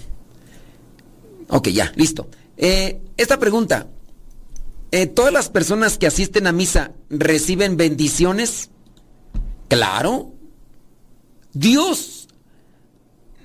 Ok, 1.49 1.69
ya, 1.69 1.93
listo. 1.97 2.29
Eh, 2.57 3.01
esta 3.17 3.39
pregunta, 3.39 3.89
eh, 4.91 5.07
¿todas 5.07 5.33
las 5.33 5.49
personas 5.49 5.99
que 5.99 6.07
asisten 6.07 6.47
a 6.47 6.53
misa 6.53 6.93
reciben 7.11 7.77
bendiciones? 7.77 8.71
Claro. 9.69 10.33
Dios 11.53 12.29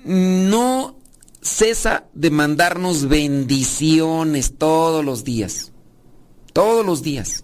no 0.04 0.98
cesa 1.42 2.06
de 2.14 2.30
mandarnos 2.30 3.08
bendiciones 3.08 4.58
todos 4.58 5.04
los 5.04 5.24
días. 5.24 5.72
Todos 6.54 6.86
los 6.86 7.02
días. 7.02 7.44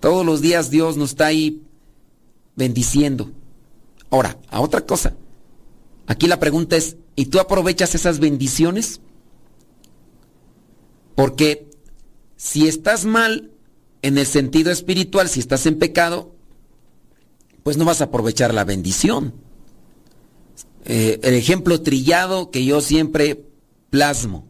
Todos 0.00 0.24
los 0.26 0.40
días 0.40 0.70
Dios 0.70 0.96
nos 0.96 1.10
está 1.10 1.26
ahí 1.26 1.62
bendiciendo. 2.56 3.30
Ahora, 4.10 4.38
a 4.48 4.60
otra 4.60 4.82
cosa. 4.82 5.14
Aquí 6.06 6.28
la 6.28 6.38
pregunta 6.38 6.76
es, 6.76 6.96
¿y 7.16 7.26
tú 7.26 7.40
aprovechas 7.40 7.94
esas 7.94 8.20
bendiciones? 8.20 9.00
Porque 11.14 11.70
si 12.36 12.68
estás 12.68 13.04
mal 13.04 13.50
en 14.02 14.18
el 14.18 14.26
sentido 14.26 14.70
espiritual, 14.70 15.28
si 15.28 15.40
estás 15.40 15.66
en 15.66 15.78
pecado, 15.78 16.34
pues 17.62 17.76
no 17.76 17.84
vas 17.84 18.00
a 18.00 18.04
aprovechar 18.04 18.52
la 18.52 18.64
bendición. 18.64 19.34
Eh, 20.84 21.18
el 21.22 21.34
ejemplo 21.34 21.80
trillado 21.80 22.50
que 22.50 22.64
yo 22.64 22.80
siempre 22.80 23.44
plasmo. 23.90 24.46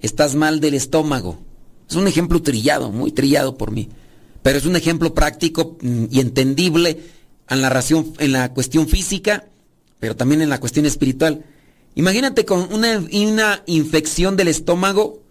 Estás 0.00 0.34
mal 0.34 0.60
del 0.60 0.74
estómago. 0.74 1.38
Es 1.88 1.96
un 1.96 2.06
ejemplo 2.06 2.42
trillado, 2.42 2.90
muy 2.90 3.12
trillado 3.12 3.56
por 3.56 3.70
mí. 3.70 3.88
Pero 4.42 4.58
es 4.58 4.66
un 4.66 4.76
ejemplo 4.76 5.14
práctico 5.14 5.78
mm, 5.80 6.06
y 6.10 6.20
entendible 6.20 7.00
en 7.48 7.62
la, 7.62 7.84
en 8.18 8.32
la 8.32 8.52
cuestión 8.52 8.88
física, 8.88 9.48
pero 9.98 10.16
también 10.16 10.42
en 10.42 10.50
la 10.50 10.60
cuestión 10.60 10.84
espiritual. 10.84 11.44
Imagínate 11.94 12.44
con 12.44 12.72
una, 12.72 12.98
una 12.98 13.62
infección 13.66 14.36
del 14.36 14.48
estómago 14.48 15.22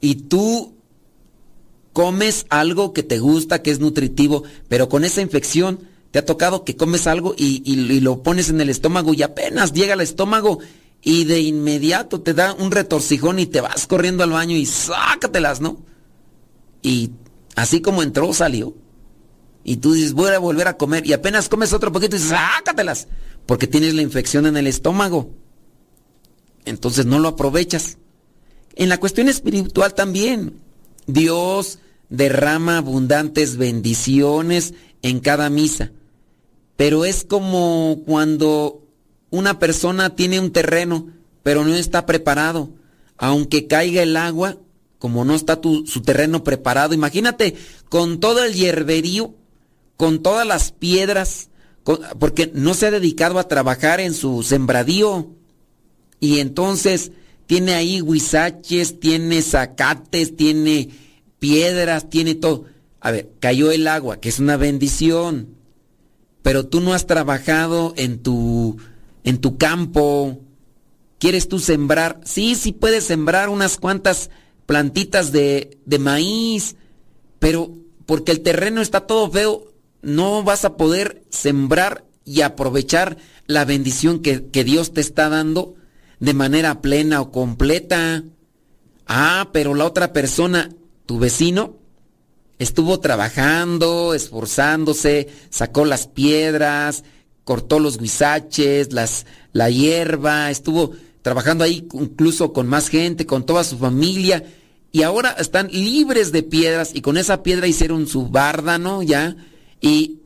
y 0.00 0.14
tú 0.14 0.74
comes 1.92 2.46
algo 2.48 2.92
que 2.92 3.02
te 3.02 3.18
gusta, 3.18 3.62
que 3.62 3.70
es 3.70 3.80
nutritivo, 3.80 4.44
pero 4.68 4.88
con 4.88 5.04
esa 5.04 5.20
infección 5.20 5.80
te 6.10 6.18
ha 6.18 6.24
tocado 6.24 6.64
que 6.64 6.76
comes 6.76 7.06
algo 7.06 7.34
y, 7.36 7.62
y, 7.64 8.00
lo 8.00 8.22
pones 8.22 8.48
en 8.48 8.60
el 8.60 8.70
estómago 8.70 9.12
y 9.12 9.22
apenas 9.22 9.72
llega 9.72 9.92
al 9.92 10.00
estómago 10.00 10.60
y 11.02 11.24
de 11.24 11.40
inmediato 11.40 12.20
te 12.20 12.34
da 12.34 12.54
un 12.54 12.70
retorcijón 12.70 13.38
y 13.38 13.46
te 13.46 13.60
vas 13.60 13.86
corriendo 13.86 14.24
al 14.24 14.30
baño 14.30 14.56
y 14.56 14.64
sácatelas, 14.64 15.60
¿no? 15.60 15.84
Y 16.82 17.10
así 17.56 17.80
como 17.80 18.02
entró, 18.02 18.32
salió. 18.32 18.74
Y 19.64 19.76
tú 19.76 19.92
dices, 19.92 20.14
voy 20.14 20.30
a 20.30 20.38
volver 20.38 20.68
a 20.68 20.78
comer 20.78 21.06
y 21.06 21.12
apenas 21.12 21.48
comes 21.48 21.72
otro 21.72 21.92
poquito 21.92 22.16
y 22.16 22.20
sácatelas, 22.20 23.08
porque 23.44 23.66
tienes 23.66 23.92
la 23.94 24.02
infección 24.02 24.46
en 24.46 24.56
el 24.56 24.66
estómago. 24.66 25.30
Entonces 26.68 27.06
no 27.06 27.18
lo 27.18 27.28
aprovechas. 27.28 27.98
en 28.76 28.88
la 28.88 29.00
cuestión 29.00 29.28
espiritual 29.28 29.94
también. 29.94 30.60
Dios 31.06 31.80
derrama 32.08 32.78
abundantes 32.78 33.56
bendiciones 33.56 34.74
en 35.02 35.20
cada 35.20 35.50
misa. 35.50 35.90
Pero 36.76 37.04
es 37.04 37.24
como 37.24 38.02
cuando 38.06 38.82
una 39.30 39.58
persona 39.58 40.14
tiene 40.14 40.38
un 40.38 40.52
terreno, 40.52 41.08
pero 41.42 41.64
no 41.64 41.74
está 41.74 42.06
preparado. 42.06 42.70
Aunque 43.16 43.66
caiga 43.66 44.02
el 44.02 44.16
agua, 44.16 44.58
como 44.98 45.24
no 45.24 45.34
está 45.34 45.60
su 45.62 46.02
terreno 46.02 46.44
preparado, 46.44 46.94
imagínate 46.94 47.56
con 47.88 48.20
todo 48.20 48.44
el 48.44 48.54
hierberío, 48.54 49.34
con 49.96 50.22
todas 50.22 50.46
las 50.46 50.70
piedras, 50.70 51.50
porque 52.18 52.50
no 52.54 52.74
se 52.74 52.86
ha 52.86 52.90
dedicado 52.90 53.38
a 53.38 53.48
trabajar 53.48 54.00
en 54.00 54.14
su 54.14 54.42
sembradío. 54.42 55.30
Y 56.20 56.40
entonces 56.40 57.12
tiene 57.46 57.74
ahí 57.74 58.02
huizaches, 58.02 59.00
tiene 59.00 59.40
zacates, 59.42 60.36
tiene 60.36 60.90
piedras, 61.38 62.10
tiene 62.10 62.34
todo. 62.34 62.64
A 63.00 63.10
ver, 63.10 63.30
cayó 63.40 63.70
el 63.70 63.86
agua, 63.88 64.20
que 64.20 64.28
es 64.28 64.38
una 64.38 64.56
bendición. 64.56 65.48
Pero 66.42 66.66
tú 66.66 66.80
no 66.80 66.92
has 66.92 67.06
trabajado 67.06 67.94
en 67.96 68.18
tu 68.18 68.76
en 69.24 69.38
tu 69.38 69.56
campo. 69.56 70.40
¿Quieres 71.18 71.48
tú 71.48 71.58
sembrar? 71.58 72.20
Sí, 72.24 72.54
sí 72.54 72.72
puedes 72.72 73.04
sembrar 73.04 73.48
unas 73.48 73.78
cuantas 73.78 74.30
plantitas 74.66 75.32
de, 75.32 75.78
de 75.86 75.98
maíz, 75.98 76.76
pero 77.38 77.72
porque 78.04 78.32
el 78.32 78.40
terreno 78.40 78.82
está 78.82 79.06
todo 79.06 79.30
feo, 79.30 79.72
no 80.02 80.44
vas 80.44 80.64
a 80.64 80.76
poder 80.76 81.24
sembrar 81.30 82.04
y 82.24 82.42
aprovechar 82.42 83.16
la 83.46 83.64
bendición 83.64 84.20
que, 84.20 84.46
que 84.48 84.64
Dios 84.64 84.92
te 84.92 85.00
está 85.00 85.30
dando 85.30 85.77
de 86.20 86.34
manera 86.34 86.80
plena 86.80 87.20
o 87.20 87.30
completa. 87.30 88.24
Ah, 89.06 89.50
pero 89.52 89.74
la 89.74 89.84
otra 89.84 90.12
persona, 90.12 90.70
tu 91.06 91.18
vecino, 91.18 91.76
estuvo 92.58 93.00
trabajando, 93.00 94.14
esforzándose, 94.14 95.28
sacó 95.50 95.84
las 95.84 96.06
piedras, 96.08 97.04
cortó 97.44 97.78
los 97.78 97.98
guisaches, 97.98 98.92
las, 98.92 99.26
la 99.52 99.70
hierba, 99.70 100.50
estuvo 100.50 100.92
trabajando 101.22 101.64
ahí 101.64 101.86
incluso 101.92 102.52
con 102.52 102.66
más 102.66 102.88
gente, 102.88 103.26
con 103.26 103.46
toda 103.46 103.64
su 103.64 103.78
familia, 103.78 104.44
y 104.92 105.02
ahora 105.02 105.30
están 105.38 105.68
libres 105.68 106.32
de 106.32 106.42
piedras 106.42 106.90
y 106.94 107.00
con 107.00 107.16
esa 107.16 107.42
piedra 107.42 107.66
hicieron 107.66 108.06
su 108.06 108.28
bárdano 108.28 109.02
ya, 109.02 109.36
y 109.80 110.18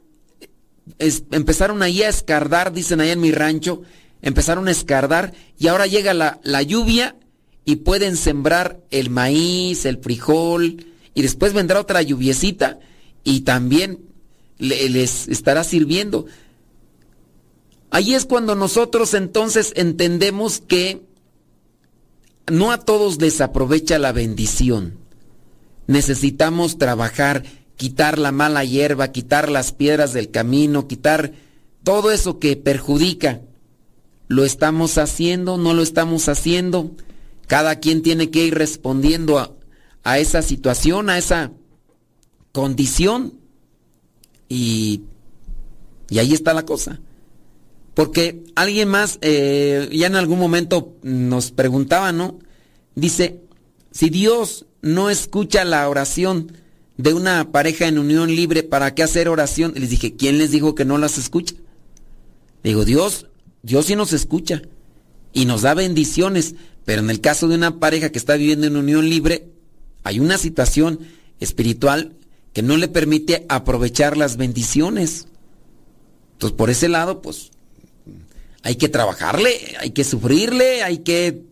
empezaron 1.31 1.83
ahí 1.83 2.03
a 2.03 2.09
escardar, 2.09 2.73
dicen 2.73 3.01
allá 3.01 3.13
en 3.13 3.21
mi 3.21 3.31
rancho, 3.31 3.83
empezaron 4.23 4.69
a 4.69 4.71
escardar 4.71 5.35
y 5.59 5.67
ahora 5.67 5.87
llega 5.87 6.15
la, 6.15 6.41
la 6.43 6.63
lluvia 6.63 7.17
y 7.65 7.77
pueden 7.77 8.17
sembrar 8.17 8.81
el 8.91 9.11
maíz, 9.11 9.85
el 9.85 9.99
frijol 9.99 10.87
y 11.15 11.23
después 11.23 11.53
vendrá 11.53 11.81
otra 11.81 12.03
lluviecita 12.03 12.79
y 13.25 13.41
también 13.43 13.99
le- 14.59 14.89
les 14.89 15.29
estará 15.29 15.63
sirviendo. 15.65 16.27
Ahí 17.91 18.15
es 18.15 18.25
cuando 18.25 18.55
nosotros 18.55 19.13
entonces 19.15 19.73
entendemos 19.77 20.61
que 20.61 21.03
no 22.51 22.73
a 22.73 22.79
todos 22.79 23.21
les 23.21 23.41
aprovecha 23.41 23.99
la 23.99 24.13
bendición. 24.13 24.99
Necesitamos 25.87 26.79
trabajar, 26.79 27.45
quitar 27.77 28.19
la 28.19 28.33
mala 28.33 28.65
hierba, 28.65 29.13
quitar 29.13 29.51
las 29.51 29.73
piedras 29.73 30.13
del 30.13 30.31
camino, 30.31 30.89
quitar 30.89 31.33
todo 31.83 32.11
eso 32.11 32.39
que 32.39 32.57
perjudica. 32.57 33.43
¿Lo 34.33 34.47
estamos 34.47 34.97
haciendo? 34.97 35.59
¿No 35.59 35.75
lo 35.75 35.83
estamos 35.83 36.27
haciendo? 36.27 36.93
Cada 37.49 37.81
quien 37.81 38.01
tiene 38.01 38.31
que 38.31 38.47
ir 38.47 38.55
respondiendo 38.55 39.39
a, 39.39 39.53
a 40.05 40.19
esa 40.19 40.41
situación, 40.41 41.11
a 41.11 41.19
esa 41.19 41.53
condición. 42.51 43.35
Y, 44.49 45.03
y 46.09 46.19
ahí 46.19 46.33
está 46.33 46.55
la 46.55 46.65
cosa. 46.65 46.99
Porque 47.93 48.43
alguien 48.55 48.89
más 48.89 49.19
eh, 49.21 49.91
ya 49.93 50.07
en 50.07 50.17
algún 50.17 50.39
momento 50.39 50.97
nos 51.03 51.51
preguntaba, 51.51 52.11
¿no? 52.13 52.39
Dice, 52.95 53.39
si 53.91 54.09
Dios 54.09 54.65
no 54.81 55.11
escucha 55.11 55.63
la 55.67 55.87
oración 55.91 56.57
de 56.97 57.13
una 57.13 57.53
pareja 57.53 57.87
en 57.87 57.99
unión 57.99 58.35
libre, 58.35 58.63
¿para 58.63 58.95
qué 58.95 59.03
hacer 59.03 59.29
oración? 59.29 59.75
Les 59.77 59.91
dije, 59.91 60.17
¿quién 60.17 60.39
les 60.39 60.53
dijo 60.53 60.75
que 60.75 60.87
no 60.87 60.97
las 60.97 61.19
escucha? 61.19 61.55
Digo, 62.65 62.87
Dios, 62.87 63.27
Dios 63.63 63.87
sí 63.87 63.97
nos 63.97 64.13
escucha 64.13 64.63
y 65.33 65.45
nos 65.45 65.63
da 65.63 65.75
bendiciones, 65.75 66.55
pero 66.85 67.01
en 67.01 67.11
el 67.11 67.21
caso 67.21 67.49
de 67.49 67.55
una 67.55 67.79
pareja 67.79 68.11
que 68.11 68.19
está 68.19 68.37
viviendo 68.37 68.67
en 68.67 68.77
unión 68.77 69.09
libre, 69.09 69.49
hay 70.05 70.21
una 70.21 70.37
situación 70.39 70.99
espiritual 71.41 72.17
que 72.53 72.63
no 72.63 72.77
le 72.77 72.89
permite 72.89 73.47
aprovechar 73.49 74.17
las 74.17 74.37
bendiciones. 74.37 75.27
Entonces, 76.35 76.57
por 76.57 76.71
ese 76.71 76.89
lado, 76.89 77.23
pues, 77.23 77.51
hay 78.63 78.77
que 78.77 78.89
trabajarle, 78.89 79.77
hay 79.79 79.91
que 79.91 80.05
sufrirle, 80.05 80.83
hay 80.83 80.99
que... 80.99 81.45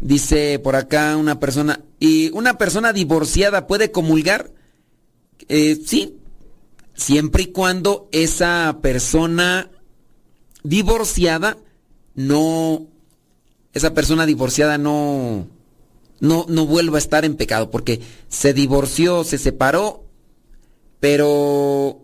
Dice 0.00 0.58
por 0.58 0.76
acá 0.76 1.16
una 1.18 1.40
persona, 1.40 1.80
¿y 1.98 2.30
una 2.30 2.56
persona 2.56 2.94
divorciada 2.94 3.66
puede 3.66 3.90
comulgar? 3.90 4.50
Eh, 5.48 5.78
sí, 5.84 6.16
siempre 6.94 7.42
y 7.42 7.46
cuando 7.46 8.08
esa 8.12 8.78
persona 8.80 9.70
divorciada 10.62 11.56
no, 12.14 12.86
esa 13.72 13.94
persona 13.94 14.26
divorciada 14.26 14.78
no, 14.78 15.46
no, 16.20 16.46
no 16.48 16.66
vuelva 16.66 16.98
a 16.98 17.00
estar 17.00 17.24
en 17.24 17.36
pecado, 17.36 17.70
porque 17.70 18.00
se 18.28 18.52
divorció, 18.52 19.24
se 19.24 19.38
separó, 19.38 20.04
pero 20.98 22.00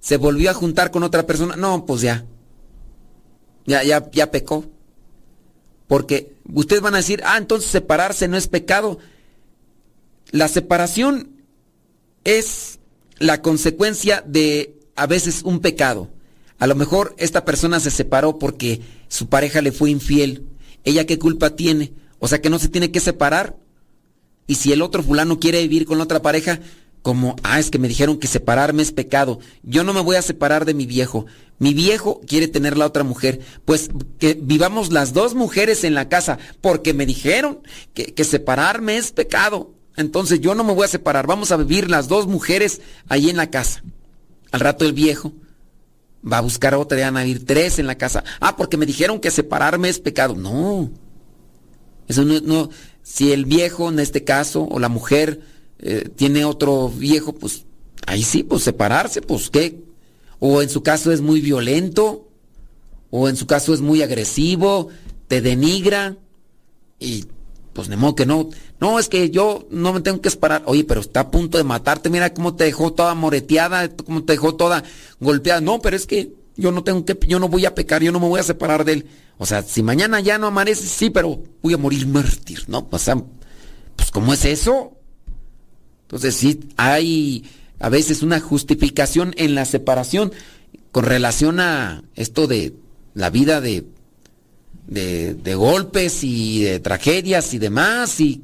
se 0.00 0.16
volvió 0.16 0.50
a 0.50 0.54
juntar 0.54 0.90
con 0.90 1.02
otra 1.02 1.26
persona, 1.26 1.56
no, 1.56 1.86
pues 1.86 2.00
ya, 2.00 2.24
ya, 3.66 3.82
ya, 3.82 4.10
ya 4.10 4.30
pecó. 4.30 4.64
Porque 5.86 6.34
ustedes 6.52 6.82
van 6.82 6.94
a 6.94 6.98
decir, 6.98 7.20
ah, 7.24 7.36
entonces 7.36 7.70
separarse 7.70 8.28
no 8.28 8.36
es 8.36 8.46
pecado. 8.46 8.98
La 10.30 10.46
separación 10.46 11.42
es 12.22 12.78
la 13.18 13.42
consecuencia 13.42 14.22
de 14.24 14.78
a 14.94 15.06
veces 15.06 15.42
un 15.42 15.58
pecado. 15.60 16.08
A 16.60 16.66
lo 16.66 16.74
mejor 16.74 17.14
esta 17.16 17.46
persona 17.46 17.80
se 17.80 17.90
separó 17.90 18.38
porque 18.38 18.82
su 19.08 19.28
pareja 19.28 19.62
le 19.62 19.72
fue 19.72 19.90
infiel. 19.90 20.44
¿Ella 20.84 21.06
qué 21.06 21.18
culpa 21.18 21.56
tiene? 21.56 21.94
O 22.18 22.28
sea 22.28 22.42
que 22.42 22.50
no 22.50 22.58
se 22.58 22.68
tiene 22.68 22.92
que 22.92 23.00
separar. 23.00 23.56
Y 24.46 24.56
si 24.56 24.70
el 24.70 24.82
otro 24.82 25.02
fulano 25.02 25.40
quiere 25.40 25.62
vivir 25.62 25.86
con 25.86 25.96
la 25.96 26.04
otra 26.04 26.20
pareja, 26.20 26.60
como, 27.00 27.34
ah, 27.44 27.58
es 27.58 27.70
que 27.70 27.78
me 27.78 27.88
dijeron 27.88 28.18
que 28.18 28.26
separarme 28.26 28.82
es 28.82 28.92
pecado. 28.92 29.40
Yo 29.62 29.84
no 29.84 29.94
me 29.94 30.02
voy 30.02 30.16
a 30.16 30.22
separar 30.22 30.66
de 30.66 30.74
mi 30.74 30.84
viejo. 30.84 31.24
Mi 31.58 31.72
viejo 31.72 32.20
quiere 32.26 32.46
tener 32.46 32.76
la 32.76 32.84
otra 32.84 33.04
mujer. 33.04 33.40
Pues 33.64 33.88
que 34.18 34.34
vivamos 34.34 34.92
las 34.92 35.14
dos 35.14 35.34
mujeres 35.34 35.82
en 35.82 35.94
la 35.94 36.10
casa, 36.10 36.38
porque 36.60 36.92
me 36.92 37.06
dijeron 37.06 37.60
que, 37.94 38.12
que 38.12 38.24
separarme 38.24 38.98
es 38.98 39.12
pecado. 39.12 39.72
Entonces 39.96 40.42
yo 40.42 40.54
no 40.54 40.62
me 40.62 40.74
voy 40.74 40.84
a 40.84 40.88
separar. 40.88 41.26
Vamos 41.26 41.52
a 41.52 41.56
vivir 41.56 41.88
las 41.88 42.06
dos 42.06 42.26
mujeres 42.26 42.82
ahí 43.08 43.30
en 43.30 43.38
la 43.38 43.48
casa. 43.48 43.82
Al 44.52 44.60
rato 44.60 44.84
el 44.84 44.92
viejo 44.92 45.32
va 46.24 46.38
a 46.38 46.42
buscar 46.42 46.74
otra 46.74 46.98
y 46.98 47.02
van 47.02 47.16
a 47.16 47.24
vivir 47.24 47.44
tres 47.44 47.78
en 47.78 47.86
la 47.86 47.96
casa. 47.96 48.24
Ah, 48.40 48.56
porque 48.56 48.76
me 48.76 48.86
dijeron 48.86 49.20
que 49.20 49.30
separarme 49.30 49.88
es 49.88 50.00
pecado. 50.00 50.34
No. 50.34 50.90
Eso 52.08 52.24
no, 52.24 52.40
no. 52.40 52.70
Si 53.02 53.32
el 53.32 53.44
viejo, 53.44 53.88
en 53.88 53.98
este 53.98 54.24
caso, 54.24 54.66
o 54.70 54.78
la 54.78 54.88
mujer, 54.88 55.40
eh, 55.78 56.08
tiene 56.14 56.44
otro 56.44 56.88
viejo, 56.88 57.32
pues 57.32 57.64
ahí 58.06 58.22
sí, 58.22 58.42
pues 58.42 58.62
separarse, 58.62 59.22
pues 59.22 59.50
qué. 59.50 59.82
O 60.38 60.62
en 60.62 60.68
su 60.68 60.82
caso 60.82 61.12
es 61.12 61.20
muy 61.20 61.40
violento, 61.40 62.28
o 63.10 63.28
en 63.28 63.36
su 63.36 63.46
caso 63.46 63.74
es 63.74 63.80
muy 63.80 64.02
agresivo, 64.02 64.88
te 65.28 65.40
denigra, 65.40 66.16
y 66.98 67.26
pues 67.88 68.14
que 68.14 68.26
no. 68.26 68.50
No, 68.80 68.98
es 68.98 69.08
que 69.08 69.30
yo 69.30 69.66
no 69.70 69.92
me 69.92 70.00
tengo 70.00 70.20
que 70.20 70.30
separar. 70.30 70.62
Oye, 70.66 70.84
pero 70.84 71.00
está 71.00 71.20
a 71.20 71.30
punto 71.30 71.58
de 71.58 71.64
matarte, 71.64 72.10
mira 72.10 72.32
cómo 72.34 72.54
te 72.54 72.64
dejó 72.64 72.92
toda 72.92 73.14
moreteada, 73.14 73.88
cómo 73.96 74.24
te 74.24 74.34
dejó 74.34 74.54
toda 74.54 74.84
golpeada. 75.20 75.60
No, 75.60 75.80
pero 75.80 75.96
es 75.96 76.06
que 76.06 76.32
yo 76.56 76.72
no 76.72 76.84
tengo 76.84 77.04
que, 77.04 77.18
yo 77.26 77.38
no 77.38 77.48
voy 77.48 77.66
a 77.66 77.74
pecar, 77.74 78.02
yo 78.02 78.12
no 78.12 78.20
me 78.20 78.28
voy 78.28 78.40
a 78.40 78.44
separar 78.44 78.84
de 78.84 78.92
él. 78.92 79.06
O 79.38 79.46
sea, 79.46 79.62
si 79.62 79.82
mañana 79.82 80.20
ya 80.20 80.38
no 80.38 80.48
amanece, 80.48 80.86
sí, 80.86 81.10
pero 81.10 81.42
voy 81.62 81.74
a 81.74 81.78
morir 81.78 82.06
mártir, 82.06 82.64
¿no? 82.68 82.86
O 82.90 82.98
sea, 82.98 83.16
pues 83.96 84.10
¿cómo 84.10 84.34
es 84.34 84.44
eso? 84.44 84.92
Entonces 86.02 86.34
sí, 86.34 86.60
hay 86.76 87.44
a 87.78 87.88
veces 87.88 88.22
una 88.22 88.40
justificación 88.40 89.32
en 89.36 89.54
la 89.54 89.64
separación 89.64 90.32
con 90.92 91.04
relación 91.04 91.60
a 91.60 92.02
esto 92.16 92.46
de 92.46 92.74
la 93.14 93.30
vida 93.30 93.60
de, 93.60 93.86
de, 94.90 95.54
golpes 95.54 96.22
y 96.24 96.64
de 96.64 96.80
tragedias 96.80 97.54
y 97.54 97.58
demás. 97.58 98.20
Y 98.20 98.42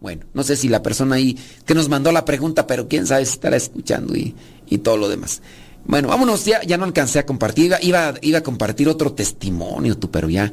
bueno, 0.00 0.26
no 0.34 0.42
sé 0.42 0.56
si 0.56 0.68
la 0.68 0.82
persona 0.82 1.16
ahí 1.16 1.36
que 1.64 1.74
nos 1.74 1.88
mandó 1.88 2.12
la 2.12 2.24
pregunta, 2.24 2.66
pero 2.66 2.88
quién 2.88 3.06
sabe 3.06 3.24
si 3.24 3.32
estará 3.32 3.56
escuchando 3.56 4.14
y, 4.16 4.34
y 4.68 4.78
todo 4.78 4.96
lo 4.96 5.08
demás. 5.08 5.42
Bueno, 5.84 6.08
vámonos, 6.08 6.44
ya, 6.44 6.62
ya 6.62 6.76
no 6.76 6.84
alcancé 6.84 7.18
a 7.18 7.26
compartir, 7.26 7.66
iba, 7.66 7.78
iba, 7.80 8.14
iba 8.20 8.38
a 8.38 8.42
compartir 8.42 8.88
otro 8.88 9.12
testimonio 9.12 9.96
tú, 9.96 10.10
pero 10.10 10.28
ya, 10.28 10.52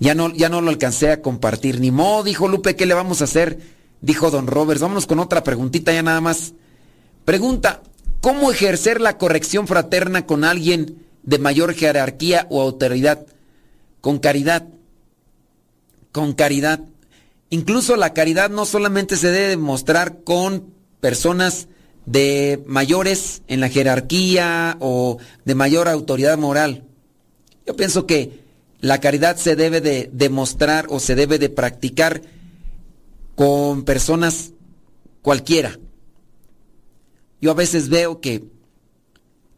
Ya 0.00 0.14
no, 0.14 0.32
ya 0.32 0.48
no 0.48 0.60
lo 0.60 0.70
alcancé 0.70 1.10
a 1.10 1.22
compartir. 1.22 1.80
Ni 1.80 1.90
modo, 1.90 2.24
dijo 2.24 2.48
Lupe, 2.48 2.74
¿qué 2.74 2.86
le 2.86 2.94
vamos 2.94 3.20
a 3.20 3.24
hacer? 3.24 3.58
Dijo 4.00 4.30
don 4.30 4.46
Roberts. 4.46 4.82
Vámonos 4.82 5.06
con 5.06 5.20
otra 5.20 5.44
preguntita 5.44 5.92
ya 5.92 6.02
nada 6.02 6.20
más. 6.20 6.54
Pregunta, 7.24 7.82
¿cómo 8.20 8.50
ejercer 8.50 9.00
la 9.00 9.16
corrección 9.18 9.66
fraterna 9.66 10.26
con 10.26 10.44
alguien 10.44 10.98
de 11.22 11.38
mayor 11.38 11.74
jerarquía 11.74 12.46
o 12.50 12.60
autoridad? 12.60 13.26
Con 14.04 14.18
caridad. 14.18 14.68
Con 16.12 16.34
caridad. 16.34 16.78
Incluso 17.48 17.96
la 17.96 18.12
caridad 18.12 18.50
no 18.50 18.66
solamente 18.66 19.16
se 19.16 19.30
debe 19.30 19.48
demostrar 19.48 20.22
con 20.24 20.74
personas 21.00 21.68
de 22.04 22.62
mayores 22.66 23.40
en 23.48 23.60
la 23.60 23.70
jerarquía 23.70 24.76
o 24.78 25.16
de 25.46 25.54
mayor 25.54 25.88
autoridad 25.88 26.36
moral. 26.36 26.84
Yo 27.66 27.76
pienso 27.76 28.06
que 28.06 28.44
la 28.78 29.00
caridad 29.00 29.38
se 29.38 29.56
debe 29.56 29.80
de 29.80 30.10
demostrar 30.12 30.84
o 30.90 31.00
se 31.00 31.14
debe 31.14 31.38
de 31.38 31.48
practicar 31.48 32.20
con 33.34 33.84
personas 33.84 34.52
cualquiera. 35.22 35.78
Yo 37.40 37.52
a 37.52 37.54
veces 37.54 37.88
veo 37.88 38.20
que 38.20 38.44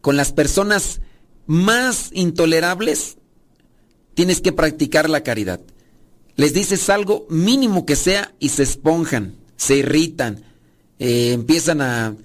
con 0.00 0.16
las 0.16 0.32
personas 0.32 1.00
más 1.46 2.10
intolerables 2.12 3.15
tienes 4.16 4.40
que 4.40 4.50
practicar 4.50 5.10
la 5.10 5.22
caridad. 5.22 5.60
Les 6.36 6.54
dices 6.54 6.88
algo 6.88 7.26
mínimo 7.28 7.84
que 7.84 7.96
sea 7.96 8.34
y 8.40 8.48
se 8.48 8.62
esponjan, 8.62 9.36
se 9.56 9.76
irritan, 9.76 10.42
eh, 10.98 11.32
empiezan 11.32 11.82
a, 11.82 12.16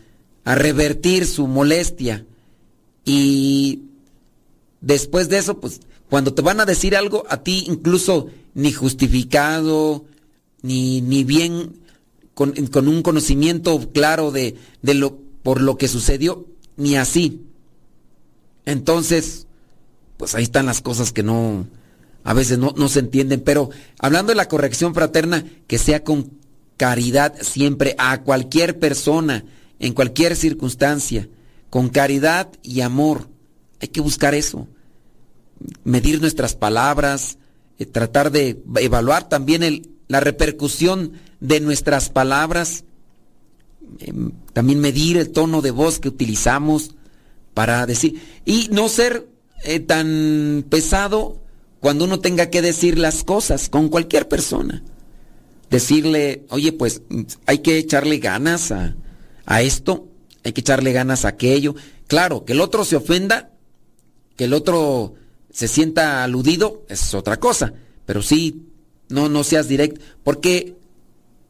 a 0.46 0.56
revertir 0.56 1.28
su 1.28 1.48
molestia. 1.48 2.26
Y 3.04 3.84
después 4.80 5.28
de 5.28 5.38
eso, 5.38 5.60
pues 5.60 5.82
cuando 6.10 6.34
te 6.34 6.42
van 6.42 6.62
a 6.62 6.66
decir 6.66 6.96
algo, 6.96 7.26
a 7.30 7.44
ti 7.44 7.66
incluso 7.68 8.30
ni 8.54 8.72
justificado, 8.72 10.06
ni, 10.62 11.02
ni 11.02 11.26
bien 11.26 11.74
con, 12.34 12.54
con 12.68 12.88
un 12.88 13.04
conocimiento 13.04 13.92
claro 13.92 14.32
de, 14.32 14.56
de, 14.82 14.94
lo 14.94 15.20
por 15.44 15.60
lo 15.60 15.78
que 15.78 15.90
sucedió, 15.90 16.48
ni 16.78 16.96
así. 16.96 17.42
Entonces, 18.66 19.48
pues 20.16 20.36
ahí 20.36 20.44
están 20.44 20.68
las 20.68 20.82
cosas 20.82 21.12
que 21.12 21.24
no, 21.24 21.68
a 22.24 22.34
veces 22.34 22.58
no, 22.58 22.88
se 22.88 23.00
entienden. 23.00 23.42
Pero 23.42 23.70
hablando 24.00 24.32
de 24.32 24.36
la 24.36 24.48
corrección 24.48 24.94
fraterna, 24.94 25.46
que 25.68 25.78
sea 25.78 26.04
con 26.04 26.32
caridad 26.78 27.36
siempre 27.42 27.96
a 27.98 28.22
cualquier 28.22 28.80
persona, 28.80 29.46
en 29.80 29.94
cualquier 29.94 30.36
circunstancia, 30.36 31.28
con 31.70 31.90
caridad 31.90 32.50
y 32.62 32.82
amor. 32.82 33.30
Hay 33.80 33.88
que 33.88 34.02
buscar 34.02 34.36
eso. 34.36 34.68
Medir 35.84 36.22
nuestras 36.22 36.56
palabras, 36.56 37.38
eh, 37.80 37.86
tratar 37.86 38.32
de 38.32 38.62
evaluar 38.78 39.28
también 39.30 39.88
la 40.08 40.20
repercusión 40.20 41.14
de 41.40 41.60
nuestras 41.60 42.10
palabras, 42.10 42.84
eh, 44.00 44.14
también 44.54 44.80
medir 44.80 45.18
el 45.18 45.32
tono 45.32 45.62
de 45.62 45.72
voz 45.72 46.00
que 46.00 46.10
utilizamos 46.10 46.92
para 47.54 47.86
decir, 47.86 48.22
y 48.46 48.70
no 48.72 48.90
ser 48.90 49.28
eh, 49.64 49.80
tan 49.80 50.66
pesado 50.70 51.42
cuando 51.82 52.06
uno 52.06 52.20
tenga 52.20 52.50
que 52.50 52.62
decir 52.62 52.98
las 52.98 53.24
cosas 53.26 53.68
con 53.68 53.90
cualquier 53.90 54.30
persona. 54.30 54.84
Decirle, 55.70 56.46
oye, 56.50 56.72
pues 56.72 57.02
hay 57.48 57.60
que 57.60 57.78
echarle 57.78 58.20
ganas 58.20 58.72
a, 58.72 58.96
a 59.46 59.62
esto, 59.64 60.08
hay 60.44 60.54
que 60.54 60.62
echarle 60.62 60.94
ganas 60.94 61.26
a 61.26 61.30
aquello. 61.30 61.76
Claro, 62.08 62.46
que 62.46 62.54
el 62.54 62.62
otro 62.62 62.86
se 62.86 62.98
ofenda, 62.98 63.52
que 64.38 64.44
el 64.44 64.54
otro 64.54 65.16
se 65.52 65.68
sienta 65.68 66.24
aludido, 66.24 66.86
es 66.88 67.16
otra 67.16 67.40
cosa. 67.40 67.74
Pero 68.06 68.22
sí, 68.22 68.68
no, 69.10 69.28
no 69.28 69.44
seas 69.44 69.68
directo. 69.68 70.02
Porque 70.24 70.76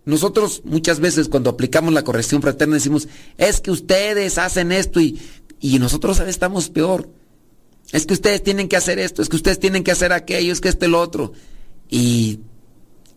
nosotros 0.05 0.61
muchas 0.63 1.01
veces 1.01 1.27
cuando 1.27 1.49
aplicamos 1.49 1.93
la 1.93 2.05
corrección 2.05 2.41
fraterna 2.41 2.75
decimos, 2.75 3.09
es 3.37 3.59
que 3.59 3.71
ustedes 3.71 4.37
hacen 4.37 4.71
esto 4.71 5.01
y, 5.01 5.19
y 5.59 5.77
nosotros 5.77 6.21
estamos 6.21 6.69
peor. 6.69 7.09
Es 7.91 8.05
que 8.05 8.13
ustedes 8.13 8.41
tienen 8.41 8.67
que 8.67 8.77
hacer 8.77 8.99
esto, 8.99 9.21
es 9.21 9.29
que 9.29 9.35
ustedes 9.35 9.59
tienen 9.59 9.83
que 9.83 9.91
hacer 9.91 10.13
aquello, 10.13 10.53
es 10.53 10.61
que 10.61 10.69
este 10.69 10.87
lo 10.87 11.01
otro. 11.01 11.33
Y, 11.89 12.39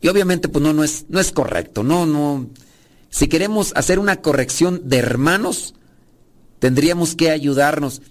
y 0.01 0.09
obviamente 0.09 0.49
pues 0.49 0.63
no, 0.63 0.73
no 0.73 0.83
es, 0.83 1.07
no 1.09 1.21
es 1.21 1.31
correcto, 1.31 1.83
no, 1.83 2.07
no. 2.07 2.49
Si 3.11 3.29
queremos 3.29 3.73
hacer 3.77 4.01
una 4.01 4.21
corrección 4.21 4.89
de 4.89 4.99
hermanos, 4.99 5.75
tendríamos 6.59 7.15
que 7.15 7.31
ayudarnos. 7.31 8.03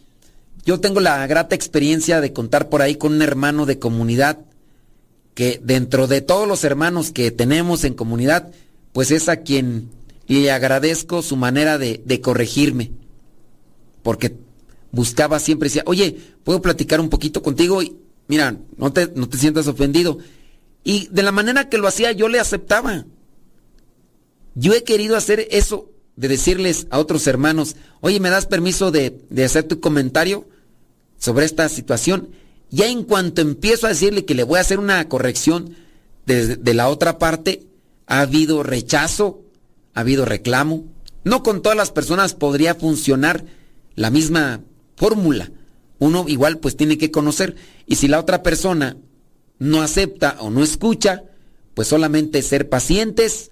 Yo 0.66 0.80
tengo 0.80 1.02
la 1.02 1.28
grata 1.28 1.56
experiencia 1.56 2.22
de 2.22 2.32
contar 2.32 2.70
por 2.70 2.82
ahí 2.82 2.96
con 2.96 3.14
un 3.14 3.22
hermano 3.22 3.66
de 3.66 3.80
comunidad 3.80 4.40
que 5.34 5.60
dentro 5.62 6.08
de 6.08 6.22
todos 6.22 6.48
los 6.48 6.64
hermanos 6.64 7.12
que 7.12 7.32
tenemos 7.32 7.84
en 7.84 7.96
comunidad, 7.96 8.52
pues 8.94 9.12
es 9.12 9.28
a 9.28 9.38
quien 9.38 9.90
le 10.28 10.52
agradezco 10.52 11.22
su 11.22 11.36
manera 11.36 11.78
de, 11.78 12.02
de 12.06 12.22
corregirme. 12.22 12.92
Porque 14.04 14.36
buscaba 14.94 15.40
siempre, 15.40 15.68
decía, 15.68 15.84
oye, 15.88 16.16
¿puedo 16.44 16.62
platicar 16.62 17.02
un 17.02 17.10
poquito 17.10 17.42
contigo? 17.42 17.82
Y 17.82 17.98
mira, 18.28 18.56
no 18.78 18.94
te, 18.94 19.12
no 19.16 19.28
te 19.28 19.40
sientas 19.40 19.68
ofendido. 19.68 20.20
Y 20.84 21.08
de 21.08 21.24
la 21.24 21.32
manera 21.32 21.68
que 21.68 21.80
lo 21.80 21.88
hacía 21.88 22.12
yo 22.12 22.30
le 22.30 22.40
aceptaba. 22.40 23.06
Yo 24.54 24.74
he 24.74 24.84
querido 24.84 25.18
hacer 25.18 25.48
eso, 25.50 25.90
de 26.16 26.28
decirles 26.28 26.86
a 26.92 27.00
otros 27.00 27.26
hermanos, 27.26 27.76
oye, 28.02 28.20
¿me 28.20 28.30
das 28.30 28.46
permiso 28.46 28.92
de, 28.92 29.20
de 29.32 29.44
hacer 29.44 29.64
tu 29.64 29.80
comentario 29.80 30.48
sobre 31.18 31.46
esta 31.46 31.68
situación? 31.70 32.30
Ya 32.70 32.86
en 32.86 33.04
cuanto 33.04 33.42
empiezo 33.42 33.88
a 33.88 33.90
decirle 33.90 34.26
que 34.26 34.36
le 34.36 34.44
voy 34.44 34.60
a 34.60 34.62
hacer 34.62 34.78
una 34.78 35.10
corrección 35.10 35.76
de, 36.28 36.56
de 36.56 36.74
la 36.76 36.88
otra 36.90 37.18
parte, 37.18 37.66
ha 38.06 38.22
habido 38.22 38.62
rechazo, 38.62 39.42
ha 39.96 40.02
habido 40.02 40.24
reclamo. 40.24 40.86
No 41.24 41.42
con 41.42 41.64
todas 41.64 41.78
las 41.78 41.90
personas 41.90 42.36
podría 42.36 42.76
funcionar 42.76 43.44
la 43.96 44.12
misma 44.12 44.62
fórmula. 44.96 45.52
Uno 46.00 46.26
igual 46.28 46.58
pues 46.58 46.76
tiene 46.76 46.98
que 46.98 47.12
conocer 47.12 47.56
y 47.86 47.96
si 47.96 48.08
la 48.08 48.20
otra 48.20 48.44
persona 48.44 48.98
no 49.60 49.82
acepta 49.82 50.38
o 50.40 50.50
no 50.50 50.64
escucha, 50.64 51.24
pues 51.74 51.88
solamente 51.88 52.42
ser 52.42 52.70
pacientes 52.70 53.52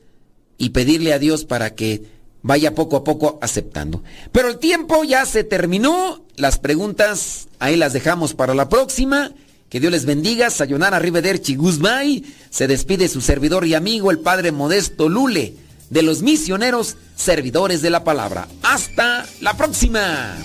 y 0.57 0.69
pedirle 0.69 1.13
a 1.13 1.19
Dios 1.19 1.45
para 1.45 1.73
que 1.73 2.03
vaya 2.41 2.75
poco 2.75 2.97
a 2.97 3.03
poco 3.03 3.39
aceptando. 3.41 4.03
Pero 4.31 4.49
el 4.49 4.57
tiempo 4.57 5.03
ya 5.03 5.25
se 5.25 5.43
terminó, 5.43 6.25
las 6.35 6.59
preguntas 6.59 7.47
ahí 7.59 7.75
las 7.75 7.93
dejamos 7.93 8.33
para 8.33 8.53
la 8.53 8.69
próxima. 8.69 9.31
Que 9.69 9.79
Dios 9.79 9.93
les 9.93 10.05
bendiga, 10.05 10.49
Sayonara 10.49 10.99
Rivederci 10.99 11.55
Guzmay. 11.55 12.25
Se 12.49 12.67
despide 12.67 13.07
su 13.07 13.21
servidor 13.21 13.65
y 13.65 13.73
amigo, 13.73 14.11
el 14.11 14.19
Padre 14.19 14.51
Modesto 14.51 15.07
Lule, 15.07 15.55
de 15.89 16.01
los 16.01 16.21
misioneros 16.21 16.97
servidores 17.15 17.81
de 17.81 17.89
la 17.89 18.03
palabra. 18.03 18.49
Hasta 18.63 19.25
la 19.39 19.55
próxima. 19.55 20.35